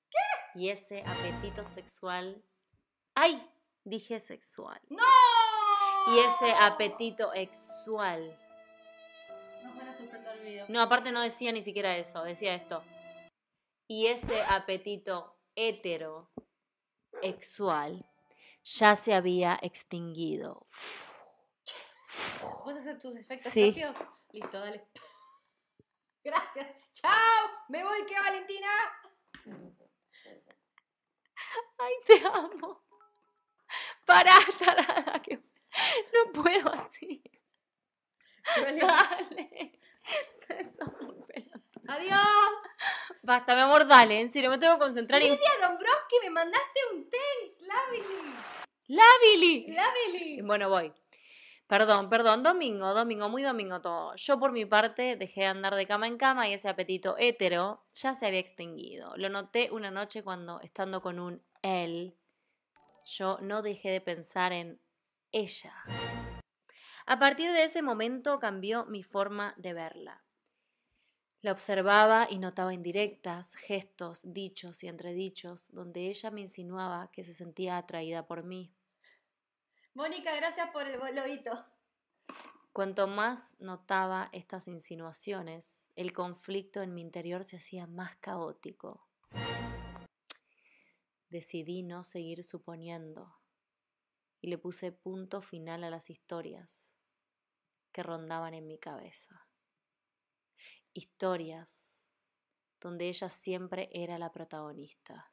¿Qué? 0.09 0.59
Y 0.59 0.69
ese 0.69 1.03
apetito 1.05 1.63
sexual. 1.63 2.43
¡Ay! 3.13 3.47
Dije 3.83 4.19
sexual. 4.19 4.81
¡No! 4.89 5.03
Y 6.07 6.19
ese 6.21 6.55
apetito 6.59 7.31
sexual. 7.33 8.35
No, 10.67 10.81
aparte 10.81 11.11
no 11.11 11.21
decía 11.21 11.51
ni 11.51 11.61
siquiera 11.63 11.97
eso, 11.97 12.23
decía 12.23 12.53
esto. 12.55 12.83
Y 13.87 14.07
ese 14.07 14.41
apetito 14.43 15.37
heteroexual 15.55 18.05
ya 18.63 18.95
se 18.95 19.13
había 19.13 19.59
extinguido. 19.61 20.67
¿Vos 22.41 22.75
haces 22.75 22.97
tus 22.99 23.15
efectos 23.15 23.51
Sí. 23.51 23.75
Listo, 24.31 24.59
dale. 24.59 24.87
Gracias. 26.23 26.67
Chao. 26.93 27.49
Me 27.69 27.83
voy, 27.83 28.05
que 28.05 28.19
Valentina. 28.19 28.67
Ay, 31.77 31.93
te 32.05 32.21
amo. 32.25 32.83
Pará, 34.05 34.37
tarada, 34.57 35.21
que 35.21 35.37
no 35.37 36.31
puedo 36.33 36.73
así. 36.73 37.23
Dale. 38.55 39.79
Adiós. 41.87 42.53
Basta, 43.23 43.55
mi 43.55 43.61
amor, 43.61 43.87
dale, 43.87 44.19
en 44.19 44.29
serio, 44.29 44.49
me 44.49 44.57
tengo 44.57 44.73
que 44.73 44.79
concentrar 44.79 45.21
en... 45.21 45.31
Lidia 45.31 45.51
Dombrowski, 45.61 46.15
me 46.23 46.29
mandaste 46.29 46.79
un 46.93 47.09
text. 47.09 47.61
Lavely. 47.61 48.33
¡Lavili! 48.87 49.67
Lavely. 49.67 50.41
Bueno, 50.41 50.69
voy. 50.69 50.91
Perdón, 51.67 52.09
perdón, 52.09 52.41
domingo, 52.41 52.95
domingo, 52.95 53.29
muy 53.29 53.43
domingo 53.43 53.79
todo. 53.81 54.15
Yo 54.15 54.39
por 54.39 54.51
mi 54.51 54.65
parte 54.65 55.15
dejé 55.15 55.41
de 55.41 55.47
andar 55.47 55.75
de 55.75 55.85
cama 55.85 56.07
en 56.07 56.17
cama 56.17 56.47
y 56.47 56.53
ese 56.53 56.67
apetito 56.67 57.15
hétero 57.19 57.85
ya 57.93 58.15
se 58.15 58.25
había 58.25 58.39
extinguido. 58.39 59.13
Lo 59.17 59.29
noté 59.29 59.69
una 59.71 59.91
noche 59.91 60.23
cuando, 60.23 60.59
estando 60.61 61.03
con 61.03 61.19
un 61.19 61.43
él, 61.61 62.17
yo 63.03 63.37
no 63.41 63.61
dejé 63.61 63.91
de 63.91 64.01
pensar 64.01 64.51
en 64.51 64.81
ella. 65.31 65.73
A 67.11 67.17
partir 67.17 67.51
de 67.53 67.63
ese 67.63 67.81
momento 67.81 68.37
cambió 68.37 68.85
mi 68.85 69.01
forma 69.01 69.55
de 69.57 69.73
verla. 69.73 70.23
La 71.41 71.51
observaba 71.51 72.27
y 72.29 72.37
notaba 72.37 72.71
indirectas, 72.71 73.55
gestos, 73.55 74.21
dichos 74.23 74.83
y 74.83 74.89
entredichos, 74.89 75.71
donde 75.71 76.01
ella 76.01 76.29
me 76.29 76.41
insinuaba 76.41 77.09
que 77.11 77.23
se 77.23 77.33
sentía 77.33 77.77
atraída 77.77 78.27
por 78.27 78.43
mí. 78.43 78.71
Mónica, 79.95 80.35
gracias 80.35 80.69
por 80.69 80.85
el 80.85 80.99
bolodito. 80.99 81.65
Cuanto 82.73 83.07
más 83.07 83.55
notaba 83.57 84.29
estas 84.31 84.67
insinuaciones, 84.67 85.89
el 85.95 86.13
conflicto 86.13 86.83
en 86.83 86.93
mi 86.93 87.01
interior 87.01 87.43
se 87.43 87.55
hacía 87.55 87.87
más 87.87 88.17
caótico. 88.17 89.07
Decidí 91.31 91.81
no 91.81 92.03
seguir 92.03 92.43
suponiendo 92.43 93.35
y 94.41 94.49
le 94.49 94.59
puse 94.59 94.91
punto 94.91 95.41
final 95.41 95.83
a 95.83 95.89
las 95.89 96.11
historias 96.11 96.89
que 97.91 98.03
rondaban 98.03 98.53
en 98.53 98.67
mi 98.67 98.77
cabeza. 98.79 99.47
Historias 100.93 102.07
donde 102.79 103.09
ella 103.09 103.29
siempre 103.29 103.89
era 103.91 104.17
la 104.17 104.31
protagonista. 104.31 105.31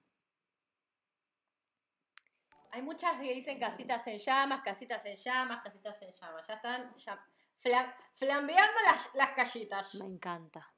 Hay 2.73 2.83
muchas 2.83 3.19
que 3.21 3.33
dicen 3.35 3.59
casitas 3.59 4.07
en 4.07 4.19
llamas, 4.19 4.63
casitas 4.63 5.05
en 5.07 5.17
llamas, 5.17 5.63
casitas 5.63 6.01
en 6.03 6.13
llamas. 6.13 6.47
Ya 6.47 6.55
están 6.55 6.95
ya, 6.97 7.27
fla- 7.63 7.97
flambeando 8.17 8.81
las, 8.85 9.15
las 9.15 9.31
callitas. 9.33 9.95
Me 9.95 10.07
encanta. 10.07 10.75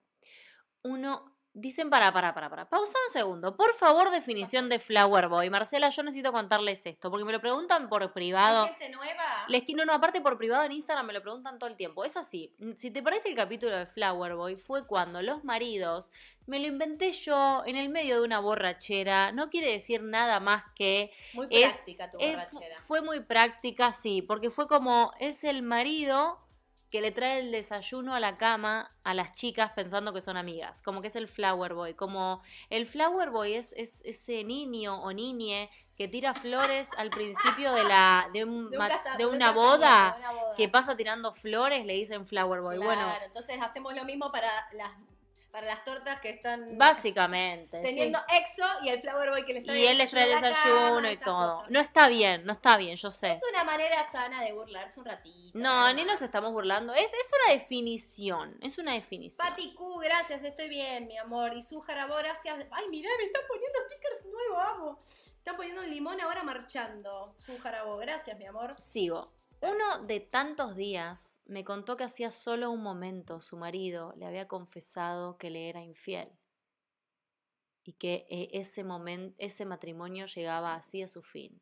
Uno, 0.84 1.37
dicen 1.54 1.90
para, 1.90 2.12
para, 2.12 2.32
para, 2.34 2.48
para. 2.48 2.68
Pausa 2.68 2.92
un 3.06 3.12
segundo. 3.12 3.56
Por 3.56 3.74
favor, 3.74 4.10
definición 4.10 4.68
de 4.68 4.78
Flower 4.78 5.28
Boy. 5.28 5.50
Marcela, 5.50 5.90
yo 5.90 6.02
necesito 6.02 6.32
contarles 6.32 6.84
esto, 6.86 7.10
porque 7.10 7.24
me 7.24 7.32
lo 7.32 7.40
preguntan 7.40 7.88
por 7.88 8.12
privado. 8.12 8.64
¿Hay 8.64 8.68
gente 8.70 8.90
nueva? 8.90 9.44
Les 9.48 9.64
quiero, 9.64 9.84
no, 9.84 9.92
aparte 9.92 10.20
por 10.20 10.38
privado 10.38 10.64
en 10.64 10.72
Instagram 10.72 11.06
me 11.06 11.12
lo 11.12 11.22
preguntan 11.22 11.58
todo 11.58 11.68
el 11.68 11.76
tiempo. 11.76 12.04
Es 12.04 12.16
así. 12.16 12.54
mm, 12.58 12.72
Si 12.74 12.90
te 12.90 13.02
parece 13.02 13.28
el 13.28 13.34
capítulo 13.34 13.76
de 13.76 13.86
Flower 13.86 14.34
Boy, 14.34 14.56
fue 14.56 14.86
cuando 14.86 15.20
los 15.22 15.42
maridos 15.44 16.10
me 16.46 16.60
lo 16.60 16.66
inventé 16.66 17.12
yo 17.12 17.62
en 17.66 17.76
el 17.76 17.88
medio 17.88 18.16
de 18.20 18.24
una 18.24 18.38
borrachera. 18.38 19.32
No 19.32 19.50
quiere 19.50 19.70
decir 19.72 20.02
nada 20.02 20.40
más 20.40 20.62
que 20.74 21.12
Muy 21.34 21.46
es- 21.50 21.74
práctica 21.74 22.10
tu 22.10 22.18
borrachera. 22.18 22.76
fue 22.86 23.02
muy 23.02 23.20
práctica, 23.20 23.92
sí, 23.92 24.22
porque 24.22 24.50
fue 24.50 24.66
como 24.68 25.12
es 25.18 25.44
el 25.44 25.62
marido 25.62 26.38
que 26.90 27.00
le 27.00 27.10
trae 27.10 27.40
el 27.40 27.52
desayuno 27.52 28.14
a 28.14 28.20
la 28.20 28.36
cama 28.38 28.90
a 29.04 29.14
las 29.14 29.32
chicas 29.34 29.72
pensando 29.72 30.12
que 30.14 30.20
son 30.20 30.36
amigas, 30.36 30.80
como 30.82 31.02
que 31.02 31.08
es 31.08 31.16
el 31.16 31.28
flower 31.28 31.74
boy, 31.74 31.94
como 31.94 32.42
el 32.70 32.86
flower 32.86 33.30
boy 33.30 33.54
es, 33.54 33.72
es 33.76 34.00
ese 34.04 34.42
niño 34.44 35.02
o 35.02 35.12
niñe 35.12 35.70
que 35.96 36.06
tira 36.08 36.32
flores 36.32 36.88
al 36.96 37.10
principio 37.10 37.72
de 37.74 37.82
la 37.84 38.28
de, 38.32 38.44
un 38.44 38.70
De, 38.70 38.76
un 38.76 38.78
ma- 38.78 38.88
casa- 38.88 39.16
de 39.16 39.26
un 39.26 39.34
una 39.34 39.50
boda 39.50 40.12
de 40.16 40.18
una 40.20 40.30
boda. 40.32 40.56
que 40.56 40.68
pasa 40.68 40.96
tirando 40.96 41.32
flores, 41.32 41.84
le 41.84 41.94
dicen 41.94 42.26
flower 42.26 42.60
boy. 42.60 42.76
Claro, 42.76 42.86
Bueno, 43.00 43.12
entonces 43.24 43.58
hacemos 43.60 43.94
lo 43.94 44.04
mismo 44.04 44.30
para 44.30 44.48
las, 44.72 44.90
para 45.50 45.66
las 45.66 45.82
tortas 45.84 46.20
que 46.20 46.30
están 46.30 46.76
básicamente. 46.76 47.78
sí. 47.78 47.82
teniendo 47.84 48.18
exo 48.28 48.64
y 48.82 48.90
el 48.90 49.00
flower 49.00 49.30
boy 49.30 49.44
que 49.44 49.54
les 49.54 49.64
trae 49.64 49.78
Y 49.78 49.86
él 49.86 49.98
les 49.98 50.10
trae 50.10 50.28
desayuno 50.28 50.96
cama, 50.96 51.12
y 51.12 51.16
todo. 51.16 51.56
cosas. 51.56 51.70
No 51.70 51.80
está 51.80 52.08
bien, 52.08 52.44
no 52.44 52.52
está 52.52 52.76
bien, 52.76 52.96
yo 52.96 53.10
sé. 53.10 53.32
Es 53.32 53.40
una 53.50 53.64
manera 53.64 54.10
sana 54.12 54.42
de 54.42 54.52
burlarse 54.52 55.00
un 55.00 55.06
ratito. 55.06 55.58
No, 55.58 55.92
ni 55.94 56.04
nos 56.04 56.20
estamos 56.22 56.52
burlando. 56.52 56.92
Es, 56.94 57.06
es 57.12 57.30
una 57.44 57.54
definición. 57.54 58.56
Es 58.62 58.78
una 58.78 58.92
definición. 58.92 59.46
Pati 59.46 59.74
Q, 59.74 59.98
gracias, 59.98 60.42
estoy 60.44 60.68
bien, 60.68 61.06
mi 61.06 61.16
amor. 61.18 61.56
Y 61.56 61.62
su 61.62 61.80
Jarabo, 61.80 62.16
gracias. 62.16 62.66
Ay, 62.70 62.88
mirá, 62.88 63.08
me 63.18 63.24
están 63.24 63.42
poniendo 63.48 63.78
stickers 63.86 64.26
nuevos, 64.26 64.58
amo. 64.66 65.02
Están 65.38 65.56
poniendo 65.56 65.80
un 65.82 65.88
limón 65.90 66.20
ahora 66.20 66.42
marchando. 66.42 67.34
Su 67.38 67.58
Jarabo, 67.58 67.96
gracias, 67.96 68.36
mi 68.38 68.46
amor. 68.46 68.74
Sigo. 68.78 69.32
Uno 69.60 70.06
de 70.06 70.20
tantos 70.20 70.76
días 70.76 71.40
me 71.44 71.64
contó 71.64 71.96
que 71.96 72.04
hacía 72.04 72.30
solo 72.30 72.70
un 72.70 72.82
momento 72.82 73.40
su 73.40 73.56
marido 73.56 74.14
le 74.16 74.26
había 74.26 74.46
confesado 74.46 75.36
que 75.36 75.50
le 75.50 75.68
era 75.68 75.82
infiel 75.82 76.30
y 77.82 77.94
que 77.94 78.26
eh, 78.28 78.50
ese 78.52 78.84
momento, 78.84 79.34
ese 79.38 79.64
matrimonio 79.64 80.26
llegaba 80.26 80.74
así 80.74 81.02
a 81.02 81.08
su 81.08 81.22
fin. 81.22 81.60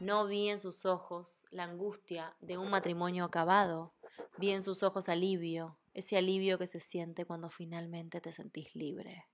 No 0.00 0.26
vi 0.26 0.48
en 0.48 0.58
sus 0.58 0.84
ojos 0.84 1.44
la 1.50 1.64
angustia 1.64 2.34
de 2.40 2.58
un 2.58 2.70
matrimonio 2.70 3.24
acabado, 3.24 3.94
vi 4.38 4.50
en 4.50 4.62
sus 4.62 4.82
ojos 4.82 5.08
alivio, 5.08 5.78
ese 5.94 6.16
alivio 6.16 6.58
que 6.58 6.66
se 6.66 6.80
siente 6.80 7.24
cuando 7.24 7.50
finalmente 7.50 8.20
te 8.20 8.32
sentís 8.32 8.74
libre. 8.74 9.26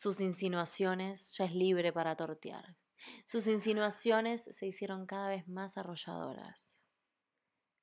Sus 0.00 0.20
insinuaciones 0.20 1.36
ya 1.36 1.46
es 1.46 1.52
libre 1.56 1.92
para 1.92 2.14
tortear. 2.14 2.76
Sus 3.24 3.48
insinuaciones 3.48 4.44
se 4.44 4.64
hicieron 4.64 5.06
cada 5.06 5.28
vez 5.28 5.48
más 5.48 5.76
arrolladoras. 5.76 6.84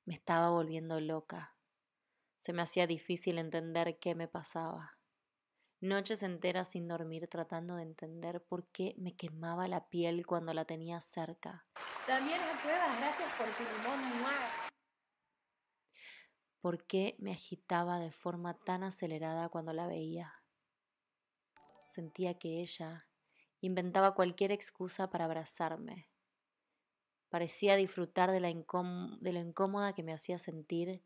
Me 0.06 0.14
estaba 0.14 0.50
volviendo 0.50 1.02
loca. 1.02 1.58
Se 2.38 2.54
me 2.54 2.62
hacía 2.62 2.88
difícil 2.88 3.38
entender 3.38 4.00
qué 4.00 4.16
me 4.16 4.30
pasaba. 4.30 4.98
Noches 5.82 6.24
enteras 6.24 6.70
sin 6.70 6.88
dormir 6.88 7.28
tratando 7.28 7.76
de 7.76 7.84
entender 7.84 8.42
por 8.46 8.66
qué 8.70 8.96
me 8.98 9.18
quemaba 9.18 9.68
la 9.68 9.90
piel 9.90 10.26
cuando 10.26 10.54
la 10.54 10.64
tenía 10.64 11.02
cerca. 11.02 11.68
También 12.08 12.40
Cuevas, 12.64 12.98
gracias 12.98 13.30
por 13.34 13.48
tu 13.48 13.64
limón. 13.64 14.32
¿Por 16.62 16.88
qué 16.88 17.18
me 17.20 17.34
agitaba 17.34 18.00
de 18.00 18.14
forma 18.14 18.54
tan 18.54 18.84
acelerada 18.84 19.50
cuando 19.50 19.74
la 19.74 19.86
veía? 19.86 20.35
Sentía 21.86 22.34
que 22.40 22.62
ella 22.62 23.08
inventaba 23.62 24.16
cualquier 24.16 24.52
excusa 24.52 25.10
para 25.12 25.26
abrazarme. 25.26 26.10
Parecía 27.30 27.76
disfrutar 27.76 28.32
de, 28.32 28.40
la 28.40 28.48
de 28.48 29.34
lo 29.34 29.40
incómoda 29.40 29.94
que 29.94 30.02
me 30.02 30.12
hacía 30.12 30.40
sentir 30.40 31.04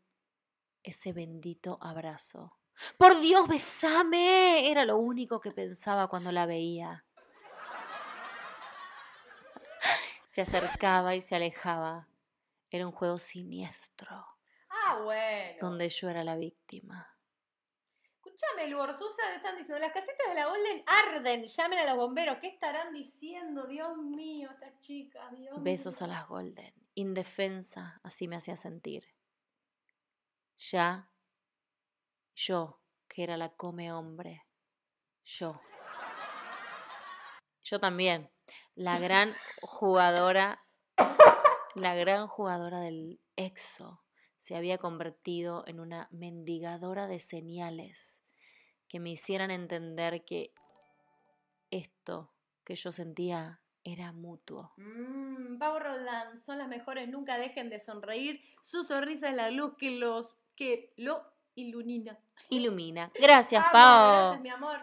ese 0.82 1.12
bendito 1.12 1.78
abrazo. 1.82 2.56
¡Por 2.96 3.20
Dios, 3.20 3.46
besame! 3.46 4.70
Era 4.70 4.86
lo 4.86 4.96
único 4.96 5.38
que 5.38 5.52
pensaba 5.52 6.08
cuando 6.08 6.32
la 6.32 6.46
veía. 6.46 7.04
Se 10.24 10.40
acercaba 10.40 11.14
y 11.14 11.20
se 11.20 11.36
alejaba. 11.36 12.08
Era 12.70 12.86
un 12.86 12.92
juego 12.92 13.18
siniestro 13.18 14.24
Ah, 14.70 15.00
bueno. 15.04 15.58
donde 15.60 15.90
yo 15.90 16.08
era 16.08 16.24
la 16.24 16.36
víctima. 16.36 17.18
Escúchame, 18.40 18.70
Luor 18.70 18.94
Susa, 18.94 19.34
están 19.34 19.56
diciendo, 19.56 19.78
las 19.80 19.92
casitas 19.92 20.28
de 20.28 20.34
la 20.34 20.46
Golden 20.46 20.82
arden, 20.86 21.44
llamen 21.44 21.78
a 21.80 21.84
los 21.84 21.96
bomberos. 21.96 22.38
¿Qué 22.40 22.46
estarán 22.46 22.90
diciendo? 22.94 23.66
Dios 23.66 23.98
mío, 23.98 24.48
estas 24.50 24.78
chicas, 24.78 25.30
Dios 25.32 25.62
Besos 25.62 26.00
a 26.00 26.06
las 26.06 26.26
Golden. 26.26 26.72
Indefensa, 26.94 28.00
así 28.02 28.28
me 28.28 28.36
hacía 28.36 28.56
sentir. 28.56 29.04
Ya, 30.56 31.10
yo, 32.34 32.80
que 33.08 33.24
era 33.24 33.36
la 33.36 33.50
come 33.50 33.92
hombre. 33.92 34.46
Yo. 35.22 35.60
Yo 37.62 37.78
también. 37.78 38.30
La 38.74 38.98
gran 38.98 39.34
jugadora, 39.60 40.64
la 41.74 41.94
gran 41.94 42.26
jugadora 42.26 42.80
del 42.80 43.20
exo, 43.36 44.02
se 44.38 44.56
había 44.56 44.78
convertido 44.78 45.64
en 45.66 45.78
una 45.78 46.08
mendigadora 46.10 47.06
de 47.06 47.18
señales 47.18 48.19
que 48.90 48.98
me 48.98 49.10
hicieran 49.10 49.52
entender 49.52 50.24
que 50.24 50.52
esto 51.70 52.34
que 52.64 52.74
yo 52.74 52.90
sentía 52.90 53.62
era 53.84 54.12
mutuo. 54.12 54.72
Mmm, 54.76 55.58
Pau 55.58 55.78
Roland, 55.78 56.36
son 56.36 56.58
las 56.58 56.66
mejores, 56.66 57.08
nunca 57.08 57.38
dejen 57.38 57.70
de 57.70 57.78
sonreír. 57.78 58.42
Su 58.62 58.82
sonrisa 58.82 59.30
es 59.30 59.36
la 59.36 59.50
luz 59.52 59.76
que 59.78 59.92
los 59.92 60.36
que 60.56 60.92
lo 60.96 61.24
ilumina. 61.54 62.18
ilumina. 62.50 63.12
Gracias, 63.14 63.64
Pao. 63.72 64.32
Gracias, 64.32 64.42
mi 64.42 64.50
amor. 64.50 64.80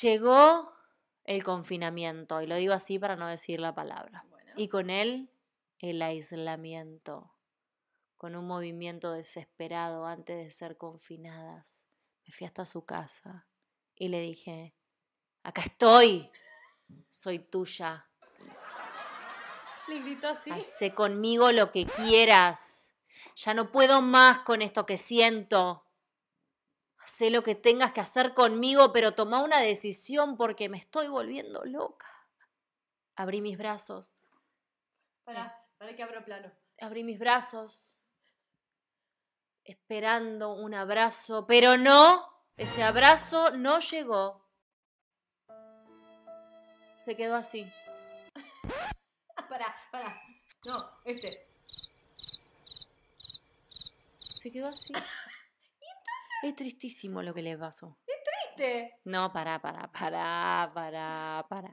Llegó 0.00 0.72
el 1.24 1.42
confinamiento, 1.42 2.40
y 2.40 2.46
lo 2.46 2.54
digo 2.54 2.72
así 2.72 3.00
para 3.00 3.16
no 3.16 3.26
decir 3.26 3.58
la 3.58 3.74
palabra. 3.74 4.24
Bueno. 4.30 4.52
Y 4.56 4.68
con 4.68 4.90
él, 4.90 5.28
el 5.80 6.00
aislamiento. 6.00 7.34
Con 8.16 8.36
un 8.36 8.46
movimiento 8.46 9.12
desesperado 9.12 10.06
antes 10.06 10.36
de 10.36 10.50
ser 10.52 10.76
confinadas. 10.76 11.89
Me 12.30 12.32
fui 12.32 12.46
hasta 12.46 12.64
su 12.64 12.84
casa 12.84 13.48
y 13.96 14.06
le 14.06 14.20
dije, 14.20 14.76
acá 15.42 15.62
estoy, 15.62 16.30
soy 17.08 17.40
tuya. 17.40 18.08
Le 19.88 19.98
gritó 19.98 20.28
así. 20.28 20.48
Hacé 20.52 20.94
conmigo 20.94 21.50
lo 21.50 21.72
que 21.72 21.86
quieras. 21.86 22.94
Ya 23.34 23.52
no 23.52 23.72
puedo 23.72 24.00
más 24.00 24.38
con 24.38 24.62
esto 24.62 24.86
que 24.86 24.96
siento. 24.96 25.84
Hacé 26.98 27.30
lo 27.30 27.42
que 27.42 27.56
tengas 27.56 27.90
que 27.90 28.00
hacer 28.00 28.32
conmigo, 28.32 28.92
pero 28.92 29.12
toma 29.16 29.42
una 29.42 29.58
decisión 29.58 30.36
porque 30.36 30.68
me 30.68 30.78
estoy 30.78 31.08
volviendo 31.08 31.64
loca. 31.64 32.06
Abrí 33.16 33.40
mis 33.40 33.58
brazos, 33.58 34.14
Para, 35.24 35.66
para 35.78 35.96
que 35.96 36.02
abro 36.04 36.24
plano. 36.24 36.52
abrí 36.80 37.02
mis 37.02 37.18
brazos, 37.18 37.99
esperando 39.70 40.54
un 40.54 40.74
abrazo, 40.74 41.46
pero 41.46 41.76
no, 41.76 42.26
ese 42.56 42.82
abrazo 42.82 43.50
no 43.52 43.78
llegó. 43.80 44.46
Se 46.98 47.16
quedó 47.16 47.34
así. 47.34 47.66
Para, 49.48 49.74
para. 49.90 50.14
No, 50.64 50.90
este. 51.04 51.48
Se 54.40 54.52
quedó 54.52 54.68
así. 54.68 54.92
Es 56.42 56.56
tristísimo 56.56 57.22
lo 57.22 57.34
que 57.34 57.42
le 57.42 57.58
pasó. 57.58 57.98
Este. 58.06 58.98
No, 59.04 59.30
para, 59.30 59.60
para, 59.60 59.92
para, 59.92 60.70
para, 60.72 61.46
para. 61.50 61.70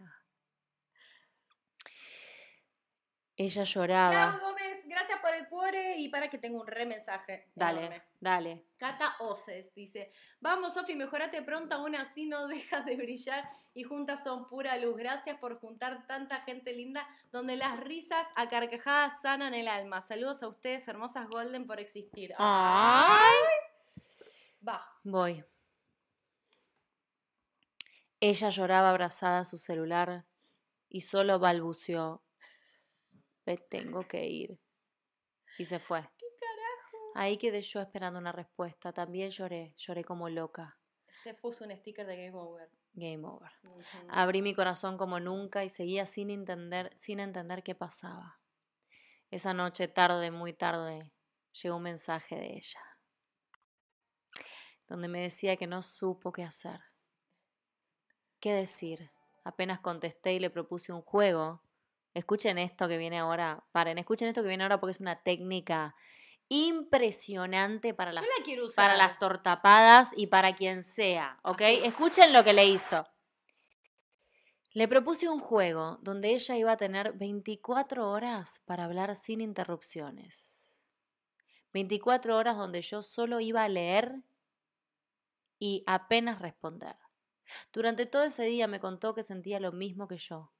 Ella 3.37 3.63
lloraba. 3.63 4.41
Cuore 5.45 5.97
y 5.97 6.09
para 6.09 6.29
que 6.29 6.38
tenga 6.38 6.59
un 6.59 6.67
re 6.67 6.85
mensaje. 6.85 7.49
Dale, 7.53 7.79
enorme. 7.79 8.03
dale. 8.19 8.65
Cata 8.77 9.15
Oces 9.19 9.73
dice: 9.75 10.11
Vamos, 10.39 10.73
Sofi, 10.73 10.95
mejorate 10.95 11.41
pronto, 11.41 11.75
aún 11.75 11.95
así 11.95 12.25
no 12.25 12.47
dejas 12.47 12.85
de 12.85 12.95
brillar 12.95 13.49
y 13.73 13.83
juntas 13.83 14.23
son 14.23 14.47
pura 14.47 14.77
luz. 14.77 14.97
Gracias 14.97 15.38
por 15.39 15.59
juntar 15.59 16.07
tanta 16.07 16.41
gente 16.41 16.73
linda 16.73 17.07
donde 17.31 17.55
las 17.55 17.79
risas 17.79 18.27
a 18.35 18.47
carcajadas 18.47 19.21
sanan 19.21 19.53
el 19.53 19.67
alma. 19.67 20.01
Saludos 20.01 20.41
a 20.43 20.47
ustedes, 20.47 20.88
hermosas 20.88 21.27
Golden, 21.29 21.67
por 21.67 21.79
existir. 21.79 22.33
Ay. 22.38 23.35
Va. 24.67 24.85
Voy. 25.03 25.43
Ella 28.19 28.49
lloraba 28.49 28.89
abrazada 28.89 29.39
a 29.39 29.45
su 29.45 29.57
celular 29.57 30.25
y 30.89 31.01
solo 31.01 31.38
balbuceó. 31.38 32.23
Me 33.45 33.57
tengo 33.57 34.01
que 34.07 34.25
ir. 34.25 34.59
Y 35.57 35.65
se 35.65 35.79
fue. 35.79 36.01
¿Qué 36.17 36.25
carajo? 36.39 37.11
Ahí 37.15 37.37
quedé 37.37 37.61
yo 37.61 37.81
esperando 37.81 38.19
una 38.19 38.31
respuesta. 38.31 38.93
También 38.93 39.29
lloré, 39.31 39.73
lloré 39.77 40.03
como 40.03 40.29
loca. 40.29 40.77
Te 41.23 41.33
puso 41.33 41.65
un 41.65 41.75
sticker 41.75 42.05
de 42.05 42.15
Game 42.15 42.37
Over. 42.37 42.69
Game 42.93 43.27
over. 43.27 43.51
Abrí 44.09 44.41
mi 44.41 44.55
corazón 44.55 44.97
como 44.97 45.19
nunca 45.19 45.63
y 45.63 45.69
seguía 45.69 46.07
sin 46.07 46.31
entender, 46.31 46.91
sin 46.97 47.19
entender 47.19 47.61
qué 47.61 47.75
pasaba. 47.75 48.39
Esa 49.29 49.53
noche, 49.53 49.87
tarde, 49.87 50.31
muy 50.31 50.53
tarde, 50.53 51.11
llegó 51.61 51.75
un 51.75 51.83
mensaje 51.83 52.35
de 52.35 52.57
ella, 52.57 52.81
donde 54.87 55.09
me 55.09 55.21
decía 55.21 55.57
que 55.57 55.67
no 55.67 55.83
supo 55.83 56.31
qué 56.31 56.43
hacer. 56.43 56.79
¿Qué 58.39 58.53
decir? 58.53 59.11
Apenas 59.43 59.79
contesté 59.79 60.33
y 60.33 60.39
le 60.39 60.49
propuse 60.49 60.91
un 60.91 61.01
juego. 61.01 61.61
Escuchen 62.18 62.57
esto 62.57 62.88
que 62.88 62.97
viene 62.97 63.20
ahora. 63.20 63.63
Paren, 63.72 63.99
escuchen 63.99 64.28
esto 64.28 64.41
que 64.41 64.47
viene 64.47 64.63
ahora 64.63 64.80
porque 64.80 64.91
es 64.91 64.99
una 64.99 65.22
técnica 65.22 65.95
impresionante 66.49 67.93
para 67.93 68.11
las 68.11 68.24
Yo 68.24 68.30
la 68.39 68.43
quiero 68.43 68.65
usar. 68.65 68.88
para 68.88 68.97
las 68.97 69.20
tortapadas 69.20 70.13
y 70.18 70.26
para 70.26 70.55
quien 70.55 70.82
sea, 70.82 71.39
¿ok? 71.43 71.61
Escuchen 71.84 72.34
lo 72.34 72.43
que 72.43 72.53
le 72.53 72.65
hizo. 72.65 73.07
Le 74.72 74.88
propuse 74.88 75.30
un 75.30 75.39
juego 75.39 75.99
donde 76.01 76.34
ella 76.34 76.57
iba 76.57 76.72
a 76.72 76.78
tener 76.78 77.13
24 77.13 78.09
horas 78.09 78.63
para 78.65 78.86
hablar 78.86 79.15
sin 79.15 79.39
interrupciones. 79.39 80.74
24 81.72 82.36
horas 82.36 82.57
donde 82.57 82.82
yo 82.82 83.03
solo 83.03 83.39
iba 83.41 83.63
a 83.63 83.70
leer 83.70 84.24
y 85.59 85.84
apenas 85.86 86.41
responder. 86.41 86.95
Durante 87.72 88.07
todo 88.07 88.24
ese 88.24 88.45
día 88.45 88.68
me 88.68 88.80
contó 88.80 89.13
que 89.13 89.22
sentía 89.22 89.59
lo 89.59 89.72
mismo 89.72 90.07
que 90.07 90.18
yo, 90.18 90.51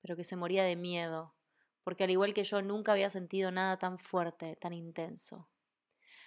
pero 0.00 0.16
que 0.16 0.24
se 0.24 0.36
moría 0.36 0.64
de 0.64 0.76
miedo, 0.76 1.34
porque 1.84 2.04
al 2.04 2.10
igual 2.10 2.34
que 2.34 2.44
yo 2.44 2.62
nunca 2.62 2.92
había 2.92 3.10
sentido 3.10 3.50
nada 3.50 3.78
tan 3.78 3.98
fuerte, 3.98 4.56
tan 4.56 4.72
intenso. 4.72 5.48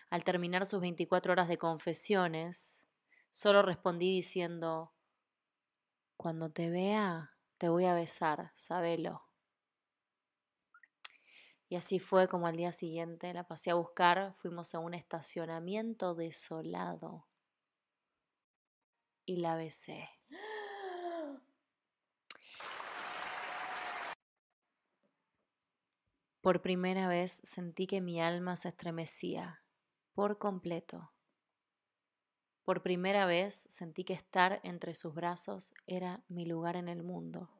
Al 0.10 0.24
terminar 0.24 0.66
sus 0.68 0.82
24 0.82 1.34
horas 1.34 1.48
de 1.48 1.58
confesiones, 1.58 2.86
solo 3.32 3.62
respondí 3.62 4.14
diciendo, 4.14 4.94
cuando 6.18 6.52
te 6.52 6.70
vea, 6.70 7.38
te 7.58 7.70
voy 7.70 7.86
a 7.86 7.94
besar, 7.94 8.54
sabelo. 8.58 9.24
Y 11.70 11.76
así 11.76 12.00
fue 12.00 12.28
como 12.28 12.48
al 12.48 12.58
día 12.58 12.72
siguiente 12.72 13.32
la 13.34 13.48
pasé 13.48 13.72
a 13.72 13.76
buscar, 13.76 14.34
fuimos 14.40 14.76
a 14.76 14.80
un 14.80 14.94
estacionamiento 14.94 16.16
desolado 16.16 17.28
y 19.26 19.38
la 19.38 19.56
besé. 19.56 20.10
Por 26.50 26.64
primera 26.64 27.08
vez 27.08 27.42
sentí 27.44 27.86
que 27.86 28.02
mi 28.02 28.20
alma 28.20 28.56
se 28.56 28.70
estremecía 28.70 29.62
por 30.16 30.40
completo. 30.40 31.14
Por 32.66 32.82
primera 32.82 33.28
vez 33.28 33.68
sentí 33.70 34.04
que 34.04 34.14
estar 34.14 34.60
entre 34.64 34.96
sus 34.96 35.14
brazos 35.14 35.76
era 35.86 36.24
mi 36.28 36.48
lugar 36.48 36.76
en 36.76 36.90
el 36.90 37.04
mundo. 37.04 37.52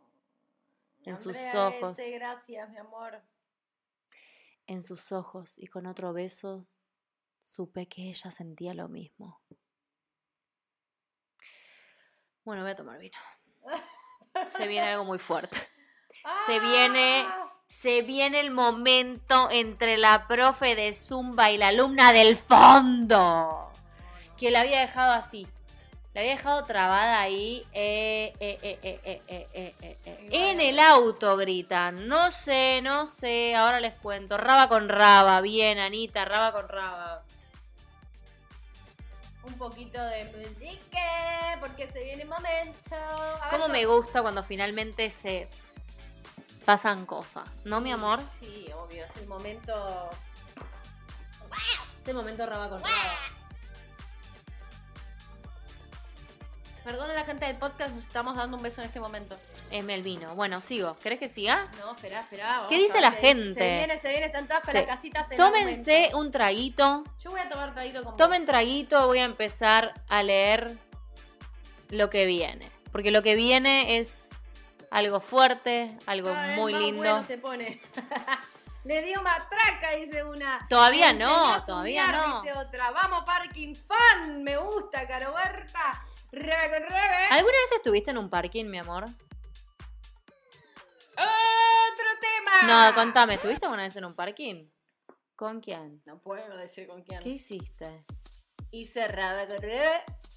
En 1.04 1.18
sus 1.18 1.38
ojos, 1.54 2.00
gracias, 2.00 2.68
mi 2.72 2.78
amor. 2.78 3.22
en 4.66 4.82
sus 4.82 5.12
ojos 5.12 5.60
y 5.60 5.68
con 5.68 5.86
otro 5.86 6.12
beso 6.12 6.66
supe 7.38 7.88
que 7.88 8.10
ella 8.10 8.32
sentía 8.32 8.74
lo 8.74 8.90
mismo. 8.90 9.40
Bueno, 12.44 12.64
voy 12.64 12.72
a 12.72 12.76
tomar 12.76 12.98
vino. 12.98 13.20
Se 14.48 14.68
viene 14.68 14.88
algo 14.94 15.06
muy 15.06 15.20
fuerte. 15.20 15.58
Se 16.48 16.60
viene- 16.60 17.22
Ah, 17.28 17.49
se 17.70 18.02
viene 18.02 18.40
el 18.40 18.52
momento 18.52 19.50
entre 19.52 19.98
la 19.98 20.28
profe 20.28 20.76
de 20.76 20.92
Zumba 20.92 21.52
y 21.52 21.58
la 21.58 21.70
alumna 21.70 22.12
del 22.12 22.36
fondo, 22.36 23.72
que 24.38 24.52
la 24.52 24.62
había 24.62 24.82
dejado 24.82 25.14
así. 25.14 25.48
La 26.16 26.22
había 26.22 26.36
dejado 26.36 26.64
trabada 26.64 27.22
ahí. 27.22 27.64
En 27.74 28.32
el 30.60 30.80
auto 30.80 31.38
gritan. 31.38 32.08
No 32.08 32.32
sé, 32.32 32.82
no 32.82 33.06
sé. 33.06 33.56
Ahora 33.56 33.80
les 33.80 33.94
cuento. 33.94 34.36
Raba 34.36 34.68
con 34.68 34.90
raba. 34.90 35.40
Bien, 35.42 35.78
Anita, 35.78 36.26
raba 36.26 36.52
con 36.52 36.68
raba. 36.68 37.24
Un 39.44 39.54
poquito 39.54 40.04
de 40.04 40.26
música, 40.36 41.60
porque 41.60 41.88
se 41.92 42.04
viene 42.04 42.24
el 42.24 42.30
momento. 42.30 42.96
¿Cómo 43.52 43.68
me 43.68 43.86
gusta 43.86 44.24
cuando 44.24 44.44
finalmente 44.44 45.12
se 45.12 45.48
pasan 46.66 47.06
cosas. 47.06 47.62
¿No, 47.66 47.82
mi 47.82 47.92
amor? 47.92 48.20
Sí, 48.40 48.68
obvio, 48.76 49.06
es 49.06 49.16
el 49.18 49.28
momento. 49.28 50.10
Es 52.02 52.08
el 52.08 52.16
momento 52.16 52.46
raba 52.46 52.70
con 52.70 52.80
raba. 52.80 53.40
Perdona 56.84 57.12
a 57.12 57.16
la 57.18 57.26
gente 57.26 57.46
del 57.46 57.58
podcast, 57.58 57.94
nos 57.94 58.06
estamos 58.06 58.36
dando 58.36 58.58
un 58.58 58.64
beso 58.64 58.82
en 58.82 58.88
este 58.88 59.00
momento. 59.00 59.38
Es 59.70 59.84
Melvino. 59.84 60.34
Bueno, 60.34 60.60
sigo. 60.62 60.96
¿Querés 60.98 61.20
que 61.20 61.28
siga? 61.28 61.70
No, 61.78 61.94
espera, 61.94 62.22
espera. 62.22 62.66
¿Qué 62.68 62.78
dice 62.78 63.00
la 63.02 63.12
gente? 63.12 63.60
Se 63.60 63.78
viene, 63.78 64.00
se 64.00 64.10
viene, 64.10 64.26
están 64.26 64.48
todas 64.48 64.74
las 64.74 64.86
casitas 64.86 65.30
en 65.30 65.38
Tómense 65.38 66.12
un 66.16 66.32
traguito. 66.32 67.04
Yo 67.20 67.30
voy 67.30 67.42
a 67.42 67.50
tomar 67.50 67.74
traguito 67.74 68.04
con. 68.04 68.18
Tomen 68.18 68.46
traguito. 68.46 69.06
Voy 69.06 69.20
a 69.20 69.26
empezar 69.26 69.94
a 70.08 70.24
leer 70.24 70.78
lo 71.90 72.10
que 72.10 72.26
viene. 72.26 72.72
Porque 72.92 73.12
lo 73.12 73.22
que 73.22 73.36
viene 73.36 73.98
es 73.98 74.29
algo 74.92 75.20
fuerte, 75.20 75.98
algo 76.06 76.30
Cada 76.30 76.48
vez 76.48 76.58
muy 76.58 76.74
más 76.74 76.82
lindo. 76.82 77.04
bueno 77.04 77.24
se 77.24 77.38
pone. 77.38 77.82
Le 78.86 79.02
dio 79.04 79.22
matraca, 79.22 79.92
dice 79.92 80.24
una. 80.24 80.66
Todavía 80.70 81.12
no, 81.14 81.62
todavía 81.66 82.06
soñar, 82.08 82.28
no. 82.30 82.42
Dice 82.42 82.58
otra. 82.58 82.92
Vamos, 82.92 83.24
Parking 83.26 83.76
Fan. 83.76 84.42
Me 84.42 84.58
gusta, 84.58 85.06
Caro 85.06 85.34
Berta. 85.34 86.02
Rebe 86.32 86.70
con 86.70 86.84
rebe. 86.84 87.26
¿Alguna 87.32 87.58
vez 87.58 87.72
estuviste 87.76 88.12
en 88.12 88.18
un 88.18 88.30
parking, 88.30 88.66
mi 88.66 88.78
amor? 88.78 89.04
Otro 91.14 92.08
tema. 92.22 92.88
No, 92.90 92.94
contame, 92.96 93.34
¿estuviste 93.36 93.66
alguna 93.66 93.84
vez 93.84 93.96
en 93.98 94.06
un 94.06 94.16
parking? 94.16 94.70
¿Con 95.36 95.60
quién? 95.60 96.02
No 96.06 96.20
puedo 96.20 96.56
decir 96.58 96.88
con 96.88 97.04
quién. 97.04 97.22
¿Qué 97.22 97.30
hiciste? 97.30 98.06
Y 98.72 98.86
cerraba 98.86 99.46
con... 99.48 99.58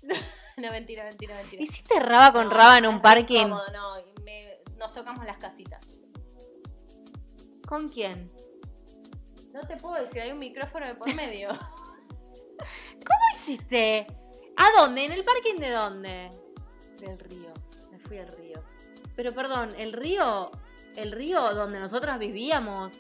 No, 0.59 0.71
mentira, 0.71 1.05
mentira, 1.05 1.35
mentira. 1.37 1.63
¿Hiciste 1.63 1.99
raba 1.99 2.31
con 2.33 2.45
No, 2.45 2.51
raba 2.55 2.77
en 2.79 2.87
un 2.87 2.97
re 2.97 3.01
parking? 3.01 3.47
incómodo, 3.47 3.65
no, 3.73 3.95
me- 4.23 4.59
nos 4.77 4.93
tocamos 4.93 5.25
las 5.25 5.39
casitas. 5.39 5.81
¿Con 7.67 7.89
quién? 7.89 8.31
No 9.55 9.67
te 9.67 9.77
puedo 9.79 9.95
decir, 10.03 10.21
hay 10.21 10.31
un 10.33 10.39
micrófono 10.39 10.87
de 10.87 10.95
por 10.95 11.13
medio. 11.15 11.49
¿Cómo 12.59 13.21
hiciste? 13.35 14.07
¿A 14.57 14.79
dónde? 14.79 15.05
¿En 15.05 15.13
el 15.13 15.25
parking 15.25 15.57
de 15.59 15.71
dónde? 15.71 16.31
Del 16.99 17.19
río. 17.19 17.53
Me 17.91 17.99
fui 17.99 18.19
al 18.19 18.29
río. 18.29 18.63
Pero 19.17 19.33
perdón, 19.33 19.75
¿el 19.77 19.93
río? 19.93 20.51
¿El 20.97 21.13
río 21.13 21.55
donde 21.55 21.81
nosotras 21.81 22.19
vivíamos? 22.19 22.93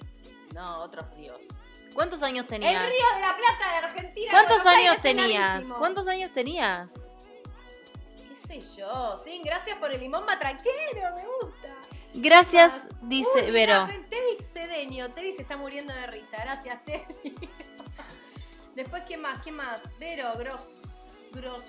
No, 0.54 0.80
otros 0.80 1.06
ríos. 1.14 1.40
¿Cuántos 1.94 2.22
años 2.22 2.46
tenías? 2.46 2.82
El 2.84 2.90
río 2.90 3.06
de 3.14 3.20
la 3.20 3.36
Plata 3.36 3.70
de 3.70 3.86
Argentina. 3.86 4.30
¿Cuántos 4.30 4.66
años 4.66 4.96
tenías? 5.02 5.62
¿Cuántos 5.78 6.08
años 6.08 6.32
tenías? 6.32 6.92
¿Qué 8.16 8.60
sé 8.60 8.76
yo? 8.78 9.20
Sí, 9.24 9.40
gracias 9.44 9.78
por 9.78 9.92
el 9.92 10.00
limón 10.00 10.24
matraquero, 10.24 11.14
me 11.16 11.24
gusta. 11.26 11.74
Gracias, 12.14 12.86
Uy, 13.00 13.08
dice 13.08 13.50
mirá, 13.50 13.86
Vero. 13.86 14.04
Teddy 14.10 14.44
Cedeño. 14.52 15.10
Teddy 15.10 15.32
se 15.32 15.42
está 15.42 15.56
muriendo 15.56 15.94
de 15.94 16.06
risa. 16.08 16.36
Gracias, 16.42 16.84
Teddy. 16.84 17.34
Después, 18.74 19.02
¿quién 19.06 19.20
más? 19.20 19.42
¿Quién 19.42 19.56
más? 19.56 19.80
Vero, 19.98 20.32
Gros. 20.38 20.82
Gros. 21.32 21.64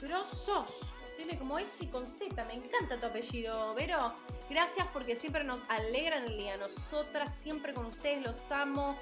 Grosos. 0.00 0.72
Tiene 1.16 1.38
como 1.38 1.58
S 1.58 1.84
y 1.84 1.86
con 1.86 2.06
Z. 2.06 2.44
Me 2.44 2.54
encanta 2.54 2.98
tu 2.98 3.06
apellido, 3.06 3.74
Vero. 3.74 4.14
Gracias 4.50 4.86
porque 4.92 5.14
siempre 5.14 5.44
nos 5.44 5.62
alegran 5.68 6.24
el 6.24 6.36
día. 6.36 6.56
Nosotras 6.56 7.32
siempre 7.42 7.72
con 7.72 7.86
ustedes 7.86 8.22
los 8.22 8.50
amo. 8.50 8.96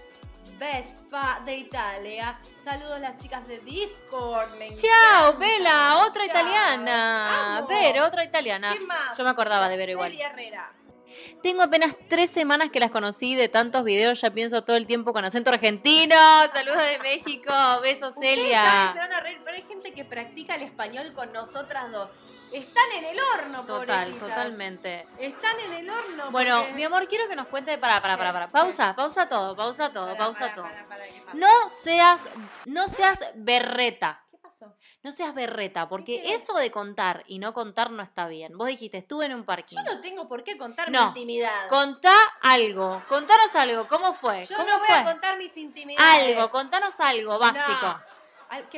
Vespa 0.58 1.40
de 1.44 1.56
Italia. 1.56 2.38
Saludos 2.64 3.00
las 3.00 3.16
chicas 3.16 3.46
de 3.48 3.58
Discord. 3.60 4.56
Me 4.58 4.74
Chao. 4.74 5.38
Vela, 5.38 6.04
otra 6.06 6.22
Chao. 6.26 6.30
italiana. 6.30 7.64
Vero, 7.68 8.04
otra 8.06 8.24
italiana. 8.24 8.74
Yo 9.16 9.24
me 9.24 9.30
acordaba 9.30 9.68
de 9.68 9.76
Vero 9.76 9.92
igual. 9.92 10.10
Celia 10.10 10.28
Herrera. 10.28 10.72
Tengo 11.42 11.62
apenas 11.62 11.94
tres 12.08 12.30
semanas 12.30 12.70
que 12.70 12.78
las 12.78 12.90
conocí 12.90 13.34
de 13.34 13.48
tantos 13.48 13.82
videos, 13.84 14.20
ya 14.20 14.30
pienso 14.30 14.62
todo 14.62 14.76
el 14.76 14.86
tiempo 14.86 15.12
con 15.12 15.24
acento 15.24 15.50
argentino. 15.50 16.14
Saludos 16.52 16.78
de 16.78 16.98
México, 17.00 17.52
besos 17.82 18.14
saben, 18.14 18.28
se 18.28 18.36
Celia. 18.36 18.92
van 18.94 19.12
a 19.12 19.20
reír, 19.20 19.40
pero 19.44 19.56
hay 19.56 19.62
gente 19.62 19.92
que 19.92 20.04
practica 20.04 20.54
el 20.54 20.62
español 20.62 21.12
con 21.14 21.32
nosotras 21.32 21.90
dos. 21.90 22.10
Están 22.52 22.90
en 22.96 23.04
el 23.04 23.18
horno, 23.20 23.64
Total, 23.64 23.86
pobrecitas. 24.08 24.28
totalmente. 24.28 25.06
Están 25.18 25.58
en 25.60 25.72
el 25.72 25.90
horno. 25.90 26.30
Bueno, 26.30 26.58
porque- 26.58 26.74
mi 26.74 26.84
amor, 26.84 27.06
quiero 27.06 27.28
que 27.28 27.36
nos 27.36 27.46
cuente. 27.46 27.78
Para, 27.78 28.00
para, 28.02 28.16
para, 28.16 28.32
para. 28.32 28.50
Pausa, 28.50 28.94
pausa 28.96 29.28
todo, 29.28 29.54
pausa 29.54 29.92
todo, 29.92 30.16
pausa 30.16 30.54
todo. 30.54 30.66
No 31.34 31.68
seas, 31.68 32.22
no 32.66 32.88
seas 32.88 33.18
berreta. 33.36 34.24
¿Qué 34.30 34.38
pasó? 34.38 34.74
No 35.02 35.12
seas 35.12 35.32
berreta, 35.32 35.88
porque 35.88 36.34
eso 36.34 36.54
de 36.54 36.70
contar 36.72 37.22
y 37.26 37.38
no 37.38 37.54
contar 37.54 37.90
no 37.90 38.02
está 38.02 38.26
bien. 38.26 38.58
Vos 38.58 38.66
dijiste, 38.68 38.98
estuve 38.98 39.26
en 39.26 39.34
un 39.34 39.44
parking. 39.44 39.76
Yo 39.76 39.82
no 39.84 40.00
tengo 40.00 40.28
por 40.28 40.42
qué 40.42 40.58
contar 40.58 40.90
No. 40.90 41.00
mi 41.02 41.08
intimidad. 41.08 41.68
Contá 41.68 42.12
algo, 42.42 43.02
contanos 43.08 43.54
algo, 43.54 43.86
¿cómo 43.86 44.12
fue? 44.12 44.44
Yo 44.46 44.56
¿Cómo 44.56 44.68
no 44.68 44.78
voy 44.78 44.86
fue? 44.88 44.96
a 44.96 45.04
contar 45.04 45.38
mis 45.38 45.56
intimidades. 45.56 46.36
Algo, 46.36 46.50
contanos 46.50 46.98
algo 47.00 47.38
básico. 47.38 47.86
No. 47.86 48.09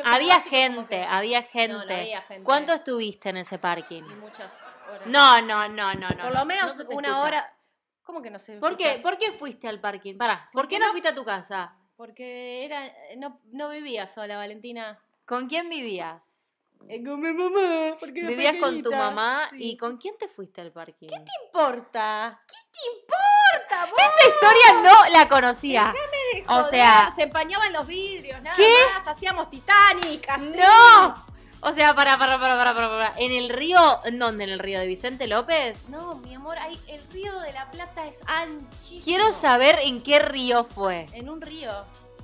Había 0.04 0.40
gente, 0.40 0.96
que- 0.96 1.04
había 1.04 1.42
gente. 1.42 1.68
no 1.72 1.80
había 1.80 2.22
gente. 2.22 2.44
¿Cuánto 2.44 2.72
estuviste 2.74 3.30
en 3.30 3.38
ese 3.38 3.58
parking? 3.58 4.02
Y 4.02 4.14
muchas 4.16 4.52
horas. 4.88 5.06
No, 5.06 5.40
no, 5.42 5.68
no, 5.68 5.94
no, 5.94 6.10
no. 6.10 6.22
Por 6.24 6.32
lo 6.34 6.44
menos 6.44 6.76
no 6.76 6.82
se 6.84 6.94
una 6.94 7.08
escucha. 7.08 7.24
hora. 7.24 7.56
¿Cómo 8.02 8.20
que 8.20 8.30
no 8.30 8.38
sé? 8.38 8.58
¿Por 8.58 8.76
qué? 8.76 8.98
¿Por 9.02 9.16
qué 9.16 9.32
fuiste 9.32 9.68
al 9.68 9.80
parking? 9.80 10.16
Pará, 10.18 10.48
¿por, 10.52 10.62
¿Por 10.62 10.68
qué 10.68 10.78
no 10.78 10.90
fuiste 10.90 11.08
a 11.08 11.14
tu 11.14 11.24
casa? 11.24 11.74
Porque 11.96 12.64
era, 12.64 12.92
no, 13.16 13.40
no 13.52 13.68
vivía 13.70 14.06
sola, 14.06 14.36
Valentina. 14.36 14.98
¿Con 15.24 15.48
quién 15.48 15.68
vivías? 15.68 16.40
Eh, 16.88 17.02
Con 17.04 17.20
mi 17.20 17.32
mamá. 17.32 17.96
Porque 18.00 18.20
era 18.20 18.28
Vivías 18.30 18.56
con 18.56 18.82
tu 18.82 18.90
pequeñita. 18.90 18.96
mamá 18.98 19.46
Sí. 19.50 19.56
y 19.60 19.76
¿con 19.76 19.98
quién 19.98 20.18
te 20.18 20.26
fuiste 20.28 20.60
al 20.60 20.72
parking? 20.72 21.06
¿Qué 21.08 21.16
te 21.20 21.30
importa? 21.46 22.42
¿Qué 22.48 22.54
te 22.72 23.00
importa, 23.00 23.41
vos? 23.86 23.98
Esta 23.98 24.28
historia 24.28 24.82
no 24.82 25.08
la 25.12 25.28
conocía. 25.28 25.94
de 26.34 26.42
o 26.46 26.52
joder, 26.54 26.70
sea- 26.70 27.12
se 27.16 27.22
empañaban 27.24 27.72
los 27.72 27.86
vidrios, 27.86 28.40
nada 28.42 28.56
¿Qué? 28.56 28.72
más, 28.94 29.06
hacíamos 29.08 29.50
Titanic, 29.50 30.28
así. 30.28 30.52
¡No! 30.56 31.32
O 31.64 31.72
sea, 31.72 31.94
para, 31.94 32.18
para, 32.18 32.40
para, 32.40 32.56
para, 32.58 32.74
para, 32.74 32.88
para. 32.88 33.12
¿En 33.18 33.30
el 33.30 33.48
río? 33.48 34.00
¿En 34.04 34.18
dónde? 34.18 34.42
¿En 34.44 34.50
el 34.50 34.58
río 34.58 34.80
de 34.80 34.86
Vicente 34.88 35.28
López? 35.28 35.76
No, 35.88 36.16
mi 36.16 36.34
amor, 36.34 36.58
ahí 36.58 36.80
el 36.88 37.00
río 37.12 37.38
de 37.38 37.52
la 37.52 37.70
Plata 37.70 38.04
es 38.08 38.20
anchísimo. 38.26 39.04
Quiero 39.04 39.32
saber 39.32 39.78
en 39.82 40.02
qué 40.02 40.18
río 40.18 40.64
fue. 40.64 41.06
En 41.12 41.28
un 41.30 41.40
río. 41.40 41.70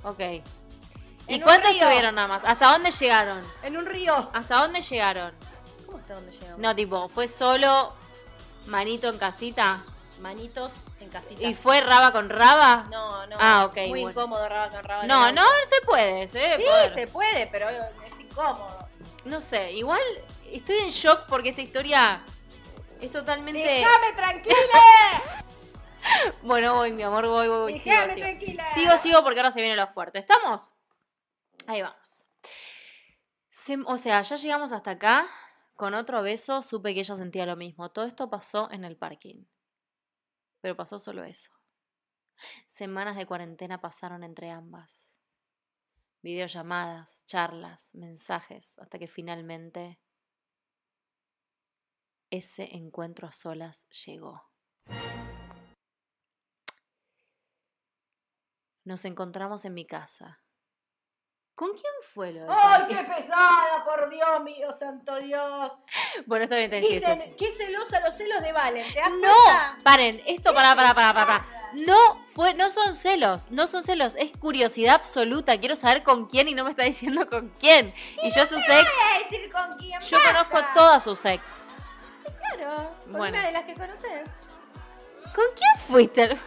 Ok. 0.03 0.19
¿Y 0.19 1.35
En 1.35 1.41
cuánto 1.41 1.69
río. 1.69 1.77
estuvieron 1.79 2.15
nada 2.15 2.27
más? 2.27 2.41
¿Hasta 2.43 2.67
dónde 2.71 2.91
llegaron? 2.91 3.43
En 3.63 3.77
un 3.77 3.85
río. 3.85 4.29
¿Hasta 4.33 4.57
dónde 4.57 4.81
llegaron? 4.81 5.33
¿Cómo 5.85 5.99
está 5.99 6.15
donde 6.15 6.31
llegamos? 6.33 6.59
No, 6.59 6.75
tipo, 6.75 7.07
¿fue 7.07 7.27
solo 7.29 7.93
manito 8.65 9.07
en 9.07 9.17
casita? 9.19 9.83
Manitos 10.19 10.73
en 10.99 11.09
casita. 11.09 11.41
¿Y 11.43 11.53
fue 11.53 11.81
raba 11.81 12.11
con 12.11 12.29
raba? 12.29 12.87
No, 12.91 13.25
no. 13.27 13.37
Ah, 13.39 13.65
ok, 13.65 13.75
Muy 13.77 13.89
bueno. 13.89 14.09
incómodo 14.11 14.47
raba 14.49 14.69
con 14.69 14.83
raba. 14.83 15.03
No, 15.05 15.31
no, 15.31 15.43
se 15.67 15.85
puede, 15.85 16.27
se 16.27 16.37
debe 16.39 16.57
Sí, 16.63 16.69
poder. 16.69 16.93
se 16.93 17.07
puede, 17.07 17.47
pero 17.47 17.69
es 17.69 18.19
incómodo. 18.19 18.87
No 19.25 19.39
sé, 19.39 19.71
igual 19.73 20.01
estoy 20.51 20.77
en 20.77 20.89
shock 20.89 21.25
porque 21.27 21.49
esta 21.49 21.61
historia 21.61 22.23
es 22.99 23.11
totalmente... 23.11 23.61
¡Déjame 23.63 24.11
tranquila! 24.13 24.55
Bueno, 26.41 26.75
voy, 26.75 26.91
mi 26.93 27.03
amor, 27.03 27.27
voy, 27.27 27.47
voy, 27.49 27.59
voy. 27.59 27.77
Sigo, 27.79 27.93
¡Déjame 27.93 28.13
sigo. 28.13 28.25
tranquila! 28.25 28.73
Sigo, 28.73 28.97
sigo, 28.97 29.21
porque 29.23 29.39
ahora 29.41 29.51
se 29.51 29.59
viene 29.61 29.75
lo 29.75 29.85
fuerte. 29.87 30.17
¿Estamos? 30.19 30.71
Ahí 31.67 31.81
vamos. 31.81 32.25
Se- 33.49 33.77
o 33.85 33.97
sea, 33.97 34.21
ya 34.21 34.35
llegamos 34.37 34.71
hasta 34.71 34.91
acá. 34.91 35.27
Con 35.75 35.93
otro 35.93 36.21
beso 36.21 36.61
supe 36.61 36.93
que 36.93 37.01
ella 37.01 37.15
sentía 37.15 37.45
lo 37.45 37.55
mismo. 37.57 37.89
Todo 37.91 38.05
esto 38.05 38.29
pasó 38.29 38.69
en 38.71 38.85
el 38.85 38.95
parking. 38.97 39.43
Pero 40.61 40.75
pasó 40.75 40.99
solo 40.99 41.23
eso. 41.23 41.51
Semanas 42.67 43.15
de 43.15 43.25
cuarentena 43.25 43.81
pasaron 43.81 44.23
entre 44.23 44.49
ambas. 44.49 45.19
Videollamadas, 46.21 47.23
charlas, 47.25 47.93
mensajes, 47.93 48.77
hasta 48.79 48.99
que 48.99 49.07
finalmente 49.07 49.99
ese 52.29 52.75
encuentro 52.75 53.27
a 53.27 53.31
solas 53.31 53.87
llegó. 53.89 54.49
Nos 58.83 59.05
encontramos 59.05 59.65
en 59.65 59.73
mi 59.73 59.85
casa. 59.85 60.41
¿Con 61.59 61.71
quién 61.73 61.93
fue 62.13 62.31
lo 62.31 62.39
del 62.41 62.49
¡Ay, 62.49 62.83
qué 62.87 62.95
pesada! 63.03 63.83
Por 63.83 64.09
Dios 64.09 64.41
mío, 64.43 64.71
santo 64.71 65.17
Dios. 65.17 65.77
Bueno, 66.25 66.43
está 66.45 66.55
bien, 66.55 66.71
sí, 66.71 66.87
sí, 66.87 66.93
Dicen, 66.95 67.21
sí. 67.21 67.35
qué 67.37 67.51
celosa 67.51 67.99
los 67.99 68.15
celos 68.15 68.41
de 68.41 68.51
Valen. 68.53 68.93
¿Te 68.93 68.99
das 68.99 69.09
No, 69.09 69.17
cuenta? 69.17 69.77
paren, 69.83 70.23
esto 70.25 70.53
para, 70.53 70.73
para, 70.75 70.93
para, 70.93 71.13
para. 71.13 71.45
No 71.73 72.23
fue, 72.33 72.53
no 72.53 72.69
son 72.69 72.95
celos, 72.95 73.51
no 73.51 73.67
son 73.67 73.83
celos, 73.83 74.15
es 74.17 74.31
curiosidad 74.37 74.95
absoluta. 74.95 75.57
Quiero 75.59 75.75
saber 75.75 76.01
con 76.03 76.27
quién 76.27 76.47
y 76.47 76.53
no 76.53 76.63
me 76.63 76.69
está 76.69 76.83
diciendo 76.83 77.29
con 77.29 77.49
quién. 77.59 77.93
Y 78.23 78.31
yo 78.31 78.45
sus 78.45 78.63
ex, 78.63 78.67
Voy 78.67 79.15
a 79.15 79.19
decir 79.29 79.51
con 79.51 79.77
quién 79.77 79.99
yo 80.01 80.17
basta. 80.17 80.47
conozco 80.47 80.67
todas 80.73 81.03
sus 81.03 81.25
ex. 81.25 81.41
Claro, 82.37 82.95
con 83.03 83.11
Bueno. 83.13 83.37
una 83.37 83.45
de 83.47 83.51
las 83.51 83.63
que 83.65 83.73
conoces. 83.75 84.23
¿Con 85.35 85.45
quién 85.55 85.85
fuiste? 85.87 86.37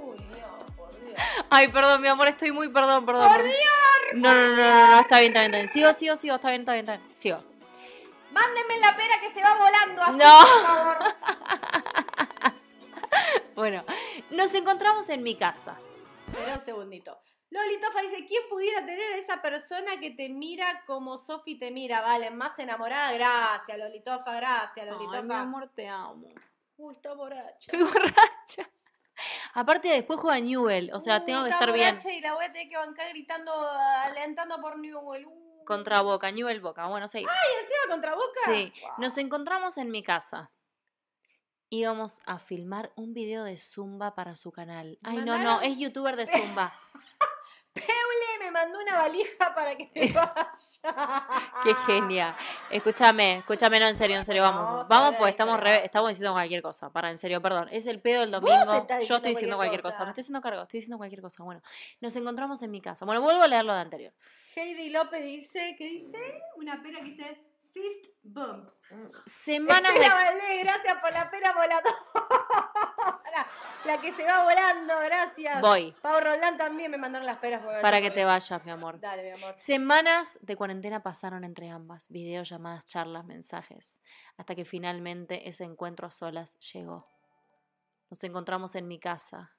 Uy, 0.00 0.16
Dios, 0.18 0.48
por 0.76 0.90
Dios. 1.00 1.14
Ay, 1.50 1.68
perdón, 1.68 2.00
mi 2.00 2.08
amor, 2.08 2.28
estoy 2.28 2.52
muy 2.52 2.68
perdón, 2.68 3.04
perdón. 3.04 3.28
¡Por. 3.32 3.42
Dios! 3.42 3.54
No, 4.14 4.32
no, 4.34 4.48
no, 4.48 4.56
no, 4.56 4.90
no, 4.90 5.00
está 5.00 5.18
bien, 5.20 5.32
está 5.32 5.40
bien, 5.40 5.54
está 5.54 5.56
bien. 5.58 5.68
Sigo, 5.68 5.92
sigo, 5.94 6.16
sigo, 6.16 6.34
está 6.36 6.48
bien, 6.50 6.60
está 6.62 6.72
bien, 6.74 6.88
está 6.88 6.96
bien. 7.02 7.16
Sigo. 7.16 7.38
Mándenme 8.30 8.78
la 8.78 8.96
pera 8.96 9.20
que 9.20 9.30
se 9.32 9.42
va 9.42 9.54
volando 9.56 10.02
así, 10.02 10.16
No. 10.18 10.38
por 10.40 10.62
favor. 10.66 10.98
Bueno, 13.54 13.84
nos 14.30 14.52
encontramos 14.54 15.08
en 15.08 15.22
mi 15.22 15.36
casa. 15.36 15.76
Espera 16.26 16.54
un 16.56 16.64
segundito. 16.64 17.16
Lolitofa 17.50 18.02
dice, 18.02 18.26
¿quién 18.26 18.42
pudiera 18.50 18.84
tener 18.84 19.12
a 19.12 19.16
esa 19.16 19.40
persona 19.40 20.00
que 20.00 20.10
te 20.10 20.28
mira 20.28 20.82
como 20.86 21.18
Sofi 21.18 21.56
te 21.56 21.70
mira? 21.70 22.00
Vale, 22.00 22.30
más 22.32 22.58
enamorada. 22.58 23.12
Gracias, 23.12 23.78
Lolitofa, 23.78 24.34
gracias, 24.34 24.86
Lolitofa. 24.88 25.18
Ay, 25.18 25.22
mi 25.24 25.34
amor, 25.34 25.70
te 25.72 25.88
amo. 25.88 26.26
Uy, 26.76 26.94
está 26.94 27.14
borracha. 27.14 27.54
Estoy 27.60 27.82
borracha. 27.84 28.68
Aparte, 29.54 29.88
después 29.88 30.18
juega 30.20 30.40
Newell, 30.40 30.90
o 30.92 31.00
sea, 31.00 31.18
Uh, 31.18 31.24
tengo 31.24 31.42
que 31.44 31.50
está 31.50 31.60
estar 31.60 31.72
bien. 31.74 31.96
Y 32.16 32.20
la 32.20 32.34
voy 32.34 32.44
a 32.44 32.52
tener 32.52 32.68
que 32.68 32.76
bancar 32.76 33.08
gritando, 33.10 33.52
alentando 33.68 34.60
por 34.60 34.78
Newell. 34.78 35.26
Uh. 35.26 35.64
Contra 35.64 36.02
Boca, 36.02 36.30
Newell 36.30 36.60
Boca. 36.60 36.86
Bueno, 36.88 37.08
sí. 37.08 37.18
¿Y 37.18 37.22
encima 37.22 37.88
contra 37.88 38.14
Boca? 38.14 38.40
Sí, 38.46 38.72
nos 38.98 39.16
encontramos 39.18 39.78
en 39.78 39.90
mi 39.90 40.02
casa. 40.02 40.50
Íbamos 41.70 42.20
a 42.26 42.38
filmar 42.38 42.92
un 42.96 43.14
video 43.14 43.44
de 43.44 43.56
Zumba 43.56 44.14
para 44.14 44.36
su 44.36 44.52
canal. 44.52 44.98
Ay, 45.02 45.18
no, 45.18 45.38
no, 45.38 45.60
es 45.62 45.78
youtuber 45.78 46.16
de 46.16 46.26
Zumba. 46.26 46.72
Peule 47.74 48.38
me 48.40 48.50
mandó 48.52 48.78
una 48.78 48.96
valija 48.98 49.54
para 49.54 49.74
que 49.76 49.90
me 49.94 50.12
vaya. 50.12 51.28
Qué 51.64 51.74
genia. 51.86 52.36
Escúchame, 52.70 53.38
escúchame, 53.38 53.80
no, 53.80 53.88
en 53.88 53.96
serio, 53.96 54.16
en 54.16 54.24
serio, 54.24 54.42
vamos. 54.42 54.64
Vamos 54.64 54.88
Vamos, 54.88 55.10
pues 55.18 55.24
la 55.26 55.30
estamos, 55.30 55.60
re- 55.60 55.84
estamos 55.84 56.08
diciendo 56.10 56.32
cualquier 56.32 56.62
cosa. 56.62 56.90
Para, 56.90 57.10
en 57.10 57.18
serio, 57.18 57.42
perdón. 57.42 57.68
Es 57.72 57.86
el 57.86 58.00
pedo 58.00 58.20
del 58.20 58.30
domingo. 58.30 58.86
Yo 59.00 59.16
estoy 59.16 59.30
diciendo 59.32 59.56
cualquier 59.56 59.82
cosa. 59.82 59.98
cosa. 59.98 60.04
Me 60.04 60.10
estoy 60.10 60.22
haciendo 60.22 60.40
cargo, 60.40 60.62
estoy 60.62 60.78
diciendo 60.78 60.98
cualquier 60.98 61.20
cosa. 61.20 61.42
Bueno, 61.42 61.60
nos 62.00 62.14
encontramos 62.16 62.62
en 62.62 62.70
mi 62.70 62.80
casa. 62.80 63.04
Bueno, 63.04 63.20
vuelvo 63.22 63.42
a 63.42 63.48
leer 63.48 63.64
lo 63.64 63.74
de 63.74 63.80
anterior. 63.80 64.12
Heidi 64.54 64.90
López 64.90 65.22
dice, 65.24 65.74
¿qué 65.76 65.86
dice? 65.86 66.42
Una 66.56 66.80
pera 66.80 67.00
que 67.00 67.06
dice 67.06 67.44
fist 67.72 68.06
bump. 68.22 68.68
Semanas 69.26 69.92
de... 69.94 70.08
Valdés, 70.08 70.62
gracias 70.62 70.96
por 71.00 71.12
la 71.12 71.28
pera 71.28 71.52
voladora. 71.52 71.94
La 73.84 74.00
que 74.00 74.12
se 74.12 74.24
va 74.24 74.44
volando, 74.44 74.94
gracias. 75.04 75.60
Voy, 75.60 75.94
Pau 76.00 76.20
Roldán 76.20 76.56
también 76.56 76.90
me 76.90 76.96
mandaron 76.96 77.26
las 77.26 77.38
peras. 77.38 77.62
para 77.82 78.00
que 78.00 78.10
te 78.10 78.24
vayas, 78.24 78.64
mi 78.64 78.70
amor. 78.70 78.98
Dale, 79.00 79.22
mi 79.22 79.30
amor. 79.30 79.54
Semanas 79.58 80.38
de 80.42 80.56
cuarentena 80.56 81.02
pasaron 81.02 81.44
entre 81.44 81.70
ambas, 81.70 82.08
videos, 82.08 82.48
llamadas, 82.48 82.86
charlas, 82.86 83.24
mensajes, 83.24 84.00
hasta 84.36 84.54
que 84.54 84.64
finalmente 84.64 85.48
ese 85.48 85.64
encuentro 85.64 86.06
a 86.06 86.10
solas 86.10 86.58
llegó. 86.72 87.06
Nos 88.10 88.22
encontramos 88.24 88.74
en 88.74 88.86
mi 88.86 88.98
casa 88.98 89.52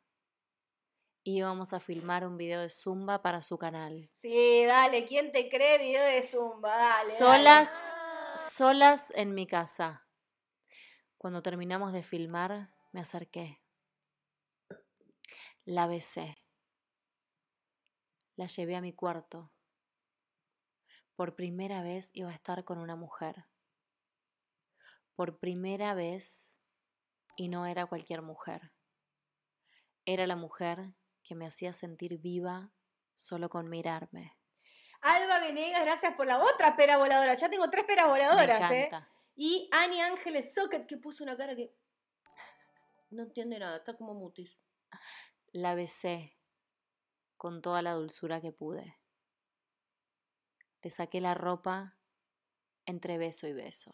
y 1.24 1.40
íbamos 1.40 1.74
a 1.74 1.80
filmar 1.80 2.26
un 2.26 2.38
video 2.38 2.62
de 2.62 2.70
Zumba 2.70 3.22
para 3.22 3.42
su 3.42 3.58
canal. 3.58 4.10
Sí, 4.14 4.64
dale, 4.66 5.06
¿quién 5.06 5.32
te 5.32 5.50
cree 5.50 5.80
video 5.80 6.04
de 6.04 6.22
Zumba? 6.22 6.70
Dale. 6.70 7.12
solas, 7.18 7.72
solas 8.52 9.12
en 9.16 9.34
mi 9.34 9.48
casa. 9.48 10.08
Cuando 11.18 11.42
terminamos 11.42 11.94
de 11.94 12.04
filmar, 12.04 12.75
me 12.96 13.02
acerqué. 13.02 13.62
La 15.66 15.86
besé. 15.86 16.38
La 18.38 18.48
llevé 18.48 18.78
a 18.78 18.82
mi 18.82 18.94
cuarto. 18.94 19.52
Por 21.18 21.36
primera 21.36 21.82
vez 21.82 22.10
iba 22.14 22.30
a 22.30 22.34
estar 22.34 22.64
con 22.64 22.78
una 22.78 22.96
mujer. 22.96 23.48
Por 25.14 25.40
primera 25.40 25.94
vez, 25.94 26.56
y 27.36 27.50
no 27.50 27.66
era 27.66 27.86
cualquier 27.86 28.22
mujer. 28.22 28.72
Era 30.06 30.26
la 30.26 30.38
mujer 30.38 30.94
que 31.22 31.36
me 31.36 31.46
hacía 31.46 31.74
sentir 31.74 32.18
viva 32.20 32.72
solo 33.14 33.50
con 33.50 33.70
mirarme. 33.70 34.38
Alba 35.02 35.42
Venegas, 35.42 35.82
gracias 35.82 36.16
por 36.16 36.28
la 36.28 36.42
otra 36.42 36.78
pera 36.78 36.96
voladora. 36.96 37.34
Ya 37.34 37.50
tengo 37.50 37.70
tres 37.70 37.84
peras 37.84 38.06
Me 38.06 38.12
voladoras, 38.12 38.72
¿eh? 38.72 38.86
encanta. 38.86 39.12
Y 39.36 39.70
Ani 39.74 40.00
Ángeles 40.00 40.54
Socket, 40.54 40.88
que 40.88 40.96
puso 40.96 41.26
una 41.26 41.36
cara 41.36 41.58
que. 41.58 41.76
No 43.16 43.24
entiende 43.24 43.58
nada, 43.60 43.78
está 43.78 43.96
como 43.96 44.14
mutis. 44.14 44.60
La 45.54 45.74
besé 45.74 46.38
con 47.38 47.62
toda 47.62 47.82
la 47.82 47.94
dulzura 47.94 48.42
que 48.42 48.52
pude. 48.52 49.00
Le 50.82 50.90
saqué 50.90 51.22
la 51.22 51.34
ropa 51.34 51.98
entre 52.86 53.18
beso 53.18 53.48
y 53.48 53.54
beso. 53.54 53.92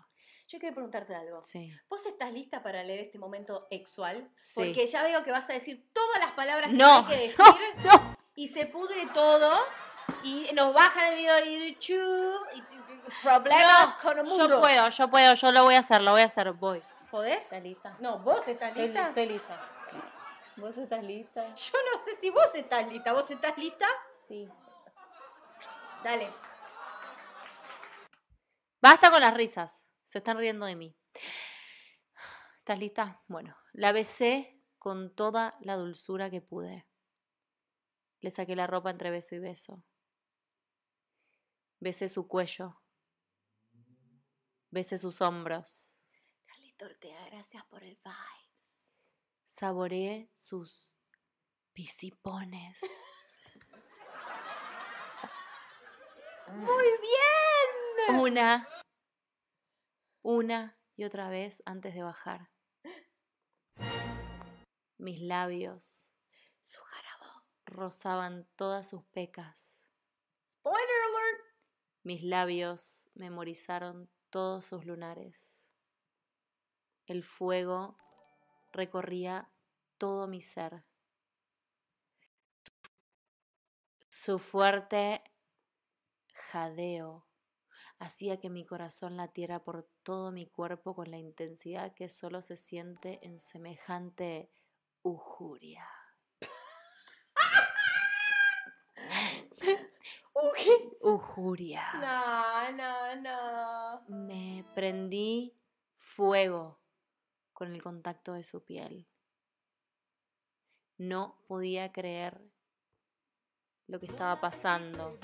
Yo 0.48 0.58
quiero 0.58 0.74
preguntarte 0.74 1.14
algo. 1.14 1.44
Sí. 1.44 1.72
¿Vos 1.88 2.04
estás 2.08 2.34
lista 2.34 2.64
para 2.64 2.84
leer 2.84 3.02
este 3.02 3.20
momento 3.20 3.68
exual? 3.70 4.34
Sí. 4.42 4.54
Porque 4.56 4.88
ya 4.88 5.04
veo 5.04 5.24
que 5.24 5.30
vas 5.30 5.48
a 5.52 5.54
decir 5.54 5.92
todas 5.94 6.20
las 6.20 6.32
palabras 6.32 6.72
que 6.72 6.78
No, 6.78 7.06
hay 7.06 7.06
que 7.06 7.18
decir 7.28 7.38
no, 7.38 7.94
no. 7.94 8.18
y 8.34 8.48
se 8.48 8.66
pudre 8.66 9.06
todo 9.14 9.60
y 10.24 10.48
nos 10.54 10.74
bajan 10.74 11.14
el 11.14 11.16
video 11.20 11.36
de 11.36 11.76
YouTube 11.76 12.48
y 12.56 12.64
problemas 13.24 13.96
con 13.98 14.18
el 14.18 14.26
mundo. 14.26 14.50
Yo 14.50 14.60
puedo, 14.60 14.90
yo 14.90 15.10
puedo, 15.12 15.34
yo 15.36 15.52
lo 15.52 15.64
voy 15.64 15.76
a 15.76 15.80
hacer, 15.80 16.02
lo 16.02 16.12
voy 16.12 16.22
a 16.22 16.26
hacer, 16.26 16.52
voy. 16.54 16.82
¿Podés? 17.12 17.44
¿Estás 17.44 17.62
lista? 17.62 17.98
No, 18.00 18.20
vos 18.20 18.48
estás 18.48 18.76
lista. 18.76 19.10
Estoy 19.10 19.26
lista. 19.28 19.70
¿Vos 20.56 20.78
estás 20.78 21.04
lista? 21.04 21.56
Yo 21.56 21.78
no 21.92 22.04
sé 22.06 22.16
si 22.22 22.30
vos 22.30 22.56
estás 22.56 22.88
lista. 22.88 23.12
¿Vos 23.12 23.30
estás 23.30 23.58
lista? 23.58 23.86
Sí. 24.30 24.48
Dale. 26.06 26.32
Basta 28.82 29.12
con 29.12 29.20
las 29.20 29.34
risas. 29.34 29.84
Se 30.06 30.20
están 30.20 30.38
riendo 30.38 30.66
de 30.66 30.78
mí. 30.78 30.98
¿Estás 32.60 32.80
lista? 32.80 33.22
Bueno, 33.28 33.58
la 33.74 33.92
besé 33.92 34.64
con 34.80 35.14
toda 35.14 35.58
la 35.60 35.76
dulzura 35.76 36.30
que 36.30 36.42
pude. 36.42 36.88
Le 38.22 38.32
saqué 38.32 38.56
la 38.56 38.68
ropa 38.68 38.90
entre 38.90 39.12
beso 39.12 39.36
y 39.36 39.40
beso. 39.40 39.84
Besé 41.80 42.08
su 42.08 42.28
cuello. 42.28 42.82
Besé 44.70 44.98
sus 44.98 45.20
hombros. 45.22 46.01
Gracias 46.82 47.64
por 47.66 47.84
el 47.84 47.96
vibes. 48.04 48.88
Saboreé 49.46 50.32
sus 50.34 50.96
pisipones. 51.74 52.80
Muy 56.48 56.86
bien. 56.86 58.20
Una, 58.20 58.68
una 60.24 60.76
y 60.96 61.04
otra 61.04 61.30
vez 61.30 61.62
antes 61.66 61.94
de 61.94 62.02
bajar. 62.02 62.50
Mis 64.98 65.22
labios 65.22 66.16
Su 66.64 66.82
jarabo. 66.82 67.46
rozaban 67.66 68.50
todas 68.56 68.90
sus 68.90 69.04
pecas. 69.06 69.84
Spoiler 70.50 70.80
alert. 70.82 71.46
Mis 72.04 72.24
labios 72.24 73.12
memorizaron 73.14 74.10
todos 74.32 74.66
sus 74.66 74.84
lunares. 74.86 75.61
El 77.12 77.24
fuego 77.26 77.98
recorría 78.72 79.52
todo 79.98 80.28
mi 80.28 80.40
ser. 80.40 80.86
Su 84.08 84.40
fuerte 84.40 85.22
jadeo 86.34 87.28
hacía 88.00 88.40
que 88.40 88.50
mi 88.50 88.66
corazón 88.66 89.18
latiera 89.18 89.62
por 89.62 89.90
todo 90.04 90.32
mi 90.32 90.46
cuerpo 90.46 90.96
con 90.96 91.12
la 91.12 91.18
intensidad 91.18 91.94
que 91.94 92.08
solo 92.08 92.42
se 92.42 92.56
siente 92.56 93.20
en 93.28 93.42
semejante 93.42 94.50
ujuria. 95.02 95.86
Ujuria. 101.02 101.92
No, 101.96 102.72
no, 102.72 103.16
no. 103.18 104.02
Me 104.08 104.64
prendí 104.74 105.60
fuego 105.98 106.81
con 107.62 107.74
el 107.74 107.84
contacto 107.84 108.34
de 108.34 108.44
su 108.44 108.66
piel. 108.66 109.08
No 110.98 111.44
podía 111.48 111.92
creer 111.92 112.42
lo 113.86 114.00
que 114.00 114.08
estaba 114.08 114.42
pasando. 114.42 115.20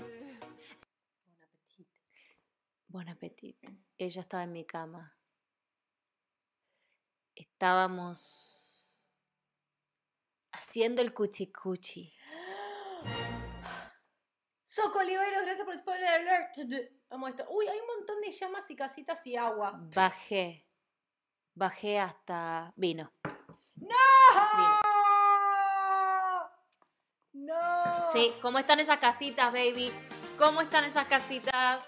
Bon 2.89 3.09
appetit. 3.09 3.57
Ella 3.97 4.21
estaba 4.21 4.43
en 4.43 4.51
mi 4.51 4.67
cama. 4.67 5.17
Estábamos 7.33 8.88
haciendo 10.51 11.01
el 11.01 11.15
cuchicuchi. 11.15 12.13
Soco 14.67 14.99
Oliveros, 14.99 15.41
gracias 15.41 15.65
por 15.65 15.73
el 15.73 15.79
spoiler 15.79 16.07
alert. 16.07 16.55
Vamos 17.09 17.29
a 17.29 17.31
esto. 17.31 17.47
Uy, 17.49 17.67
hay 17.67 17.79
un 17.79 17.88
montón 17.97 18.21
de 18.21 18.29
llamas 18.29 18.69
y 18.69 18.75
casitas 18.75 19.25
y 19.25 19.35
agua. 19.35 19.71
Bajé. 19.95 20.66
Bajé 21.58 21.99
hasta 21.99 22.72
vino. 22.76 23.12
¡No! 23.78 23.95
¡No! 27.34 28.14
Sí, 28.14 28.32
¿cómo 28.43 28.60
están 28.60 28.80
esas 28.80 28.99
casitas, 28.99 29.51
baby? 29.51 29.91
¿Cómo 30.38 30.62
están 30.62 30.84
esas 30.84 31.08
casitas? 31.08 31.84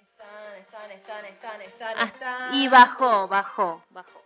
Están, 0.00 0.54
están, 0.56 0.90
están, 0.92 1.24
están, 1.26 1.60
están, 1.60 1.94
Ah, 1.98 2.04
están. 2.04 2.54
Y 2.54 2.68
bajó, 2.68 3.28
bajó, 3.28 3.84
bajó. 3.90 4.22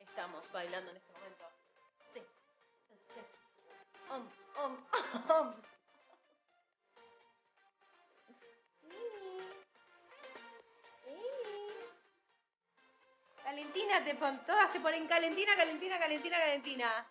Estamos 0.00 0.50
bailando 0.52 0.90
en 0.90 0.96
este 0.96 1.12
momento. 1.12 1.44
Sí. 2.14 2.22
sí. 3.12 3.20
Om, 4.08 4.26
om, 4.56 4.78
om. 5.38 5.71
Calentina, 13.56 14.02
te 14.02 14.14
pon, 14.14 14.40
todas 14.46 14.72
te 14.72 14.80
ponen 14.80 15.06
calentina, 15.06 15.52
calentina, 15.54 15.98
calentina, 15.98 16.38
calentina. 16.38 17.06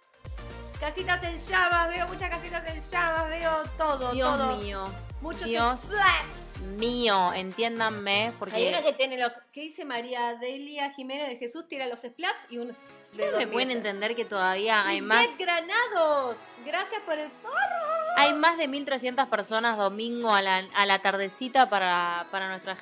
Casitas 0.80 1.24
en 1.24 1.38
llamas, 1.38 1.88
veo 1.90 2.08
muchas 2.08 2.32
casitas 2.32 2.68
en 2.68 2.82
llamas, 2.90 3.30
veo 3.30 3.62
todo, 3.78 4.12
Dios 4.12 4.38
todo. 4.38 4.58
mío, 4.58 4.84
Muchos 5.22 5.44
Dios 5.44 5.82
splats. 5.82 6.60
mío, 6.80 7.32
entiéndanme, 7.36 8.12
Hay 8.12 8.28
una 8.30 8.38
porque 8.40 8.82
que 8.84 8.94
tiene 8.94 9.20
los. 9.20 9.34
¿Qué 9.54 9.62
dice 9.62 9.86
María 9.86 10.34
Delia 10.34 10.90
Jiménez 10.94 11.28
de 11.30 11.36
Jesús? 11.38 11.68
Tira 11.68 11.86
los 11.86 12.00
splats 12.00 12.44
y 12.50 12.58
un. 12.58 12.76
de 13.14 13.32
me 13.38 13.46
pueden 13.46 13.68
meses. 13.68 13.86
entender 13.86 14.16
que 14.16 14.26
todavía 14.26 14.88
hay 14.88 15.00
más, 15.02 15.38
Granados, 15.38 16.38
gracias 16.66 17.02
por 17.04 17.20
el 17.20 17.30
follow. 17.30 18.16
hay 18.18 18.34
más 18.34 18.58
de 18.58 18.68
1.300 18.68 19.30
personas 19.30 19.78
domingo 19.78 20.34
a 20.34 20.42
la, 20.42 20.64
a 20.74 20.86
la 20.88 20.98
tardecita 21.04 21.70
para, 21.70 22.26
para 22.32 22.50
nuestra 22.50 22.76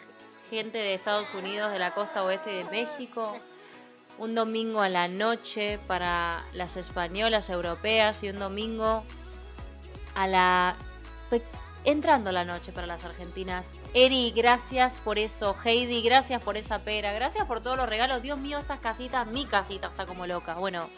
gente 0.49 0.78
de 0.78 0.93
Estados 0.93 1.28
Unidos, 1.36 1.72
de 1.74 1.78
la 1.80 1.91
costa 1.91 2.24
oeste 2.24 2.49
de 2.49 2.64
México. 2.66 3.38
Un 4.20 4.36
domingo 4.36 4.82
a 4.82 4.89
la 4.89 5.07
noche 5.07 5.80
para 5.88 6.43
las 6.53 6.76
españolas 6.78 7.49
europeas 7.49 8.22
y 8.22 8.30
un 8.30 8.38
domingo 8.38 9.03
a 10.13 10.28
la 10.28 10.76
pe- 11.30 11.41
entrando 11.86 12.32
la 12.34 12.43
noche 12.43 12.74
para 12.74 12.86
las 12.86 13.05
argentinas. 13.05 13.72
Eri, 13.93 14.32
gracias 14.36 14.97
por 14.97 15.17
eso. 15.20 15.55
Heidi, 15.63 16.01
gracias 16.01 16.43
por 16.43 16.57
esa 16.57 16.80
pera. 16.80 17.13
Gracias 17.13 17.45
por 17.45 17.61
todos 17.61 17.78
los 17.78 17.88
regalos. 17.88 18.22
Dios 18.22 18.38
mío, 18.38 18.57
estas 18.59 18.80
casitas, 18.82 19.26
mi 19.28 19.45
casita 19.45 19.88
está 19.88 20.05
como 20.05 20.28
loca. 20.28 20.55
Bueno, 20.55 20.89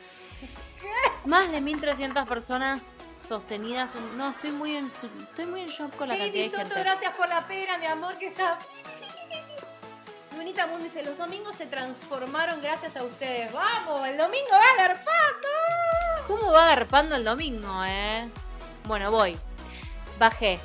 más 1.26 1.52
de 1.52 1.62
1300 1.62 2.28
personas 2.28 2.92
sostenidas. 3.30 3.92
No, 4.18 4.32
estoy 4.32 4.50
muy 4.52 4.76
en, 4.78 4.92
estoy 5.30 5.46
muy 5.46 5.62
en 5.62 5.68
shock 5.68 5.96
con 5.96 6.08
la 6.10 6.16
Katie 6.18 6.32
cantidad 6.32 6.44
de 6.44 6.50
Soto, 6.50 6.76
gente. 6.76 6.80
gracias 6.80 7.16
por 7.16 7.30
la 7.30 7.48
pena, 7.48 7.78
mi 7.78 7.86
amor, 7.86 8.18
que 8.18 8.28
está... 8.28 8.58
Lunita 10.42 10.66
Moon 10.66 10.82
dice, 10.82 11.04
los 11.04 11.16
domingos 11.20 11.56
se 11.56 11.68
transformaron 11.68 12.64
gracias 12.64 12.98
a 12.98 13.04
ustedes. 13.04 13.54
¡Vamos! 13.54 14.08
¡El 14.08 14.18
domingo 14.18 14.50
va 14.50 14.84
agarpando! 14.84 15.48
¿Cómo 16.26 16.52
va 16.52 16.72
agarpando 16.72 17.16
el 17.16 17.24
domingo, 17.24 17.84
eh? 17.86 18.28
Bueno, 18.86 19.12
voy. 19.12 19.38
Bajé. 20.18 20.60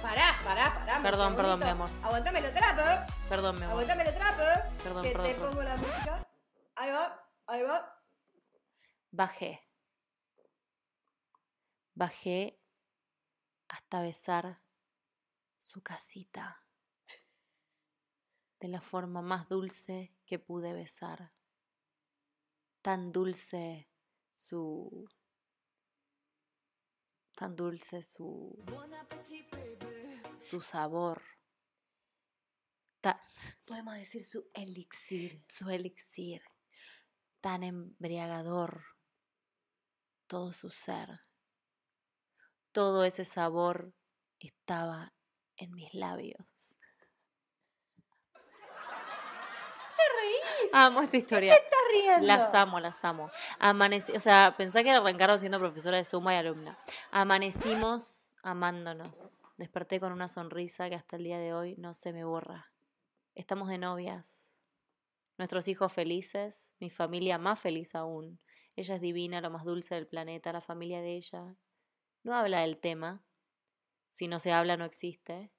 Pará, 0.00 0.34
pará, 0.42 0.72
pará. 0.78 1.02
Perdón, 1.02 1.36
perdón, 1.36 1.58
mi 1.60 1.68
amor. 1.68 1.90
Aguantame 2.02 2.38
el 2.38 2.54
trapo, 2.54 3.12
Perdón, 3.28 3.56
mi 3.58 3.64
amor. 3.64 3.72
aguantame 3.72 4.02
el 4.04 4.14
trapo. 4.14 4.42
Perdón, 4.82 5.02
que 5.02 5.10
perdón, 5.10 5.26
te 5.26 5.34
perdón. 5.34 5.50
pongo 5.50 5.62
la 5.62 5.76
música. 5.76 6.26
Ahí 6.76 6.90
va, 6.90 7.28
ahí 7.48 7.62
va. 7.64 8.02
Bajé. 9.10 9.62
Bajé 11.92 12.58
hasta 13.68 14.00
besar 14.00 14.62
su 15.60 15.82
casita 15.82 16.62
de 18.60 18.68
la 18.68 18.80
forma 18.80 19.22
más 19.22 19.48
dulce 19.48 20.14
que 20.26 20.38
pude 20.38 20.72
besar. 20.72 21.32
Tan 22.82 23.12
dulce 23.12 23.88
su... 24.32 25.08
Tan 27.34 27.54
dulce 27.54 28.02
su... 28.02 28.56
Su 30.38 30.60
sabor. 30.60 31.22
Podemos 33.64 33.94
decir 33.94 34.24
su 34.24 34.48
elixir. 34.54 35.44
su 35.48 35.70
elixir, 35.70 36.42
tan 37.40 37.62
embriagador, 37.62 38.84
todo 40.26 40.52
su 40.52 40.70
ser, 40.70 41.20
todo 42.72 43.04
ese 43.04 43.24
sabor 43.24 43.94
estaba 44.40 45.14
en 45.56 45.72
mis 45.74 45.94
labios. 45.94 46.78
Amo 50.72 51.00
esta 51.00 51.16
historia. 51.16 51.54
Estás 51.54 51.80
riendo. 51.92 52.26
Las 52.26 52.54
amo, 52.54 52.80
las 52.80 53.04
amo. 53.04 53.30
Amaneci 53.58 54.12
o 54.16 54.20
sea, 54.20 54.54
pensé 54.56 54.84
que 54.84 54.90
arrancaron 54.90 55.38
siendo 55.38 55.58
profesora 55.58 55.96
de 55.96 56.04
suma 56.04 56.34
y 56.34 56.36
alumna. 56.36 56.78
Amanecimos 57.10 58.28
amándonos. 58.42 59.44
Desperté 59.56 60.00
con 60.00 60.12
una 60.12 60.28
sonrisa 60.28 60.88
que 60.88 60.94
hasta 60.94 61.16
el 61.16 61.24
día 61.24 61.38
de 61.38 61.52
hoy 61.52 61.74
no 61.78 61.94
se 61.94 62.12
me 62.12 62.24
borra. 62.24 62.72
Estamos 63.34 63.68
de 63.68 63.78
novias. 63.78 64.50
Nuestros 65.36 65.68
hijos 65.68 65.92
felices, 65.92 66.74
mi 66.80 66.90
familia 66.90 67.38
más 67.38 67.60
feliz 67.60 67.94
aún. 67.94 68.40
Ella 68.76 68.96
es 68.96 69.00
divina, 69.00 69.40
lo 69.40 69.50
más 69.50 69.64
dulce 69.64 69.94
del 69.94 70.06
planeta, 70.06 70.52
la 70.52 70.60
familia 70.60 71.00
de 71.00 71.16
ella. 71.16 71.56
No 72.22 72.34
habla 72.34 72.60
del 72.60 72.78
tema. 72.78 73.24
Si 74.10 74.26
no 74.28 74.38
se 74.38 74.52
habla, 74.52 74.76
no 74.76 74.84
existe 74.84 75.52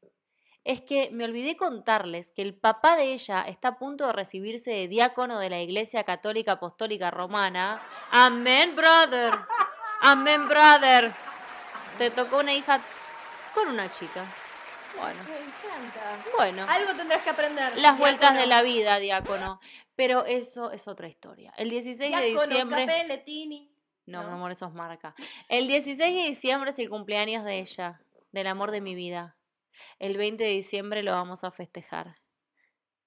es 0.63 0.81
que 0.81 1.09
me 1.11 1.25
olvidé 1.25 1.55
contarles 1.55 2.31
que 2.31 2.41
el 2.41 2.53
papá 2.53 2.95
de 2.95 3.13
ella 3.13 3.41
está 3.47 3.69
a 3.69 3.77
punto 3.79 4.05
de 4.07 4.13
recibirse 4.13 4.71
de 4.71 4.87
diácono 4.87 5.39
de 5.39 5.49
la 5.49 5.59
Iglesia 5.61 6.03
Católica 6.03 6.53
Apostólica 6.53 7.11
Romana. 7.11 7.81
Amén, 8.11 8.75
brother. 8.75 9.33
Amén, 10.01 10.47
brother. 10.47 11.11
Te 11.97 12.11
tocó 12.11 12.39
una 12.39 12.53
hija 12.53 12.79
con 13.53 13.67
una 13.69 13.91
chica. 13.91 14.25
Bueno, 14.97 15.19
Me 15.23 15.37
encanta. 15.37 16.29
bueno. 16.35 16.65
Algo 16.67 16.93
tendrás 16.95 17.23
que 17.23 17.29
aprender. 17.29 17.77
Las 17.77 17.97
vueltas 17.97 18.35
de 18.35 18.47
la 18.47 18.61
vida, 18.63 18.99
diácono. 18.99 19.59
Pero 19.95 20.25
eso 20.25 20.71
es 20.71 20.87
otra 20.87 21.07
historia. 21.07 21.53
El 21.57 21.69
16 21.69 22.15
de 22.15 22.25
diciembre... 22.25 22.85
Capelle, 22.85 23.17
Tini. 23.19 23.71
No, 24.05 24.21
mi 24.23 24.27
¿no? 24.29 24.33
amor, 24.35 24.51
eso 24.51 24.65
es 24.65 24.73
marca. 24.73 25.13
El 25.47 25.67
16 25.67 25.97
de 25.97 26.27
diciembre 26.29 26.71
es 26.71 26.79
el 26.79 26.89
cumpleaños 26.89 27.43
de 27.43 27.59
ella, 27.59 28.01
del 28.31 28.47
amor 28.47 28.71
de 28.71 28.81
mi 28.81 28.95
vida. 28.95 29.35
El 29.99 30.17
20 30.17 30.43
de 30.43 30.49
diciembre 30.49 31.03
lo 31.03 31.11
vamos 31.11 31.43
a 31.43 31.51
festejar. 31.51 32.17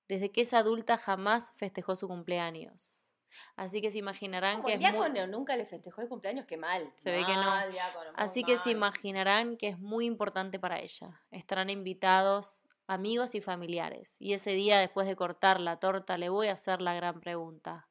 Desde 0.08 0.30
que 0.30 0.42
es 0.42 0.52
adulta 0.52 0.98
jamás 0.98 1.52
festejó 1.56 1.96
su 1.96 2.08
cumpleaños. 2.08 3.10
Así 3.56 3.80
que 3.80 3.90
se 3.90 3.98
imaginarán 3.98 4.56
Como 4.56 4.68
que 4.68 4.74
el 4.74 4.84
es 4.84 4.92
muy... 4.92 5.10
diácono 5.10 5.26
nunca 5.26 5.56
le 5.56 5.66
festejó 5.66 6.02
el 6.02 6.08
cumpleaños, 6.08 6.46
qué 6.46 6.56
mal. 6.56 6.92
Se 6.96 7.10
ve 7.10 7.24
que 7.24 7.34
no. 7.34 7.68
Diácono, 7.68 8.10
Así 8.16 8.44
que 8.44 8.56
se 8.56 8.70
imaginarán 8.70 9.56
que 9.56 9.68
es 9.68 9.78
muy 9.78 10.04
importante 10.06 10.58
para 10.58 10.80
ella. 10.80 11.22
Estarán 11.30 11.70
invitados 11.70 12.62
amigos 12.86 13.34
y 13.34 13.40
familiares. 13.40 14.16
Y 14.18 14.34
ese 14.34 14.50
día, 14.50 14.78
después 14.78 15.06
de 15.06 15.16
cortar 15.16 15.60
la 15.60 15.78
torta, 15.78 16.18
le 16.18 16.28
voy 16.28 16.48
a 16.48 16.52
hacer 16.52 16.80
la 16.82 16.94
gran 16.94 17.20
pregunta. 17.20 17.88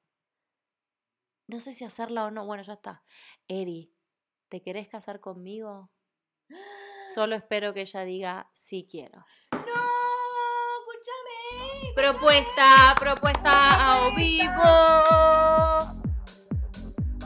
No 1.47 1.59
sé 1.59 1.73
si 1.73 1.83
hacerla 1.83 2.25
o 2.25 2.31
no. 2.31 2.45
Bueno, 2.45 2.63
ya 2.63 2.73
está. 2.73 3.03
Eri, 3.47 3.93
¿te 4.49 4.61
querés 4.61 4.87
casar 4.87 5.19
conmigo? 5.19 5.89
Solo 7.13 7.35
espero 7.35 7.73
que 7.73 7.81
ella 7.81 8.01
diga 8.03 8.47
sí 8.53 8.87
quiero. 8.89 9.25
No, 9.51 9.59
escúchame. 10.79 11.93
Propuesta, 11.95 12.95
propuesta 12.99 13.51
a 13.93 14.09
vivo. 14.15 14.63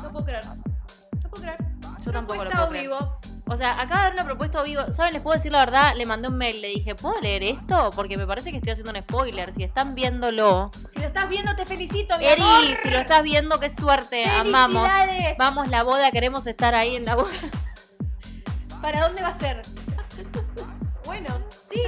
No 0.01 0.11
puedo 0.11 0.25
creer. 0.25 0.45
No 0.45 1.29
puedo 1.29 1.43
creer. 1.43 1.57
Yo 2.03 2.11
tampoco 2.11 2.43
lo 2.43 2.49
Propuesta 2.49 2.57
puedo 2.57 2.65
o 2.65 2.69
creer. 2.69 2.83
vivo. 2.83 3.19
O 3.47 3.55
sea, 3.55 3.79
acaba 3.79 4.01
de 4.01 4.07
haber 4.07 4.13
una 4.13 4.25
propuesta 4.25 4.59
a 4.59 4.63
vivo. 4.63 4.91
¿Saben? 4.91 5.13
Les 5.13 5.21
puedo 5.21 5.37
decir 5.37 5.51
la 5.51 5.59
verdad. 5.59 5.93
Le 5.95 6.05
mandé 6.07 6.29
un 6.29 6.37
mail. 6.37 6.61
Le 6.61 6.69
dije, 6.69 6.95
¿puedo 6.95 7.19
leer 7.21 7.43
esto? 7.43 7.91
Porque 7.95 8.17
me 8.17 8.25
parece 8.25 8.49
que 8.49 8.57
estoy 8.57 8.71
haciendo 8.71 8.91
un 8.91 8.97
spoiler. 8.97 9.53
Si 9.53 9.63
están 9.63 9.93
viéndolo. 9.93 10.71
Si 10.93 10.99
lo 10.99 11.05
estás 11.05 11.29
viendo, 11.29 11.55
te 11.55 11.63
felicito, 11.65 12.17
mi 12.17 12.25
Eri, 12.25 12.41
amor. 12.41 12.63
si 12.81 12.89
lo 12.89 12.97
estás 12.97 13.21
viendo, 13.21 13.59
qué 13.59 13.69
suerte. 13.69 14.25
Amamos. 14.25 14.89
Vamos, 15.37 15.67
la 15.67 15.83
boda. 15.83 16.09
Queremos 16.11 16.47
estar 16.47 16.73
ahí 16.73 16.95
en 16.95 17.05
la 17.05 17.15
boda. 17.15 17.29
¿Para 18.85 19.07
dónde 19.07 19.23
va 19.23 19.29
a 19.29 19.39
ser? 19.39 19.63
bueno, 21.05 21.43
sí. 21.71 21.81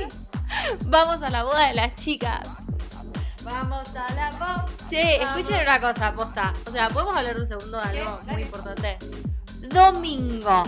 Vamos 0.87 1.21
a 1.21 1.29
la 1.29 1.43
boda 1.43 1.67
de 1.67 1.75
las 1.75 1.93
chicas. 1.93 2.49
Vamos 3.43 3.87
a 3.95 4.11
la 4.15 4.31
voz. 4.31 4.89
Che, 4.89 5.19
Vamos. 5.19 5.37
escuchen 5.37 5.61
una 5.61 5.79
cosa, 5.79 6.11
posta. 6.15 6.53
O 6.65 6.71
sea, 6.71 6.89
¿podemos 6.89 7.15
hablar 7.15 7.37
un 7.37 7.47
segundo 7.47 7.77
de 7.77 7.99
algo 7.99 8.19
muy 8.25 8.41
importante? 8.41 8.97
Domingo. 9.69 10.63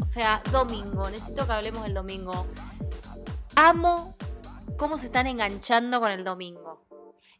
O 0.00 0.04
sea, 0.06 0.42
domingo. 0.50 1.10
Necesito 1.10 1.46
que 1.46 1.52
hablemos 1.52 1.82
del 1.82 1.92
domingo. 1.92 2.46
Amo 3.54 4.16
cómo 4.78 4.96
se 4.96 5.08
están 5.08 5.26
enganchando 5.26 6.00
con 6.00 6.10
el 6.10 6.24
domingo. 6.24 6.82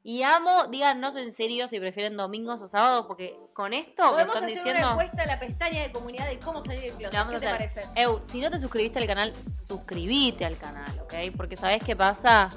Y 0.02 0.22
amo, 0.22 0.66
díganos 0.66 1.16
en 1.16 1.32
serio 1.32 1.66
si 1.66 1.80
prefieren 1.80 2.18
domingos 2.18 2.60
o 2.60 2.66
sábados, 2.66 3.06
porque 3.06 3.38
con 3.54 3.72
esto 3.72 4.02
que 4.02 4.10
Podemos 4.10 4.34
están 4.34 4.44
hacer 4.50 4.58
una 4.58 4.70
diciendo. 4.72 4.90
encuesta 4.90 5.22
en 5.22 5.28
la 5.28 5.38
pestaña 5.38 5.82
de 5.82 5.92
comunidad 5.92 6.28
de 6.28 6.38
cómo 6.40 6.62
salir 6.62 6.80
del 6.82 6.92
closet. 6.94 7.12
Vamos 7.14 7.30
¿Qué 7.30 7.36
a 7.36 7.40
te 7.40 7.56
parece? 7.56 7.80
Eu, 7.94 8.20
si 8.22 8.40
no 8.40 8.50
te 8.50 8.58
suscribiste 8.58 8.98
al 8.98 9.06
canal, 9.06 9.32
suscríbete 9.46 10.44
al 10.44 10.58
canal, 10.58 10.98
¿ok? 11.00 11.14
Porque 11.36 11.56
¿sabés 11.56 11.82
qué 11.82 11.94
pasa? 11.96 12.50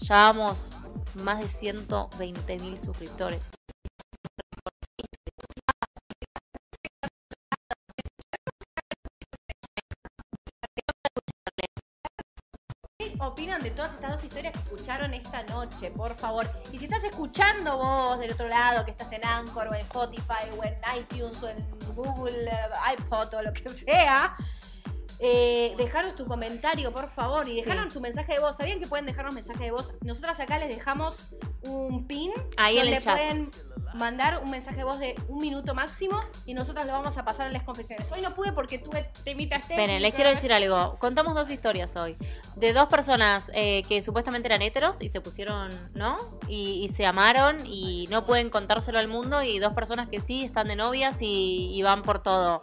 Ya 0.00 0.16
vamos 0.16 0.72
más 1.22 1.38
de 1.38 1.48
120 1.48 2.58
mil 2.58 2.78
suscriptores. 2.78 3.40
¿Qué 13.14 13.22
opinan 13.24 13.62
de 13.62 13.70
todas 13.70 13.92
estas 13.94 14.10
dos 14.10 14.24
historias 14.24 14.52
que 14.52 14.58
escucharon 14.58 15.14
esta 15.14 15.44
noche? 15.44 15.90
Por 15.92 16.14
favor. 16.14 16.50
Y 16.72 16.78
si 16.78 16.86
estás 16.86 17.04
escuchando 17.04 17.76
vos 17.76 18.18
del 18.18 18.32
otro 18.32 18.48
lado, 18.48 18.84
que 18.84 18.90
estás 18.90 19.12
en 19.12 19.24
Anchor 19.24 19.68
o 19.68 19.74
en 19.74 19.82
Spotify 19.82 20.50
o 20.58 20.64
en 20.64 20.74
iTunes 20.98 21.40
o 21.40 21.48
en 21.48 21.64
Google 21.94 22.50
eh, 22.50 22.94
iPod 22.98 23.34
o 23.34 23.42
lo 23.42 23.52
que 23.52 23.68
sea, 23.68 24.36
eh, 25.20 25.74
dejaros 25.76 26.16
tu 26.16 26.26
comentario, 26.26 26.92
por 26.92 27.10
favor, 27.10 27.48
y 27.48 27.56
dejaron 27.56 27.88
Sí. 27.88 27.94
tu 27.94 28.00
mensaje 28.00 28.34
de 28.34 28.40
voz. 28.40 28.56
¿Sabían 28.56 28.80
que 28.80 28.86
pueden 28.86 29.06
dejarnos 29.06 29.34
mensaje 29.34 29.64
de 29.64 29.70
voz? 29.70 29.92
Nosotras 30.02 30.38
acá 30.40 30.58
les 30.58 30.68
dejamos 30.68 31.26
un 31.62 32.06
pin 32.06 32.32
Ahí 32.56 32.78
en 32.78 32.84
donde 32.84 33.00
chat. 33.00 33.16
pueden 33.16 33.50
mandar 33.94 34.40
un 34.42 34.50
mensaje 34.50 34.78
de 34.78 34.84
voz 34.84 34.98
de 34.98 35.14
un 35.28 35.38
minuto 35.38 35.72
máximo 35.72 36.18
y 36.46 36.54
nosotras 36.54 36.84
lo 36.84 36.92
vamos 36.92 37.16
a 37.16 37.24
pasar 37.24 37.46
en 37.46 37.52
las 37.52 37.62
confesiones. 37.62 38.10
Hoy 38.10 38.20
no 38.22 38.34
pude 38.34 38.52
porque 38.52 38.78
tuve 38.78 39.08
temitas 39.22 39.60
Esperen, 39.60 40.02
les 40.02 40.12
quiero 40.14 40.30
decir 40.30 40.52
algo. 40.52 40.96
Contamos 40.98 41.34
dos 41.34 41.48
historias 41.48 41.94
hoy. 41.94 42.16
De 42.56 42.72
dos 42.72 42.86
personas 42.88 43.52
eh, 43.54 43.82
que 43.88 44.02
supuestamente 44.02 44.48
eran 44.48 44.62
heteros 44.62 45.00
y 45.00 45.08
se 45.08 45.20
pusieron, 45.20 45.70
¿no? 45.94 46.16
Y, 46.48 46.84
y 46.84 46.88
se 46.88 47.06
amaron 47.06 47.64
y 47.64 48.08
no 48.10 48.26
pueden 48.26 48.50
contárselo 48.50 48.98
al 48.98 49.06
mundo. 49.08 49.42
Y 49.42 49.60
dos 49.60 49.74
personas 49.74 50.08
que 50.08 50.20
sí 50.20 50.44
están 50.44 50.66
de 50.68 50.74
novias 50.76 51.22
y, 51.22 51.70
y 51.72 51.82
van 51.82 52.02
por 52.02 52.20
todo. 52.20 52.62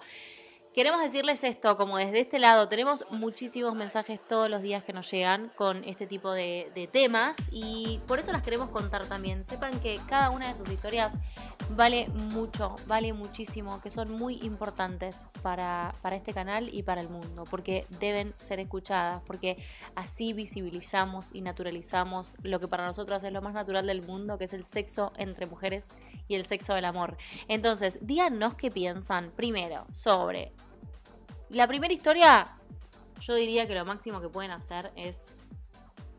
Queremos 0.74 1.02
decirles 1.02 1.44
esto, 1.44 1.76
como 1.76 1.98
desde 1.98 2.22
este 2.22 2.40
lado, 2.40 2.70
tenemos 2.70 3.06
muchísimos 3.10 3.76
mensajes 3.76 4.22
todos 4.26 4.50
los 4.50 4.62
días 4.62 4.86
que 4.86 4.94
nos 4.94 5.12
llegan 5.12 5.52
con 5.58 5.84
este 5.84 6.08
tipo 6.08 6.32
de, 6.32 6.90
temas 6.94 7.36
y 7.52 8.00
por 8.08 8.20
eso 8.20 8.32
las 8.32 8.42
queremos 8.42 8.70
contar 8.70 9.06
también. 9.06 9.44
Sepan 9.44 9.78
que 9.82 10.00
cada 10.08 10.30
una 10.30 10.48
de 10.48 10.54
sus 10.54 10.70
historias 10.70 11.12
vale 11.72 12.08
mucho, 12.08 12.74
vale 12.88 13.12
muchísimo, 13.12 13.82
que 13.82 13.90
son 13.90 14.14
muy 14.14 14.36
importantes 14.44 15.26
para, 15.42 15.94
para 16.02 16.16
este 16.16 16.34
canal 16.34 16.74
y 16.74 16.84
para 16.84 17.02
el 17.02 17.10
mundo, 17.10 17.44
porque 17.50 17.86
deben 18.00 18.34
ser 18.38 18.62
escuchadas, 18.62 19.22
porque 19.28 19.58
así 19.96 20.32
visibilizamos 20.32 21.36
y 21.36 21.42
naturalizamos 21.42 22.34
lo 22.44 22.62
que 22.62 22.70
para 22.70 22.86
nosotros 22.86 23.22
es 23.26 23.34
lo 23.34 23.42
más 23.42 23.54
natural 23.54 23.88
del 23.88 24.04
mundo, 24.04 24.38
que 24.38 24.46
es 24.46 24.54
el 24.54 24.64
sexo 24.64 25.12
entre 25.18 25.48
mujeres 25.48 25.84
y 26.32 26.36
el 26.36 26.46
sexo 26.46 26.74
del 26.74 26.86
amor. 26.86 27.18
Entonces, 27.48 28.00
díganos 28.02 28.56
qué 28.56 28.72
piensan 28.72 29.32
primero 29.32 29.86
sobre 29.94 30.52
La 31.50 31.68
primera 31.68 31.94
historia, 31.94 32.48
yo 33.20 33.36
diría 33.36 33.68
que 33.68 33.76
lo 33.76 33.86
máximo 33.86 34.22
que 34.22 34.30
pueden 34.30 34.52
hacer 34.52 34.92
es 34.96 35.22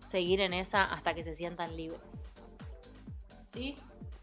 seguir 0.06 0.40
en 0.40 0.52
esa 0.52 0.84
hasta 0.84 1.14
que 1.14 1.24
se 1.24 1.34
sientan 1.34 1.74
libres. 1.76 2.00
Sí, 3.52 3.76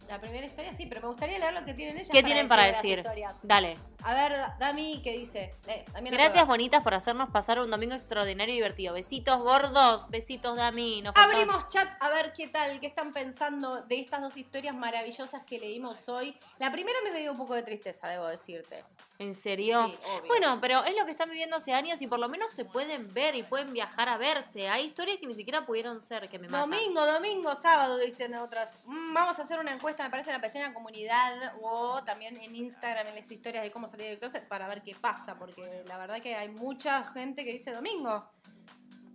la 0.10 0.20
primera 0.20 0.46
historia 0.46 0.74
sí, 0.74 0.86
pero 0.88 1.02
me 1.02 1.08
gustaría 1.08 1.38
leer 1.40 1.54
lo 1.54 1.64
que 1.64 1.74
tienen 1.74 1.96
ellas. 1.98 2.10
¿Qué 2.12 2.24
tienen 2.24 2.48
para 2.48 2.68
las 2.68 2.82
decir? 2.82 3.04
Dale. 3.44 3.78
A 4.04 4.14
ver, 4.16 4.34
Dami, 4.60 5.02
¿qué 5.04 5.12
dice? 5.18 5.56
Eh, 5.68 5.86
Gracias, 6.12 6.46
bonitas, 6.48 6.82
por 6.82 6.94
hacernos 6.96 7.30
pasar 7.30 7.60
un 7.60 7.70
domingo 7.70 7.94
extraordinario 7.96 8.54
y 8.54 8.58
divertido. 8.58 8.94
Besitos 8.96 9.42
gordos, 9.42 10.10
besitos 10.10 10.56
Dami. 10.58 11.02
Nos 11.04 11.14
faltó- 11.14 11.36
Abrimos 11.38 11.68
chat 11.68 11.88
a 12.00 12.10
ver 12.10 12.34
qué 12.34 12.48
tal, 12.48 12.80
qué 12.80 12.88
están 12.88 13.14
pensando 13.14 13.84
de 13.84 14.00
estas 14.00 14.22
dos 14.22 14.36
historias 14.36 14.76
maravillosas 14.76 15.44
que 15.44 15.60
leímos 15.60 16.10
hoy. 16.10 16.36
La 16.58 16.72
primera 16.72 16.98
me 17.04 17.18
dio 17.20 17.32
un 17.32 17.38
poco 17.38 17.54
de 17.54 17.64
tristeza, 17.64 18.08
debo 18.08 18.26
decirte. 18.28 18.84
¿En 19.20 19.34
serio? 19.34 19.86
Sí. 19.88 19.98
Bueno, 20.28 20.60
pero 20.62 20.82
es 20.86 20.96
lo 20.98 21.04
que 21.06 21.12
están 21.12 21.30
viviendo 21.30 21.58
hace 21.58 21.74
años 21.74 22.02
y 22.02 22.08
por 22.08 22.20
lo 22.20 22.30
menos 22.30 22.54
se 22.54 22.64
pueden 22.64 23.14
ver 23.14 23.36
y 23.36 23.44
pueden 23.44 23.74
viajar 23.74 24.08
a 24.08 24.18
verse. 24.18 24.70
Hay 24.70 24.86
historias 24.86 25.18
que 25.20 25.28
ni 25.28 25.34
siquiera 25.36 25.66
pudieron 25.66 26.02
ser, 26.02 26.30
que 26.30 26.40
me 26.40 26.48
matan. 26.48 26.70
Domingo, 26.70 27.06
domingo, 27.06 27.54
sábado, 27.56 27.98
dicen 27.98 28.34
otras. 28.36 28.78
Mm, 28.86 29.14
vamos 29.14 29.38
a 29.38 29.42
hacer 29.42 29.60
una 29.60 29.74
encuesta, 29.74 30.04
me 30.06 30.10
parece, 30.10 30.30
en 30.30 30.38
la 30.38 30.42
pestaña 30.42 30.74
comunidad 30.74 31.54
o 31.62 32.02
también 32.06 32.38
en 32.42 32.56
Instagram, 32.56 33.08
en 33.08 33.16
las 33.16 33.30
historias 33.30 33.62
de 33.64 33.72
cómo 33.72 33.90
salir 33.90 34.08
del 34.08 34.20
closet 34.20 34.48
para 34.48 34.70
ver 34.70 34.82
qué 34.84 34.96
pasa, 34.96 35.36
porque 35.38 35.84
la 35.86 35.98
verdad 35.98 36.22
que 36.22 36.36
hay 36.36 36.48
mucha 36.48 37.04
gente 37.04 37.44
que 37.44 37.52
dice 37.52 37.74
domingo. 37.74 38.26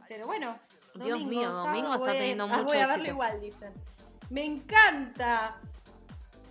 Pero 0.07 0.27
bueno, 0.27 0.59
Dios 0.97 1.09
domingo, 1.19 1.31
mío, 1.31 1.49
sábado, 1.49 1.65
domingo 1.67 1.89
está 1.95 1.99
voy 1.99 2.09
a- 2.11 2.13
teniendo 2.13 2.47
mucho 2.49 2.65
Voy 2.65 2.77
a 2.77 2.87
verlo 2.87 2.95
éxito. 3.05 3.11
igual, 3.11 3.41
dicen. 3.41 3.73
Me 4.29 4.45
encanta. 4.45 5.57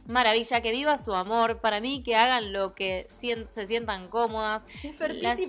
Maravilla, 0.06 0.62
que 0.62 0.72
viva 0.72 0.98
su 0.98 1.14
amor. 1.14 1.60
Para 1.60 1.80
mí, 1.82 2.04
que 2.04 2.16
hagan 2.16 2.52
lo 2.54 2.74
que 2.76 3.08
se 3.10 3.66
sientan 3.68 4.08
cómodas. 4.10 4.66
Las- 5.22 5.40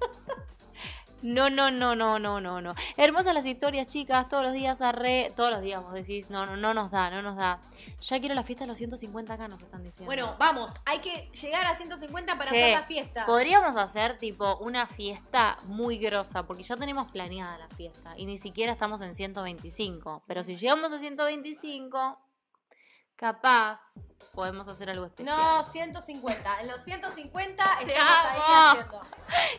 No, 1.20 1.50
no, 1.50 1.72
no, 1.72 1.96
no, 1.96 2.20
no, 2.20 2.40
no, 2.40 2.60
no. 2.60 2.74
Hermosas 2.96 3.34
las 3.34 3.44
historias, 3.44 3.88
chicas. 3.88 4.28
Todos 4.28 4.44
los 4.44 4.52
días 4.52 4.80
arre. 4.80 5.32
Todos 5.34 5.50
los 5.50 5.62
días 5.62 5.82
vos 5.82 5.92
decís, 5.92 6.30
no, 6.30 6.46
no, 6.46 6.56
no 6.56 6.74
nos 6.74 6.92
da, 6.92 7.10
no 7.10 7.22
nos 7.22 7.34
da. 7.34 7.60
Ya 8.00 8.20
quiero 8.20 8.36
la 8.36 8.44
fiesta 8.44 8.62
de 8.62 8.68
los 8.68 8.78
150 8.78 9.34
acá, 9.34 9.48
nos 9.48 9.60
están 9.60 9.82
diciendo. 9.82 10.04
Bueno, 10.06 10.36
vamos, 10.38 10.70
hay 10.84 11.00
que 11.00 11.28
llegar 11.32 11.66
a 11.66 11.76
150 11.76 12.34
para 12.38 12.48
hacer 12.48 12.78
la 12.78 12.86
fiesta. 12.86 13.26
Podríamos 13.26 13.76
hacer 13.76 14.16
tipo 14.16 14.58
una 14.58 14.86
fiesta 14.86 15.58
muy 15.64 15.98
grosa, 15.98 16.44
porque 16.46 16.62
ya 16.62 16.76
tenemos 16.76 17.10
planeada 17.10 17.58
la 17.58 17.68
fiesta 17.70 18.14
y 18.16 18.24
ni 18.24 18.38
siquiera 18.38 18.70
estamos 18.72 19.00
en 19.00 19.12
125. 19.12 20.22
Pero 20.24 20.44
si 20.44 20.54
llegamos 20.54 20.92
a 20.92 21.00
125, 21.00 22.16
capaz 23.18 23.82
podemos 24.38 24.68
hacer 24.68 24.88
algo 24.88 25.04
especial. 25.06 25.36
No, 25.36 25.64
150. 25.72 26.60
En 26.60 26.68
los 26.68 26.80
150 26.84 27.78
Te 27.84 27.92
estamos 27.92 28.12
ahí 28.24 28.40
haciendo. 28.44 29.00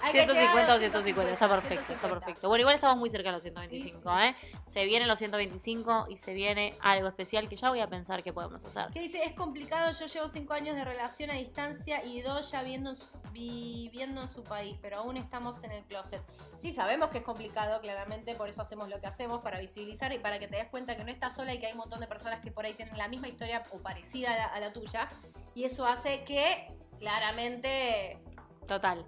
Hay 0.02 0.12
que 0.14 0.20
llegar 0.20 0.30
a 0.30 0.40
150 0.40 0.72
o 0.72 0.74
los 0.76 0.80
150, 0.80 1.32
está 1.34 1.48
perfecto, 1.50 1.76
está 1.82 2.08
150. 2.08 2.20
perfecto. 2.26 2.48
Bueno, 2.48 2.62
igual 2.62 2.76
estamos 2.76 2.98
muy 2.98 3.10
cerca 3.10 3.28
de 3.30 3.34
los 3.34 3.42
125, 3.44 4.02
Sí, 4.20 4.26
¿eh? 4.26 4.36
Se 4.68 4.86
vienen 4.86 5.10
los 5.10 5.20
125 5.20 6.06
y 6.10 6.16
se 6.16 6.34
viene 6.34 6.78
algo 6.80 7.10
especial 7.10 7.50
que 7.50 7.58
ya 7.58 7.70
voy 7.70 7.82
a 7.82 7.88
pensar 7.88 8.24
que 8.24 8.32
podemos 8.32 8.64
hacer. 8.64 8.88
¿Qué 8.94 9.02
dice? 9.02 9.22
Es 9.26 9.34
complicado, 9.34 9.92
yo 9.92 10.06
llevo 10.06 10.30
5 10.30 10.54
años 10.54 10.78
de 10.78 10.86
relación 10.86 11.30
a 11.30 11.34
distancia 11.34 12.02
y 12.06 12.22
dos 12.22 12.50
ya 12.50 12.64
viendo 12.64 12.92
en 12.92 12.96
su- 12.96 13.06
viviendo 13.34 14.22
en 14.22 14.30
su 14.30 14.44
país, 14.44 14.78
pero 14.82 14.98
aún 15.00 15.18
estamos 15.18 15.62
en 15.64 15.72
el 15.74 15.84
closet. 15.84 16.22
Sí, 16.62 16.74
sabemos 16.74 17.10
que 17.10 17.20
es 17.20 17.24
complicado, 17.24 17.80
claramente, 17.80 18.34
por 18.36 18.50
eso 18.50 18.62
hacemos 18.62 18.90
lo 18.90 19.00
que 19.00 19.08
hacemos, 19.08 19.42
para 19.42 19.60
visibilizar 19.60 20.12
y 20.14 20.20
para 20.20 20.40
que 20.40 20.48
te 20.48 20.58
des 20.58 20.68
cuenta 20.68 20.98
que 20.98 21.04
no 21.04 21.12
estás 21.12 21.36
sola 21.36 21.54
y 21.54 21.60
que 21.60 21.68
hay 21.68 21.72
un 21.74 21.78
montón 21.78 22.00
de 22.02 22.08
personas 22.08 22.42
que 22.42 22.52
por 22.52 22.66
ahí 22.66 22.74
tienen 22.74 22.98
la 22.98 23.08
misma 23.08 23.28
historia 23.28 23.64
o 23.72 23.78
parecida 23.78 24.34
a 24.34 24.38
la, 24.38 24.46
a 24.46 24.60
la 24.60 24.68
tuya. 24.74 25.09
Y 25.55 25.63
eso 25.63 25.86
hace 25.86 26.24
que 26.24 26.74
claramente 26.97 28.20
Total. 28.67 29.05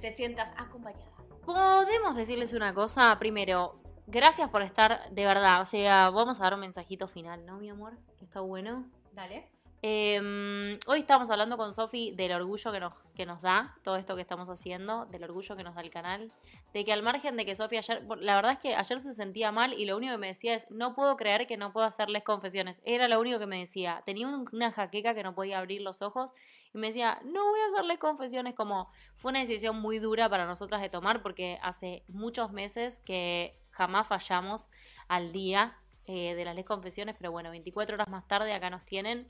te 0.00 0.12
sientas 0.12 0.52
acompañada. 0.56 1.06
Podemos 1.44 2.14
decirles 2.14 2.52
una 2.52 2.74
cosa. 2.74 3.16
Primero, 3.18 3.80
gracias 4.06 4.48
por 4.50 4.62
estar 4.62 5.10
de 5.10 5.24
verdad. 5.24 5.62
O 5.62 5.66
sea, 5.66 6.10
vamos 6.10 6.40
a 6.40 6.44
dar 6.44 6.54
un 6.54 6.60
mensajito 6.60 7.08
final, 7.08 7.46
¿no, 7.46 7.58
mi 7.58 7.70
amor? 7.70 7.98
Que 8.18 8.24
está 8.24 8.40
bueno. 8.40 8.90
Dale. 9.12 9.50
Eh, 9.80 10.76
hoy 10.88 10.98
estamos 11.00 11.30
hablando 11.30 11.56
con 11.56 11.72
Sofi 11.72 12.10
del 12.10 12.32
orgullo 12.32 12.72
que 12.72 12.80
nos, 12.80 12.92
que 13.14 13.26
nos 13.26 13.40
da 13.40 13.76
todo 13.84 13.96
esto 13.96 14.16
que 14.16 14.22
estamos 14.22 14.48
haciendo, 14.48 15.06
del 15.06 15.22
orgullo 15.22 15.56
que 15.56 15.62
nos 15.62 15.76
da 15.76 15.82
el 15.82 15.90
canal, 15.90 16.32
de 16.72 16.84
que 16.84 16.92
al 16.92 17.02
margen 17.04 17.36
de 17.36 17.44
que 17.44 17.54
Sofi 17.54 17.76
ayer, 17.76 18.02
la 18.18 18.34
verdad 18.34 18.52
es 18.52 18.58
que 18.58 18.74
ayer 18.74 18.98
se 18.98 19.12
sentía 19.12 19.52
mal 19.52 19.72
y 19.74 19.86
lo 19.86 19.96
único 19.96 20.12
que 20.14 20.18
me 20.18 20.26
decía 20.26 20.54
es, 20.54 20.68
no 20.70 20.94
puedo 20.96 21.16
creer 21.16 21.46
que 21.46 21.56
no 21.56 21.72
puedo 21.72 21.86
hacerles 21.86 22.24
confesiones. 22.24 22.82
Era 22.84 23.06
lo 23.06 23.20
único 23.20 23.38
que 23.38 23.46
me 23.46 23.58
decía. 23.60 24.02
Tenía 24.04 24.26
un- 24.26 24.48
una 24.52 24.72
jaqueca 24.72 25.14
que 25.14 25.22
no 25.22 25.34
podía 25.34 25.58
abrir 25.58 25.80
los 25.82 26.02
ojos 26.02 26.32
y 26.74 26.78
me 26.78 26.88
decía, 26.88 27.20
no 27.24 27.44
voy 27.48 27.60
a 27.60 27.66
hacerles 27.72 27.98
confesiones 27.98 28.54
como 28.54 28.90
fue 29.16 29.30
una 29.30 29.40
decisión 29.40 29.80
muy 29.80 30.00
dura 30.00 30.28
para 30.28 30.44
nosotras 30.46 30.80
de 30.80 30.88
tomar 30.90 31.22
porque 31.22 31.58
hace 31.62 32.02
muchos 32.08 32.50
meses 32.50 32.98
que 33.00 33.56
jamás 33.70 34.08
fallamos 34.08 34.68
al 35.06 35.30
día 35.32 35.78
eh, 36.10 36.34
de 36.34 36.44
las 36.46 36.56
les 36.56 36.64
confesiones, 36.64 37.14
pero 37.18 37.30
bueno, 37.30 37.50
24 37.50 37.94
horas 37.94 38.08
más 38.08 38.26
tarde 38.26 38.54
acá 38.54 38.70
nos 38.70 38.84
tienen 38.84 39.28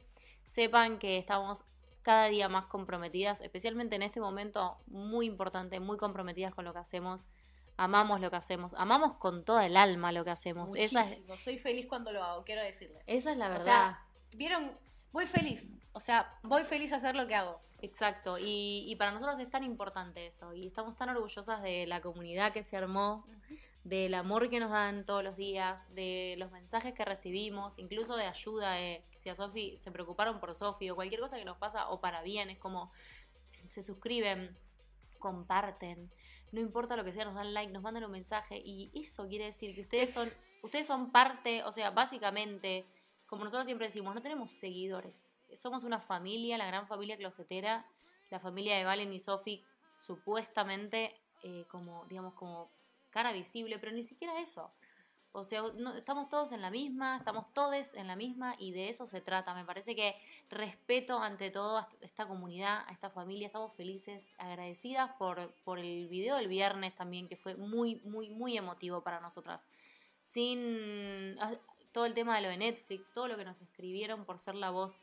sepan 0.48 0.98
que 0.98 1.16
estamos 1.18 1.62
cada 2.02 2.26
día 2.28 2.48
más 2.48 2.66
comprometidas, 2.66 3.40
especialmente 3.40 3.94
en 3.94 4.02
este 4.02 4.20
momento 4.20 4.78
muy 4.86 5.26
importante, 5.26 5.78
muy 5.78 5.96
comprometidas 5.98 6.54
con 6.54 6.64
lo 6.64 6.72
que 6.72 6.78
hacemos. 6.80 7.28
Amamos 7.76 8.20
lo 8.20 8.28
que 8.30 8.36
hacemos, 8.36 8.74
amamos 8.74 9.14
con 9.14 9.44
toda 9.44 9.64
el 9.64 9.76
alma 9.76 10.10
lo 10.10 10.24
que 10.24 10.30
hacemos. 10.30 10.74
Esa 10.74 11.00
es, 11.00 11.06
Muchísimo. 11.10 11.36
Soy 11.38 11.58
feliz 11.58 11.86
cuando 11.86 12.10
lo 12.12 12.24
hago, 12.24 12.44
quiero 12.44 12.62
decirles. 12.62 13.00
esa 13.06 13.30
es 13.30 13.38
la 13.38 13.46
O 13.46 13.50
verdad. 13.50 13.64
sea, 13.64 14.02
vieron, 14.32 14.72
voy 15.12 15.26
feliz. 15.26 15.76
O 15.92 16.00
sea, 16.00 16.38
voy 16.42 16.64
feliz 16.64 16.92
a 16.92 16.96
hacer 16.96 17.14
lo 17.14 17.28
que 17.28 17.36
hago. 17.36 17.60
Exacto, 17.80 18.38
y, 18.38 18.84
y 18.88 18.96
para 18.96 19.12
nosotros 19.12 19.38
es 19.38 19.48
tan 19.50 19.62
importante 19.62 20.26
eso, 20.26 20.52
y 20.52 20.66
estamos 20.66 20.96
tan 20.96 21.10
orgullosas 21.10 21.62
de 21.62 21.86
la 21.86 22.00
comunidad 22.00 22.52
que 22.52 22.64
se 22.64 22.76
armó, 22.76 23.24
del 23.84 24.14
amor 24.14 24.50
que 24.50 24.58
nos 24.58 24.72
dan 24.72 25.06
todos 25.06 25.22
los 25.22 25.36
días, 25.36 25.86
de 25.94 26.34
los 26.38 26.50
mensajes 26.50 26.92
que 26.92 27.04
recibimos, 27.04 27.78
incluso 27.78 28.16
de 28.16 28.26
ayuda, 28.26 28.72
de 28.72 29.04
Sofi 29.34 29.76
se 29.78 29.90
preocuparon 29.92 30.40
por 30.40 30.54
Sofi 30.54 30.90
o 30.90 30.94
cualquier 30.94 31.20
cosa 31.20 31.36
que 31.36 31.44
nos 31.44 31.58
pasa 31.58 31.88
o 31.90 32.00
para 32.00 32.22
bien, 32.22 32.50
es 32.50 32.58
como 32.58 32.92
se 33.68 33.82
suscriben, 33.82 34.56
comparten, 35.18 36.10
no 36.52 36.60
importa 36.60 36.96
lo 36.96 37.04
que 37.04 37.12
sea, 37.12 37.24
nos 37.24 37.34
dan 37.34 37.52
like, 37.52 37.72
nos 37.72 37.82
mandan 37.82 38.04
un 38.04 38.10
mensaje 38.10 38.60
y 38.64 38.90
eso 38.94 39.28
quiere 39.28 39.46
decir 39.46 39.74
que 39.74 39.82
ustedes 39.82 40.12
son, 40.12 40.32
ustedes 40.62 40.86
son 40.86 41.10
parte, 41.12 41.62
o 41.64 41.72
sea, 41.72 41.90
básicamente, 41.90 42.86
como 43.26 43.44
nosotros 43.44 43.66
siempre 43.66 43.86
decimos, 43.86 44.14
no 44.14 44.22
tenemos 44.22 44.52
seguidores, 44.52 45.36
somos 45.54 45.84
una 45.84 46.00
familia, 46.00 46.58
la 46.58 46.66
gran 46.66 46.86
familia 46.86 47.16
closetera, 47.16 47.86
la 48.30 48.40
familia 48.40 48.76
de 48.76 48.84
Valen 48.84 49.12
y 49.12 49.18
Sofi, 49.18 49.64
supuestamente 49.96 51.20
eh, 51.42 51.64
como, 51.70 52.04
digamos, 52.06 52.34
como 52.34 52.70
cara 53.10 53.32
visible, 53.32 53.78
pero 53.78 53.92
ni 53.92 54.04
siquiera 54.04 54.40
eso. 54.40 54.72
O 55.32 55.44
sea, 55.44 55.62
no- 55.76 55.94
estamos 55.94 56.28
todos 56.28 56.52
en 56.52 56.62
la 56.62 56.70
misma, 56.70 57.16
estamos 57.18 57.52
todos 57.52 57.94
en 57.94 58.06
la 58.06 58.16
misma 58.16 58.54
y 58.58 58.72
de 58.72 58.88
eso 58.88 59.06
se 59.06 59.20
trata. 59.20 59.54
Me 59.54 59.64
parece 59.64 59.94
que 59.94 60.16
respeto 60.48 61.20
ante 61.20 61.50
todo 61.50 61.78
a 61.78 61.88
esta 62.00 62.26
comunidad, 62.26 62.84
a 62.88 62.92
esta 62.92 63.10
familia. 63.10 63.46
Estamos 63.46 63.74
felices, 63.76 64.26
agradecidas 64.38 65.10
por, 65.18 65.52
por 65.64 65.78
el 65.78 66.08
video 66.08 66.36
del 66.36 66.48
viernes 66.48 66.94
también, 66.96 67.28
que 67.28 67.36
fue 67.36 67.54
muy, 67.56 67.96
muy, 68.04 68.30
muy 68.30 68.56
emotivo 68.56 69.02
para 69.02 69.20
nosotras. 69.20 69.68
Sin 70.22 71.36
ah, 71.40 71.52
todo 71.92 72.06
el 72.06 72.14
tema 72.14 72.36
de 72.36 72.42
lo 72.42 72.48
de 72.48 72.56
Netflix, 72.56 73.12
todo 73.12 73.28
lo 73.28 73.36
que 73.36 73.44
nos 73.44 73.60
escribieron 73.60 74.24
por 74.24 74.38
ser 74.38 74.54
la 74.54 74.70
voz 74.70 74.94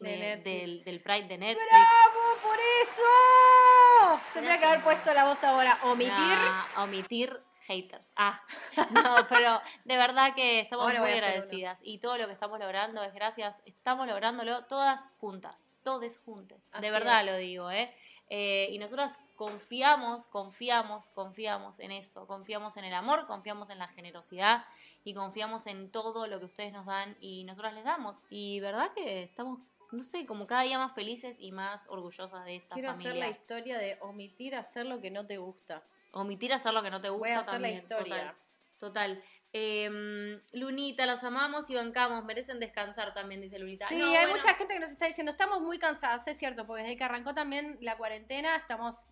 De 0.00 0.10
de- 0.10 0.18
Netflix. 0.18 0.44
del, 0.44 0.84
del 0.84 1.00
Pride 1.02 1.28
de 1.28 1.38
Netflix. 1.38 1.66
¡Bravo 1.70 2.26
por 2.42 2.58
eso! 2.82 4.20
Tendría 4.34 4.58
que 4.58 4.64
haber 4.64 4.82
puesto 4.82 5.12
la 5.14 5.24
voz 5.26 5.42
ahora. 5.44 5.78
Omitir. 5.84 6.12
Nah, 6.12 6.82
omitir 6.84 7.40
haters. 7.68 8.12
Ah, 8.16 8.42
no, 8.90 9.14
pero 9.28 9.60
de 9.84 9.96
verdad 9.96 10.34
que 10.34 10.60
estamos 10.60 10.86
Ahora 10.86 11.00
muy 11.00 11.10
agradecidas. 11.10 11.80
Y 11.84 11.98
todo 11.98 12.16
lo 12.16 12.26
que 12.26 12.32
estamos 12.32 12.58
logrando 12.58 13.02
es 13.04 13.14
gracias, 13.14 13.60
estamos 13.66 14.06
lográndolo 14.06 14.64
todas 14.64 15.08
juntas, 15.18 15.68
todes 15.82 16.18
juntas. 16.18 16.70
Así 16.72 16.82
de 16.82 16.90
verdad 16.90 17.20
es. 17.20 17.26
lo 17.26 17.36
digo, 17.36 17.70
¿eh? 17.70 17.94
Eh, 18.30 18.68
y 18.70 18.78
nosotras 18.78 19.18
confiamos, 19.36 20.26
confiamos, 20.26 21.08
confiamos 21.10 21.78
en 21.78 21.92
eso. 21.92 22.26
Confiamos 22.26 22.76
en 22.76 22.84
el 22.84 22.94
amor, 22.94 23.26
confiamos 23.26 23.70
en 23.70 23.78
la 23.78 23.88
generosidad 23.88 24.64
y 25.04 25.14
confiamos 25.14 25.66
en 25.66 25.90
todo 25.90 26.26
lo 26.26 26.38
que 26.38 26.46
ustedes 26.46 26.72
nos 26.72 26.86
dan 26.86 27.16
y 27.20 27.44
nosotras 27.44 27.74
les 27.74 27.84
damos. 27.84 28.24
Y 28.30 28.60
verdad 28.60 28.92
que 28.94 29.22
estamos, 29.22 29.60
no 29.92 30.02
sé, 30.02 30.26
como 30.26 30.46
cada 30.46 30.62
día 30.62 30.78
más 30.78 30.94
felices 30.94 31.38
y 31.40 31.52
más 31.52 31.86
orgullosas 31.88 32.44
de 32.44 32.56
esta 32.56 32.74
Quiero 32.74 32.90
familia. 32.90 33.10
hacer 33.10 33.20
la 33.20 33.30
historia 33.30 33.78
de 33.78 33.98
omitir 34.00 34.54
hacer 34.54 34.86
lo 34.86 35.00
que 35.00 35.10
no 35.10 35.26
te 35.26 35.38
gusta. 35.38 35.82
Omitir 36.12 36.52
hacer 36.52 36.72
lo 36.72 36.82
que 36.82 36.90
no 36.90 37.00
te 37.00 37.08
gusta 37.08 37.26
Voy 37.26 37.30
a 37.30 37.40
hacer 37.40 37.52
también. 37.54 37.74
la 37.74 37.80
historia. 37.80 38.34
Total. 38.78 39.16
total. 39.16 39.24
Em, 39.52 40.40
Lunita, 40.52 41.06
las 41.06 41.24
amamos 41.24 41.70
y 41.70 41.74
bancamos, 41.74 42.22
merecen 42.24 42.60
descansar 42.60 43.14
también, 43.14 43.40
dice 43.40 43.58
Lunita. 43.58 43.88
Sí, 43.88 43.96
No, 43.96 44.06
hay 44.06 44.10
bueno, 44.26 44.36
mucha 44.36 44.54
gente 44.54 44.74
que 44.74 44.80
nos 44.80 44.90
está 44.90 45.06
diciendo, 45.06 45.32
estamos 45.32 45.62
muy 45.62 45.78
cansadas, 45.78 46.26
es 46.28 46.38
cierto, 46.38 46.66
porque 46.66 46.82
desde 46.82 46.96
que 46.98 47.04
arrancó 47.04 47.34
también 47.34 47.78
la 47.80 47.96
cuarentena 47.96 48.56
estamos 48.56 49.06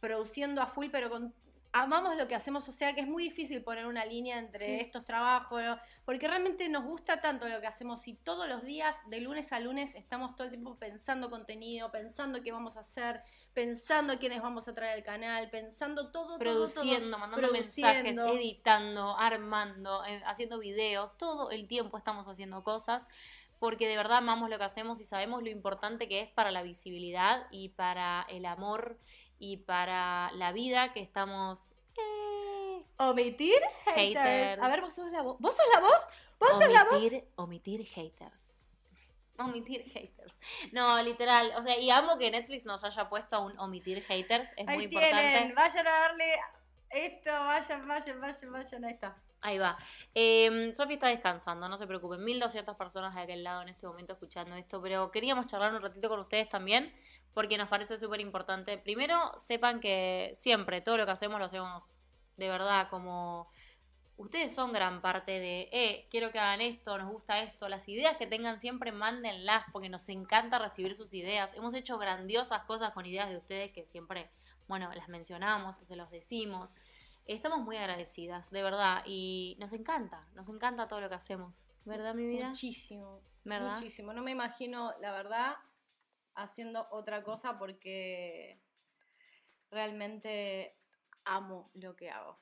produciendo 0.00 0.62
a 0.62 0.66
full, 0.66 0.86
pero 0.90 1.10
con 1.10 1.34
amamos 1.72 2.16
lo 2.16 2.28
que 2.28 2.34
hacemos, 2.34 2.68
o 2.68 2.72
sea 2.72 2.94
que 2.94 3.00
es 3.00 3.06
muy 3.06 3.24
difícil 3.24 3.62
poner 3.62 3.86
una 3.86 4.04
línea 4.04 4.38
entre 4.38 4.80
estos 4.80 5.04
trabajos, 5.04 5.62
porque 6.04 6.28
realmente 6.28 6.68
nos 6.68 6.84
gusta 6.84 7.20
tanto 7.20 7.48
lo 7.48 7.60
que 7.60 7.66
hacemos 7.66 8.06
y 8.06 8.14
todos 8.14 8.46
los 8.46 8.62
días, 8.62 8.96
de 9.08 9.20
lunes 9.20 9.52
a 9.52 9.60
lunes, 9.60 9.94
estamos 9.94 10.36
todo 10.36 10.44
el 10.44 10.50
tiempo 10.50 10.76
pensando 10.78 11.30
contenido, 11.30 11.90
pensando 11.90 12.42
qué 12.42 12.52
vamos 12.52 12.76
a 12.76 12.80
hacer, 12.80 13.22
pensando 13.54 14.18
quiénes 14.18 14.42
vamos 14.42 14.68
a 14.68 14.74
traer 14.74 14.98
al 14.98 15.02
canal, 15.02 15.48
pensando 15.50 16.10
todo, 16.10 16.12
todo, 16.12 16.38
todo. 16.38 16.38
produciendo, 16.38 17.18
mandando 17.18 17.50
mensajes, 17.50 18.02
Produciendo. 18.02 18.32
editando, 18.34 19.16
armando, 19.18 20.04
eh, 20.04 20.22
haciendo 20.26 20.58
videos, 20.58 21.16
todo 21.16 21.50
el 21.50 21.66
tiempo 21.66 21.96
estamos 21.96 22.28
haciendo 22.28 22.62
cosas 22.62 23.08
porque 23.62 23.86
de 23.86 23.96
verdad 23.96 24.18
amamos 24.18 24.50
lo 24.50 24.58
que 24.58 24.64
hacemos 24.64 25.00
y 25.00 25.04
sabemos 25.04 25.40
lo 25.40 25.48
importante 25.48 26.08
que 26.08 26.20
es 26.20 26.28
para 26.28 26.50
la 26.50 26.64
visibilidad 26.64 27.46
y 27.52 27.68
para 27.68 28.26
el 28.28 28.44
amor 28.44 28.98
y 29.42 29.56
para 29.56 30.30
la 30.34 30.52
vida 30.52 30.92
que 30.92 31.00
estamos 31.00 31.72
eh, 31.98 32.84
Omitir 32.96 33.60
haters. 33.86 34.22
Haters. 34.24 34.62
A 34.62 34.68
ver, 34.68 34.80
vos 34.80 34.94
sos 34.94 35.10
la 35.10 35.20
voz. 35.22 35.36
¿Vos 35.40 35.56
sos 35.56 35.66
la 35.74 35.80
voz? 35.80 36.08
¿Vos 36.38 36.50
sos 36.50 36.68
la 36.72 36.84
voz? 36.84 36.94
omitir, 36.94 37.24
omitir 37.34 37.84
haters. 37.84 38.62
Omitir 39.38 39.82
haters. 39.92 40.38
No, 40.70 41.02
literal. 41.02 41.52
O 41.56 41.62
sea, 41.62 41.76
y 41.76 41.90
amo 41.90 42.18
que 42.18 42.30
Netflix 42.30 42.64
nos 42.66 42.84
haya 42.84 43.08
puesto 43.08 43.42
un 43.42 43.58
omitir 43.58 44.04
haters. 44.04 44.48
Es 44.56 44.64
muy 44.64 44.74
Ahí 44.74 44.84
importante. 44.84 45.16
tienen, 45.16 45.54
vayan 45.56 45.86
a 45.88 45.90
darle 45.90 46.36
esto, 46.92 47.30
vayan, 47.30 47.86
vayan, 47.88 48.20
vayan, 48.20 48.52
vayan, 48.52 48.84
ahí 48.84 48.92
está. 48.92 49.16
Ahí 49.40 49.58
va. 49.58 49.76
Eh, 50.14 50.72
Sofi 50.74 50.94
está 50.94 51.08
descansando, 51.08 51.68
no 51.68 51.76
se 51.76 51.86
preocupen. 51.86 52.22
1200 52.22 52.76
personas 52.76 53.14
de 53.14 53.22
aquel 53.22 53.42
lado 53.42 53.62
en 53.62 53.70
este 53.70 53.86
momento 53.86 54.12
escuchando 54.12 54.54
esto, 54.54 54.80
pero 54.80 55.10
queríamos 55.10 55.46
charlar 55.46 55.74
un 55.74 55.80
ratito 55.80 56.08
con 56.08 56.20
ustedes 56.20 56.48
también, 56.48 56.92
porque 57.34 57.58
nos 57.58 57.68
parece 57.68 57.98
súper 57.98 58.20
importante. 58.20 58.78
Primero, 58.78 59.32
sepan 59.38 59.80
que 59.80 60.32
siempre 60.34 60.80
todo 60.80 60.96
lo 60.96 61.06
que 61.06 61.12
hacemos 61.12 61.40
lo 61.40 61.46
hacemos 61.46 61.96
de 62.36 62.48
verdad, 62.48 62.88
como 62.88 63.48
ustedes 64.16 64.54
son 64.54 64.72
gran 64.72 65.00
parte 65.00 65.32
de, 65.32 65.68
eh, 65.72 66.06
quiero 66.10 66.30
que 66.30 66.38
hagan 66.38 66.60
esto, 66.60 66.96
nos 66.98 67.10
gusta 67.10 67.40
esto, 67.42 67.68
las 67.68 67.88
ideas 67.88 68.16
que 68.16 68.26
tengan 68.26 68.58
siempre 68.58 68.92
mándenlas, 68.92 69.64
porque 69.72 69.88
nos 69.88 70.08
encanta 70.08 70.58
recibir 70.58 70.94
sus 70.94 71.12
ideas. 71.14 71.54
Hemos 71.54 71.74
hecho 71.74 71.98
grandiosas 71.98 72.62
cosas 72.64 72.92
con 72.92 73.06
ideas 73.06 73.28
de 73.28 73.36
ustedes 73.36 73.72
que 73.72 73.86
siempre, 73.86 74.30
bueno, 74.72 74.90
las 74.94 75.10
mencionamos 75.10 75.78
o 75.82 75.84
se 75.84 75.96
los 75.96 76.10
decimos. 76.10 76.74
Estamos 77.26 77.58
muy 77.60 77.76
agradecidas, 77.76 78.50
de 78.50 78.62
verdad, 78.62 79.02
y 79.04 79.54
nos 79.60 79.74
encanta, 79.74 80.26
nos 80.32 80.48
encanta 80.48 80.88
todo 80.88 81.02
lo 81.02 81.10
que 81.10 81.16
hacemos. 81.16 81.62
¿Verdad, 81.84 82.14
mi 82.14 82.26
vida? 82.26 82.48
Muchísimo. 82.48 83.20
¿Verdad? 83.44 83.74
Muchísimo. 83.74 84.14
No 84.14 84.22
me 84.22 84.30
imagino, 84.30 84.94
la 84.98 85.12
verdad, 85.12 85.56
haciendo 86.34 86.88
otra 86.90 87.22
cosa 87.22 87.58
porque 87.58 88.62
realmente 89.70 90.74
amo 91.26 91.70
lo 91.74 91.94
que 91.94 92.10
hago. 92.10 92.40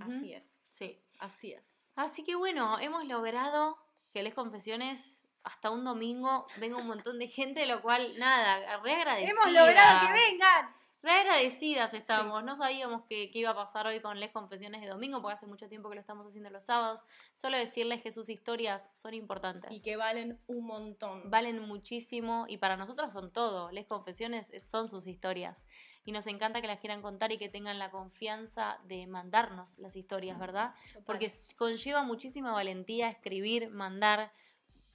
Así 0.00 0.34
es. 0.34 0.44
Sí. 0.68 1.02
Así 1.18 1.52
es. 1.52 1.94
Así 1.96 2.22
que 2.22 2.34
bueno, 2.34 2.78
hemos 2.78 3.06
logrado 3.06 3.78
que 4.12 4.22
les 4.22 4.34
confesiones 4.34 5.26
hasta 5.44 5.70
un 5.70 5.82
domingo 5.82 6.46
venga 6.58 6.76
un 6.76 6.86
montón 6.86 7.18
de 7.18 7.28
gente, 7.28 7.64
lo 7.64 7.80
cual, 7.80 8.18
nada, 8.18 8.76
re 8.82 8.96
agradecida. 8.96 9.30
Hemos 9.30 9.50
logrado 9.50 10.06
que 10.06 10.12
vengan. 10.12 10.79
Re 11.02 11.12
agradecidas 11.12 11.94
estamos. 11.94 12.44
No 12.44 12.56
sabíamos 12.56 13.02
qué, 13.08 13.30
iba 13.32 13.50
a 13.50 13.54
pasar 13.54 13.86
hoy 13.86 14.00
con 14.00 14.20
Les 14.20 14.30
Confesiones 14.32 14.82
de 14.82 14.88
Domingo, 14.88 15.22
porque 15.22 15.32
hace 15.34 15.46
mucho 15.46 15.66
tiempo 15.66 15.88
que 15.88 15.94
lo 15.94 16.00
estamos 16.02 16.26
haciendo 16.26 16.50
los 16.50 16.64
sábados. 16.64 17.06
Solo 17.32 17.56
decirles 17.56 18.02
que 18.02 18.12
sus 18.12 18.28
historias 18.28 18.86
son 18.92 19.14
importantes. 19.14 19.72
Y 19.72 19.80
que 19.80 19.96
valen 19.96 20.38
un 20.46 20.66
montón. 20.66 21.30
Valen 21.30 21.60
muchísimo 21.66 22.44
y 22.48 22.58
para 22.58 22.76
nosotros 22.76 23.12
son 23.14 23.32
todo. 23.32 23.70
Les 23.70 23.86
Confesiones 23.86 24.50
es- 24.50 24.68
son 24.68 24.88
sus 24.88 25.06
historias. 25.06 25.64
Y 26.04 26.12
nos 26.12 26.26
encanta 26.26 26.60
que 26.60 26.66
las 26.66 26.80
quieran 26.80 27.00
contar 27.00 27.32
y 27.32 27.38
que 27.38 27.48
tengan 27.48 27.78
la 27.78 27.90
confianza 27.90 28.78
de 28.84 29.06
mandarnos 29.06 29.78
las 29.78 29.96
historias, 29.96 30.38
¿verdad? 30.38 30.74
Total. 30.88 31.04
Porque 31.04 31.30
conlleva 31.56 32.02
muchísima 32.02 32.52
valentía 32.52 33.08
escribir, 33.08 33.70
mandar, 33.70 34.32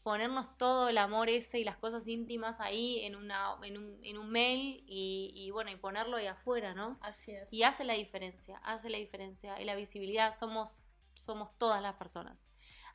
ponernos 0.05 0.55
todo 0.59 0.89
el 0.89 0.99
amor 0.99 1.29
ese 1.29 1.57
y 1.57 1.63
las 1.63 1.77
cosas 1.77 2.07
íntimas 2.07 2.59
ahí 2.59 2.99
en, 3.05 3.15
una, 3.15 3.55
en, 3.63 3.75
un, 3.75 3.97
en 4.03 4.19
un 4.19 4.29
mail 4.29 4.83
y, 4.85 5.31
y 5.33 5.49
bueno, 5.49 5.71
y 5.71 5.77
ponerlo 5.77 6.17
ahí 6.17 6.27
afuera, 6.27 6.75
¿no? 6.75 6.99
Así 7.01 7.31
es. 7.31 7.51
Y 7.51 7.63
hace 7.63 7.83
la 7.83 7.93
diferencia, 7.93 8.61
hace 8.63 8.91
la 8.91 8.99
diferencia. 8.99 9.59
Y 9.59 9.65
la 9.65 9.73
visibilidad 9.73 10.35
somos, 10.35 10.83
somos 11.15 11.57
todas 11.57 11.81
las 11.81 11.95
personas. 11.95 12.45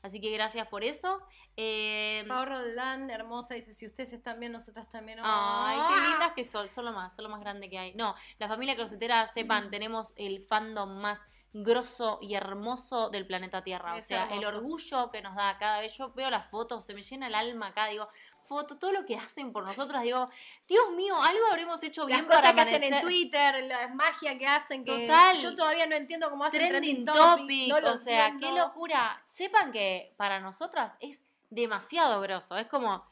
Así 0.02 0.20
que 0.20 0.30
gracias 0.30 0.68
por 0.68 0.84
eso. 0.84 1.20
Eh, 1.56 2.24
Roldán, 2.28 3.10
hermosa, 3.10 3.54
dice, 3.54 3.74
si 3.74 3.86
ustedes 3.86 4.12
están 4.12 4.38
bien, 4.38 4.52
nosotras 4.52 4.88
también. 4.88 5.18
Ay, 5.18 5.78
¡Ah! 5.80 5.90
qué 5.92 6.10
lindas 6.10 6.32
que 6.36 6.44
son, 6.44 6.70
son 6.70 6.84
lo 6.84 6.92
más, 6.92 7.16
son 7.16 7.24
lo 7.24 7.28
más 7.28 7.40
grande 7.40 7.68
que 7.68 7.76
hay. 7.76 7.92
No, 7.94 8.14
la 8.38 8.46
familia 8.46 8.76
closetera, 8.76 9.26
sepan, 9.26 9.68
tenemos 9.72 10.12
el 10.14 10.44
fandom 10.44 11.00
más 11.00 11.18
grosso 11.52 12.18
y 12.20 12.34
hermoso 12.34 13.10
del 13.10 13.26
planeta 13.26 13.62
Tierra. 13.62 13.94
O 13.94 14.02
sea, 14.02 14.28
el 14.32 14.44
orgullo 14.44 15.10
que 15.10 15.22
nos 15.22 15.34
da 15.34 15.58
cada 15.58 15.80
vez. 15.80 15.92
Yo 15.96 16.12
veo 16.12 16.30
las 16.30 16.48
fotos, 16.48 16.84
se 16.84 16.94
me 16.94 17.02
llena 17.02 17.26
el 17.26 17.34
alma 17.34 17.68
acá, 17.68 17.86
digo, 17.86 18.08
foto, 18.42 18.78
todo 18.78 18.92
lo 18.92 19.06
que 19.06 19.16
hacen 19.16 19.52
por 19.52 19.64
nosotras, 19.64 20.02
digo, 20.02 20.28
Dios 20.66 20.90
mío, 20.96 21.22
algo 21.22 21.46
habremos 21.50 21.80
hecho 21.84 22.04
bien 22.04 22.18
Las 22.18 22.26
cosas 22.26 22.42
para 22.42 22.54
que 22.54 22.60
hacen 22.62 22.82
en 22.82 23.00
Twitter, 23.00 23.64
la 23.64 23.86
magia 23.88 24.36
que 24.36 24.46
hacen, 24.46 24.84
que 24.84 25.06
Total. 25.06 25.36
yo 25.38 25.54
todavía 25.54 25.86
no 25.86 25.94
entiendo 25.94 26.28
cómo 26.30 26.44
hacen 26.44 26.68
Trending 26.68 27.04
topic, 27.04 27.70
topic, 27.70 27.84
no 27.84 27.92
o 27.92 27.98
sea, 27.98 28.36
qué 28.40 28.50
locura. 28.50 29.22
Sepan 29.28 29.70
que 29.70 30.14
para 30.16 30.40
nosotras 30.40 30.96
es 30.98 31.22
demasiado 31.48 32.20
grosso, 32.20 32.56
es 32.56 32.66
como, 32.66 33.04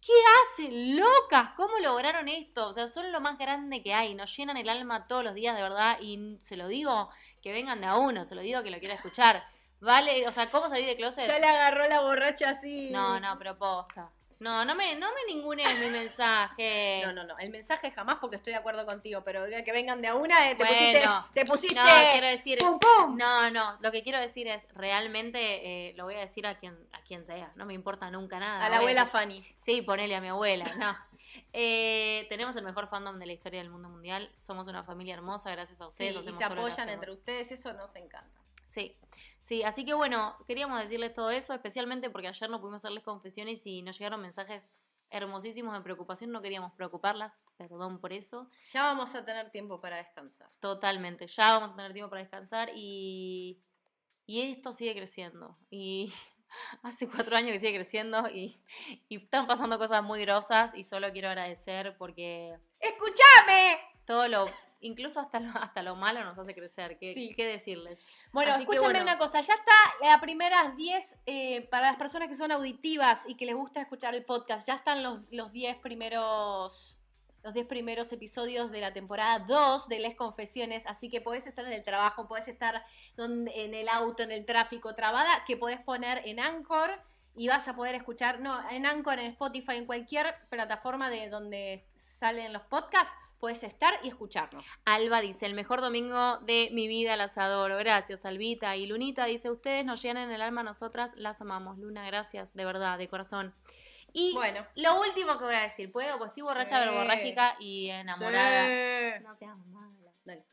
¿qué 0.00 0.14
hacen, 0.42 0.96
locas? 0.96 1.50
¿Cómo 1.56 1.78
lograron 1.78 2.28
esto? 2.28 2.68
O 2.68 2.72
sea, 2.72 2.86
son 2.86 3.12
lo 3.12 3.20
más 3.20 3.36
grande 3.36 3.82
que 3.82 3.92
hay, 3.92 4.14
nos 4.14 4.34
llenan 4.34 4.56
el 4.56 4.70
alma 4.70 5.06
todos 5.06 5.24
los 5.24 5.34
días, 5.34 5.54
de 5.56 5.62
verdad, 5.62 5.98
y 6.00 6.36
se 6.40 6.56
lo 6.56 6.68
digo, 6.68 7.10
que 7.46 7.52
vengan 7.52 7.80
de 7.80 7.86
a 7.86 7.94
uno, 7.94 8.24
se 8.24 8.34
lo 8.34 8.40
digo 8.40 8.60
que 8.64 8.72
lo 8.72 8.80
quiera 8.80 8.96
escuchar. 8.96 9.44
Vale, 9.78 10.26
o 10.26 10.32
sea, 10.32 10.50
¿cómo 10.50 10.68
salir 10.68 10.84
de 10.84 10.96
closet? 10.96 11.28
Ya 11.28 11.38
le 11.38 11.46
agarró 11.46 11.86
la 11.86 12.00
borracha 12.00 12.50
así. 12.50 12.90
No, 12.90 13.20
no, 13.20 13.38
pero 13.38 13.56
posta. 13.56 14.10
No, 14.40 14.64
no 14.64 14.74
me, 14.74 14.96
no 14.96 15.06
me 15.14 15.32
ningune 15.32 15.62
mi 15.76 15.90
mensaje. 15.90 17.02
No, 17.06 17.12
no, 17.12 17.22
no. 17.22 17.38
El 17.38 17.50
mensaje 17.50 17.92
jamás 17.92 18.16
porque 18.20 18.34
estoy 18.34 18.52
de 18.52 18.58
acuerdo 18.58 18.84
contigo, 18.84 19.22
pero 19.24 19.44
que 19.64 19.70
vengan 19.70 20.02
de 20.02 20.08
a 20.08 20.16
una, 20.16 20.50
eh, 20.50 20.56
te 20.56 20.64
pusiste. 20.64 21.02
Te 21.34 21.44
pusiste. 21.44 21.76
No, 21.76 21.86
quiero 22.10 22.26
decir, 22.26 22.58
¡Pum, 22.58 22.80
pum! 22.80 23.16
No, 23.16 23.48
no, 23.48 23.78
lo 23.80 23.92
que 23.92 24.02
quiero 24.02 24.18
decir 24.18 24.48
es, 24.48 24.66
realmente 24.74 25.90
eh, 25.90 25.94
lo 25.94 26.02
voy 26.02 26.16
a 26.16 26.20
decir 26.20 26.48
a 26.48 26.58
quien, 26.58 26.76
a 26.92 27.00
quien 27.02 27.24
sea, 27.26 27.52
no 27.54 27.64
me 27.64 27.74
importa 27.74 28.10
nunca 28.10 28.40
nada. 28.40 28.66
a 28.66 28.68
la 28.68 28.78
abuela 28.78 29.06
Fanny. 29.06 29.46
Sí, 29.58 29.82
ponele 29.82 30.16
a 30.16 30.20
mi 30.20 30.28
abuela, 30.28 30.64
no. 30.78 30.96
Eh, 31.52 32.26
tenemos 32.28 32.54
el 32.56 32.64
mejor 32.64 32.88
fandom 32.88 33.18
de 33.18 33.26
la 33.26 33.32
historia 33.32 33.60
del 33.60 33.70
mundo 33.70 33.88
mundial, 33.88 34.30
somos 34.40 34.66
una 34.68 34.82
familia 34.84 35.14
hermosa, 35.14 35.50
gracias 35.50 35.80
a 35.80 35.84
Sí, 35.84 35.88
ustedes. 35.88 36.14
y 36.14 36.18
hacemos 36.18 36.38
se 36.38 36.44
apoyan 36.44 36.88
entre 36.88 37.10
ustedes, 37.12 37.50
eso 37.52 37.72
nos 37.72 37.94
encanta. 37.96 38.40
Sí, 38.66 38.96
sí, 39.40 39.62
así 39.62 39.84
que 39.84 39.94
bueno, 39.94 40.36
queríamos 40.46 40.80
decirles 40.80 41.14
todo 41.14 41.30
eso, 41.30 41.54
especialmente 41.54 42.10
porque 42.10 42.28
ayer 42.28 42.50
no 42.50 42.60
pudimos 42.60 42.80
hacerles 42.82 43.04
confesiones 43.04 43.64
y 43.66 43.82
nos 43.82 43.98
llegaron 43.98 44.20
mensajes 44.20 44.70
hermosísimos 45.08 45.72
de 45.74 45.80
preocupación, 45.82 46.32
no 46.32 46.42
queríamos 46.42 46.72
preocuparlas, 46.72 47.32
perdón 47.56 48.00
por 48.00 48.12
eso. 48.12 48.48
Ya 48.72 48.82
vamos 48.82 49.14
a 49.14 49.24
tener 49.24 49.50
tiempo 49.50 49.80
para 49.80 49.98
descansar. 49.98 50.50
Totalmente, 50.58 51.28
ya 51.28 51.52
vamos 51.52 51.70
a 51.70 51.76
tener 51.76 51.92
tiempo 51.92 52.10
para 52.10 52.22
descansar 52.22 52.70
y, 52.74 53.62
y 54.26 54.40
esto 54.42 54.72
sigue 54.72 54.94
creciendo. 54.96 55.56
Y 55.70 56.12
hace 56.82 57.08
cuatro 57.08 57.36
años 57.36 57.52
que 57.52 57.60
sigue 57.60 57.74
creciendo 57.74 58.28
y, 58.28 58.60
y 59.08 59.16
están 59.24 59.46
pasando 59.46 59.78
cosas 59.78 60.02
muy 60.02 60.20
grosas 60.22 60.72
y 60.74 60.84
solo 60.84 61.12
quiero 61.12 61.28
agradecer 61.28 61.96
porque 61.98 62.56
¡Escúchame! 62.80 63.78
todo 64.04 64.28
lo, 64.28 64.46
incluso 64.80 65.18
hasta 65.20 65.40
lo, 65.40 65.50
hasta 65.60 65.82
lo 65.82 65.96
malo 65.96 66.22
nos 66.24 66.38
hace 66.38 66.54
crecer. 66.54 66.98
¿Qué, 66.98 67.12
Sí. 67.14 67.34
qué 67.36 67.46
decirles? 67.46 68.00
Bueno, 68.32 68.52
Así 68.52 68.62
escúchame 68.62 68.86
bueno. 68.86 69.02
una 69.02 69.18
cosa, 69.18 69.40
ya 69.40 69.54
está 69.54 69.72
las 70.00 70.20
primeras 70.20 70.76
10, 70.76 71.16
eh, 71.26 71.62
para 71.70 71.88
las 71.88 71.96
personas 71.96 72.28
que 72.28 72.34
son 72.34 72.52
auditivas 72.52 73.22
y 73.26 73.36
que 73.36 73.46
les 73.46 73.54
gusta 73.54 73.80
escuchar 73.80 74.14
el 74.14 74.24
podcast, 74.24 74.66
ya 74.66 74.74
están 74.74 75.02
los, 75.02 75.20
los 75.30 75.50
10 75.52 75.76
primeros 75.78 77.00
los 77.46 77.54
10 77.54 77.68
primeros 77.68 78.10
episodios 78.10 78.72
de 78.72 78.80
la 78.80 78.92
temporada 78.92 79.38
2 79.38 79.88
de 79.88 80.00
Les 80.00 80.16
Confesiones, 80.16 80.84
así 80.88 81.08
que 81.08 81.20
podés 81.20 81.46
estar 81.46 81.64
en 81.64 81.72
el 81.72 81.84
trabajo, 81.84 82.26
podés 82.26 82.48
estar 82.48 82.84
en 83.16 83.72
el 83.72 83.88
auto, 83.88 84.24
en 84.24 84.32
el 84.32 84.44
tráfico, 84.44 84.96
trabada, 84.96 85.44
que 85.46 85.56
podés 85.56 85.78
poner 85.78 86.22
en 86.24 86.40
Anchor 86.40 87.00
y 87.36 87.46
vas 87.46 87.68
a 87.68 87.76
poder 87.76 87.94
escuchar, 87.94 88.40
no, 88.40 88.68
en 88.70 88.84
Anchor, 88.84 89.20
en 89.20 89.26
Spotify, 89.26 89.76
en 89.76 89.86
cualquier 89.86 90.34
plataforma 90.48 91.08
de 91.08 91.28
donde 91.28 91.86
salen 91.96 92.52
los 92.52 92.62
podcasts, 92.62 93.14
podés 93.38 93.62
estar 93.62 93.94
y 94.02 94.08
escucharnos. 94.08 94.64
Alba 94.84 95.20
dice, 95.20 95.46
el 95.46 95.54
mejor 95.54 95.80
domingo 95.80 96.38
de 96.38 96.70
mi 96.72 96.88
vida, 96.88 97.14
las 97.14 97.38
adoro. 97.38 97.76
Gracias, 97.76 98.24
Albita. 98.24 98.74
Y 98.74 98.86
Lunita 98.86 99.24
dice, 99.26 99.52
ustedes 99.52 99.84
nos 99.84 100.02
llenan 100.02 100.32
el 100.32 100.42
alma, 100.42 100.64
nosotras 100.64 101.14
las 101.16 101.40
amamos. 101.40 101.78
Luna, 101.78 102.04
gracias, 102.06 102.52
de 102.54 102.64
verdad, 102.64 102.98
de 102.98 103.06
corazón. 103.06 103.54
Y 104.18 104.32
Bueno. 104.32 104.66
lo 104.76 104.98
último 105.02 105.36
que 105.36 105.44
voy 105.44 105.54
a 105.54 105.60
decir, 105.60 105.92
¿puedo? 105.92 106.16
Pues 106.16 106.28
estoy 106.28 106.42
borracha, 106.42 106.80
Sí. 106.82 106.88
verborrágica 106.88 107.54
y 107.60 107.90
enamorada. 107.90 108.64
Sí. 109.18 109.22
No 109.24 109.36
seas 109.36 109.58
mala. 109.66 110.10
Dale. 110.24 110.46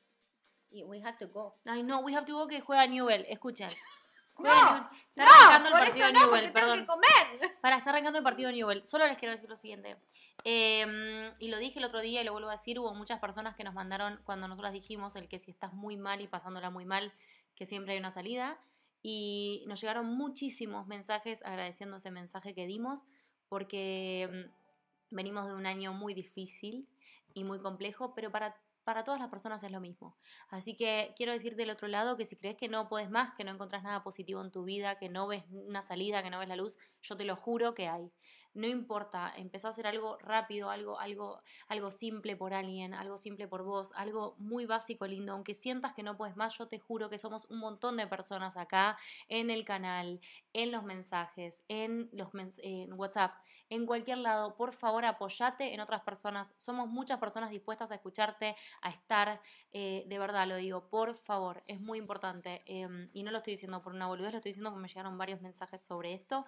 Y 0.70 0.84
we 0.84 1.02
have 1.02 1.18
to 1.18 1.30
go. 1.30 1.56
Ay, 1.66 1.82
no, 1.82 2.00
We 2.00 2.14
Have 2.14 2.26
to 2.26 2.34
Go 2.34 2.48
que 2.50 2.60
juega 2.60 2.86
Newell. 2.88 3.26
Escuchen. 3.30 3.70
A 4.36 4.42
Newell. 4.42 4.84
Está 5.16 5.26
No, 5.26 5.32
arrancando 5.32 5.70
el 5.70 5.74
por 5.76 5.82
partido 5.82 6.12
no, 6.12 6.26
Newell, 6.26 6.52
perdón. 6.52 6.80
que 6.82 6.86
comer. 6.88 7.54
Para, 7.62 7.78
está 7.78 7.92
arrancando 7.92 8.18
el 8.20 8.24
partido 8.26 8.50
de 8.50 8.56
Newell. 8.56 8.84
Solo 8.84 9.08
les 9.08 9.16
quiero 9.16 9.32
decir 9.32 9.48
lo 9.50 9.56
siguiente. 9.56 9.96
Eh, 10.44 11.32
y 11.40 11.48
lo 11.48 11.58
dije 11.58 11.80
el 11.80 11.86
otro 11.86 12.02
día 12.02 12.20
y 12.22 12.26
lo 12.26 12.34
vuelvo 12.34 12.50
a 12.50 12.54
decir, 12.54 12.78
hubo 12.80 12.94
muchas 12.94 13.20
personas 13.20 13.56
que 13.56 13.64
nos 13.64 13.74
mandaron, 13.76 14.20
cuando 14.26 14.48
nosotras 14.50 14.74
dijimos 14.74 15.16
el 15.16 15.30
que 15.30 15.40
si 15.40 15.52
estás 15.52 15.72
muy 15.74 15.96
mal 15.96 16.20
y 16.20 16.28
pasándola 16.28 16.70
muy 16.70 16.84
mal, 16.84 17.14
que 17.56 17.66
siempre 17.66 17.94
hay 17.94 18.00
una 18.00 18.12
salida. 18.12 18.58
Y 19.04 19.64
nos 19.68 19.80
llegaron 19.80 20.08
muchísimos 20.08 20.88
mensajes 20.88 21.44
agradeciendo 21.46 21.98
ese 21.98 22.10
mensaje 22.12 22.54
que 22.56 22.66
dimos, 22.66 23.06
porque 23.50 24.30
mm, 24.32 25.16
venimos 25.16 25.48
de 25.48 25.54
un 25.54 25.66
año 25.66 25.94
muy 25.94 26.14
difícil 26.14 26.88
y 27.34 27.44
muy 27.44 27.60
complejo, 27.60 28.14
pero 28.14 28.32
para, 28.32 28.56
para 28.84 29.04
todas 29.04 29.20
las 29.20 29.30
personas 29.30 29.64
es 29.64 29.72
lo 29.72 29.80
mismo. 29.80 30.18
Así 30.50 30.76
que 30.76 31.14
quiero 31.16 31.32
decirte 31.32 31.58
del 31.58 31.70
otro 31.70 31.88
lado 31.88 32.18
que 32.18 32.26
si 32.26 32.36
crees 32.36 32.56
que 32.56 32.68
no 32.68 32.90
puedes 32.90 33.10
más, 33.10 33.34
que 33.36 33.44
no 33.44 33.52
encontrás 33.52 33.84
nada 33.84 34.04
positivo 34.04 34.42
en 34.42 34.52
tu 34.52 34.64
vida, 34.64 34.98
que 34.98 35.10
no 35.10 35.28
ves 35.28 35.44
una 35.50 35.82
salida, 35.82 36.24
que 36.24 36.30
no 36.30 36.40
ves 36.40 36.48
la 36.48 36.56
luz, 36.56 36.78
yo 37.02 37.16
te 37.16 37.26
lo 37.26 37.36
juro 37.36 37.74
que 37.74 37.88
hay. 37.88 38.12
No 38.54 38.68
importa, 38.68 39.34
empezá 39.36 39.68
a 39.70 39.72
hacer 39.72 39.88
algo 39.88 40.18
rápido, 40.20 40.70
algo, 40.70 41.00
algo, 41.00 41.42
algo 41.68 41.90
simple 41.92 42.36
por 42.36 42.54
alguien, 42.54 42.94
algo 42.94 43.18
simple 43.18 43.48
por 43.48 43.64
vos, 43.64 43.92
algo 43.96 44.36
muy 44.38 44.66
básico, 44.66 45.08
lindo. 45.08 45.34
Aunque 45.34 45.56
sientas 45.56 45.94
que 45.96 46.04
no 46.04 46.18
puedes 46.18 46.36
más, 46.36 46.58
yo 46.58 46.68
te 46.68 46.78
juro 46.80 47.10
que 47.10 47.18
somos 47.18 47.46
un 47.50 47.60
montón 47.60 47.98
de 47.98 48.06
personas 48.08 48.56
acá 48.56 48.98
en 49.28 49.50
el 49.50 49.66
canal, 49.66 50.20
en 50.54 50.72
los 50.72 50.84
mensajes, 50.84 51.64
en 51.68 52.10
los 52.14 52.30
en 52.60 52.94
WhatsApp, 52.94 53.34
en 53.70 53.86
cualquier 53.86 54.20
lado. 54.20 54.56
Por 54.56 54.74
favor, 54.74 55.06
apoyate 55.06 55.74
en 55.74 55.80
otras 55.80 56.02
personas. 56.02 56.54
Somos 56.58 56.88
muchas 56.90 57.20
personas 57.20 57.50
dispuestas 57.50 57.92
a 57.92 57.96
escucharte, 57.96 58.56
a 58.82 58.90
estar. 58.90 59.42
eh, 59.72 60.04
de 60.08 60.20
verdad 60.20 60.48
lo 60.48 60.56
digo, 60.58 60.90
por 60.90 61.16
favor, 61.16 61.64
es 61.68 61.80
muy 61.82 61.98
importante. 62.00 62.62
em, 62.66 63.10
y 63.14 63.24
no 63.24 63.32
lo 63.32 63.38
estoy 63.38 63.54
diciendo 63.54 63.82
por 63.82 63.94
una 63.94 64.08
boludez, 64.08 64.32
lo 64.32 64.38
estoy 64.38 64.50
diciendo 64.52 64.70
porque 64.70 64.82
me 64.84 64.88
llegaron 64.88 65.18
varios 65.18 65.42
mensajes 65.42 65.82
sobre 65.82 66.14
esto. 66.14 66.46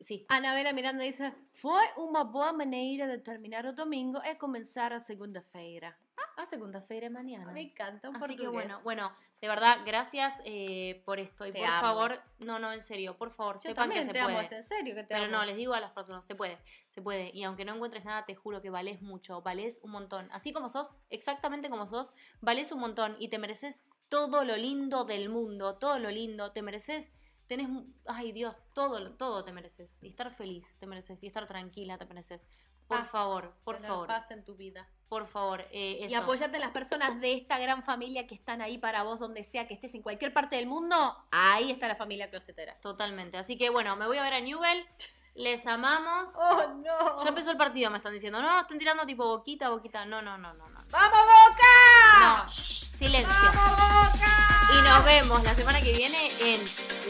Sí, 0.00 0.24
Anabela 0.28 0.72
Miranda 0.72 1.02
dice: 1.04 1.32
Foi 1.54 1.84
uma 1.96 2.22
boa 2.24 2.52
maneira 2.52 3.06
de 3.06 3.18
terminar 3.18 3.66
o 3.66 3.72
domingo 3.72 4.20
e 4.24 4.36
começar 4.36 4.92
a 4.92 5.00
segunda-feira. 5.00 5.96
a 6.36 6.46
segunda-feira 6.46 7.10
mañana. 7.10 7.50
Me 7.50 7.62
encanta 7.62 8.08
un 8.08 8.14
Así 8.14 8.36
que 8.36 8.44
portugués. 8.44 8.52
bueno, 8.52 8.80
bueno, 8.84 9.12
de 9.40 9.48
verdad, 9.48 9.78
gracias 9.84 10.40
eh, 10.44 11.02
por 11.04 11.18
esto. 11.18 11.44
Y 11.44 11.52
Te 11.52 11.58
por 11.58 11.68
amo. 11.68 11.80
favor, 11.80 12.22
no, 12.38 12.60
no, 12.60 12.72
en 12.72 12.80
serio, 12.80 13.16
por 13.18 13.32
favor, 13.32 13.56
Yo 13.56 13.62
sepan 13.70 13.90
que 13.90 14.04
te 14.04 14.12
se 14.12 14.18
amo, 14.20 14.34
puede. 14.34 14.46
es 14.46 14.52
en 14.52 14.64
serio 14.64 14.94
que 14.94 15.02
te 15.02 15.08
Pero 15.14 15.24
amo. 15.24 15.32
no, 15.32 15.44
les 15.44 15.56
digo 15.56 15.74
a 15.74 15.80
las 15.80 15.90
personas, 15.90 16.24
se 16.24 16.36
puede, 16.36 16.56
se 16.90 17.02
puede. 17.02 17.32
Y 17.34 17.42
aunque 17.42 17.64
no 17.64 17.74
encuentres 17.74 18.04
nada, 18.04 18.24
te 18.24 18.36
juro 18.36 18.62
que 18.62 18.70
valés 18.70 19.02
mucho, 19.02 19.42
valés 19.42 19.80
un 19.82 19.90
montón. 19.90 20.28
Así 20.30 20.52
como 20.52 20.68
sos, 20.68 20.94
exactamente 21.10 21.68
como 21.70 21.88
sos, 21.88 22.14
valés 22.40 22.70
un 22.70 22.78
montón 22.78 23.16
y 23.18 23.30
te 23.30 23.38
mereces 23.38 23.82
todo 24.08 24.44
lo 24.44 24.56
lindo 24.56 25.04
del 25.04 25.30
mundo, 25.30 25.76
todo 25.76 25.98
lo 25.98 26.08
lindo, 26.08 26.52
te 26.52 26.62
mereces, 26.62 27.10
tenés, 27.48 27.68
ay 28.06 28.32
Dios, 28.32 28.56
todo, 28.74 29.10
todo 29.12 29.44
te 29.44 29.52
mereces. 29.52 29.96
Y 30.02 30.08
estar 30.08 30.30
feliz 30.34 30.76
te 30.78 30.86
mereces, 30.86 31.22
y 31.22 31.26
estar 31.26 31.46
tranquila 31.48 31.98
te 31.98 32.06
mereces. 32.06 32.46
Por 32.86 33.00
Paz, 33.00 33.10
favor, 33.10 33.52
por 33.64 33.78
favor, 33.82 34.06
paz 34.06 34.30
en 34.30 34.42
tu 34.44 34.54
vida. 34.56 34.88
por 35.10 35.26
favor, 35.26 35.60
eh, 35.72 35.98
Y 36.00 36.04
eso. 36.04 36.18
apóyate 36.22 36.56
en 36.56 36.62
las 36.62 36.70
personas 36.70 37.20
de 37.20 37.34
esta 37.34 37.58
gran 37.58 37.82
familia 37.82 38.26
que 38.26 38.34
están 38.34 38.62
ahí 38.62 38.78
para 38.78 39.02
vos, 39.02 39.18
donde 39.18 39.44
sea 39.44 39.68
que 39.68 39.74
estés, 39.74 39.94
en 39.94 40.00
cualquier 40.02 40.32
parte 40.32 40.56
del 40.56 40.66
mundo. 40.66 40.96
Ahí 41.30 41.70
está 41.70 41.86
la 41.86 41.96
familia 41.96 42.30
closetera. 42.30 42.78
Totalmente. 42.80 43.36
Así 43.36 43.58
que 43.58 43.68
bueno, 43.68 43.94
me 43.96 44.06
voy 44.06 44.16
a 44.16 44.22
ver 44.22 44.32
a 44.34 44.40
Newell. 44.40 44.86
Les 45.34 45.66
amamos. 45.66 46.30
¡Oh, 46.36 46.66
no! 46.82 47.22
Ya 47.22 47.28
empezó 47.28 47.50
el 47.50 47.58
partido, 47.58 47.90
me 47.90 47.98
están 47.98 48.12
diciendo. 48.14 48.40
No, 48.40 48.60
están 48.60 48.78
tirando 48.78 49.04
tipo 49.06 49.26
boquita, 49.26 49.68
boquita. 49.68 50.04
No, 50.06 50.22
no, 50.22 50.38
no, 50.38 50.54
no. 50.54 50.67
¡Vamos, 50.90 51.20
Boca! 51.20 51.74
No, 52.20 52.50
shh, 52.50 52.96
silencio. 52.98 53.34
¡Vamos, 53.54 53.78
Boca! 53.78 54.32
Y 54.78 54.82
nos 54.82 55.04
vemos 55.04 55.42
la 55.44 55.54
semana 55.54 55.80
que 55.82 55.92
viene 55.92 56.30
en 56.40 56.60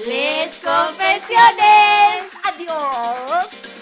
Les 0.07 0.57
Confesiones. 0.57 2.25
Adiós. 2.43 3.78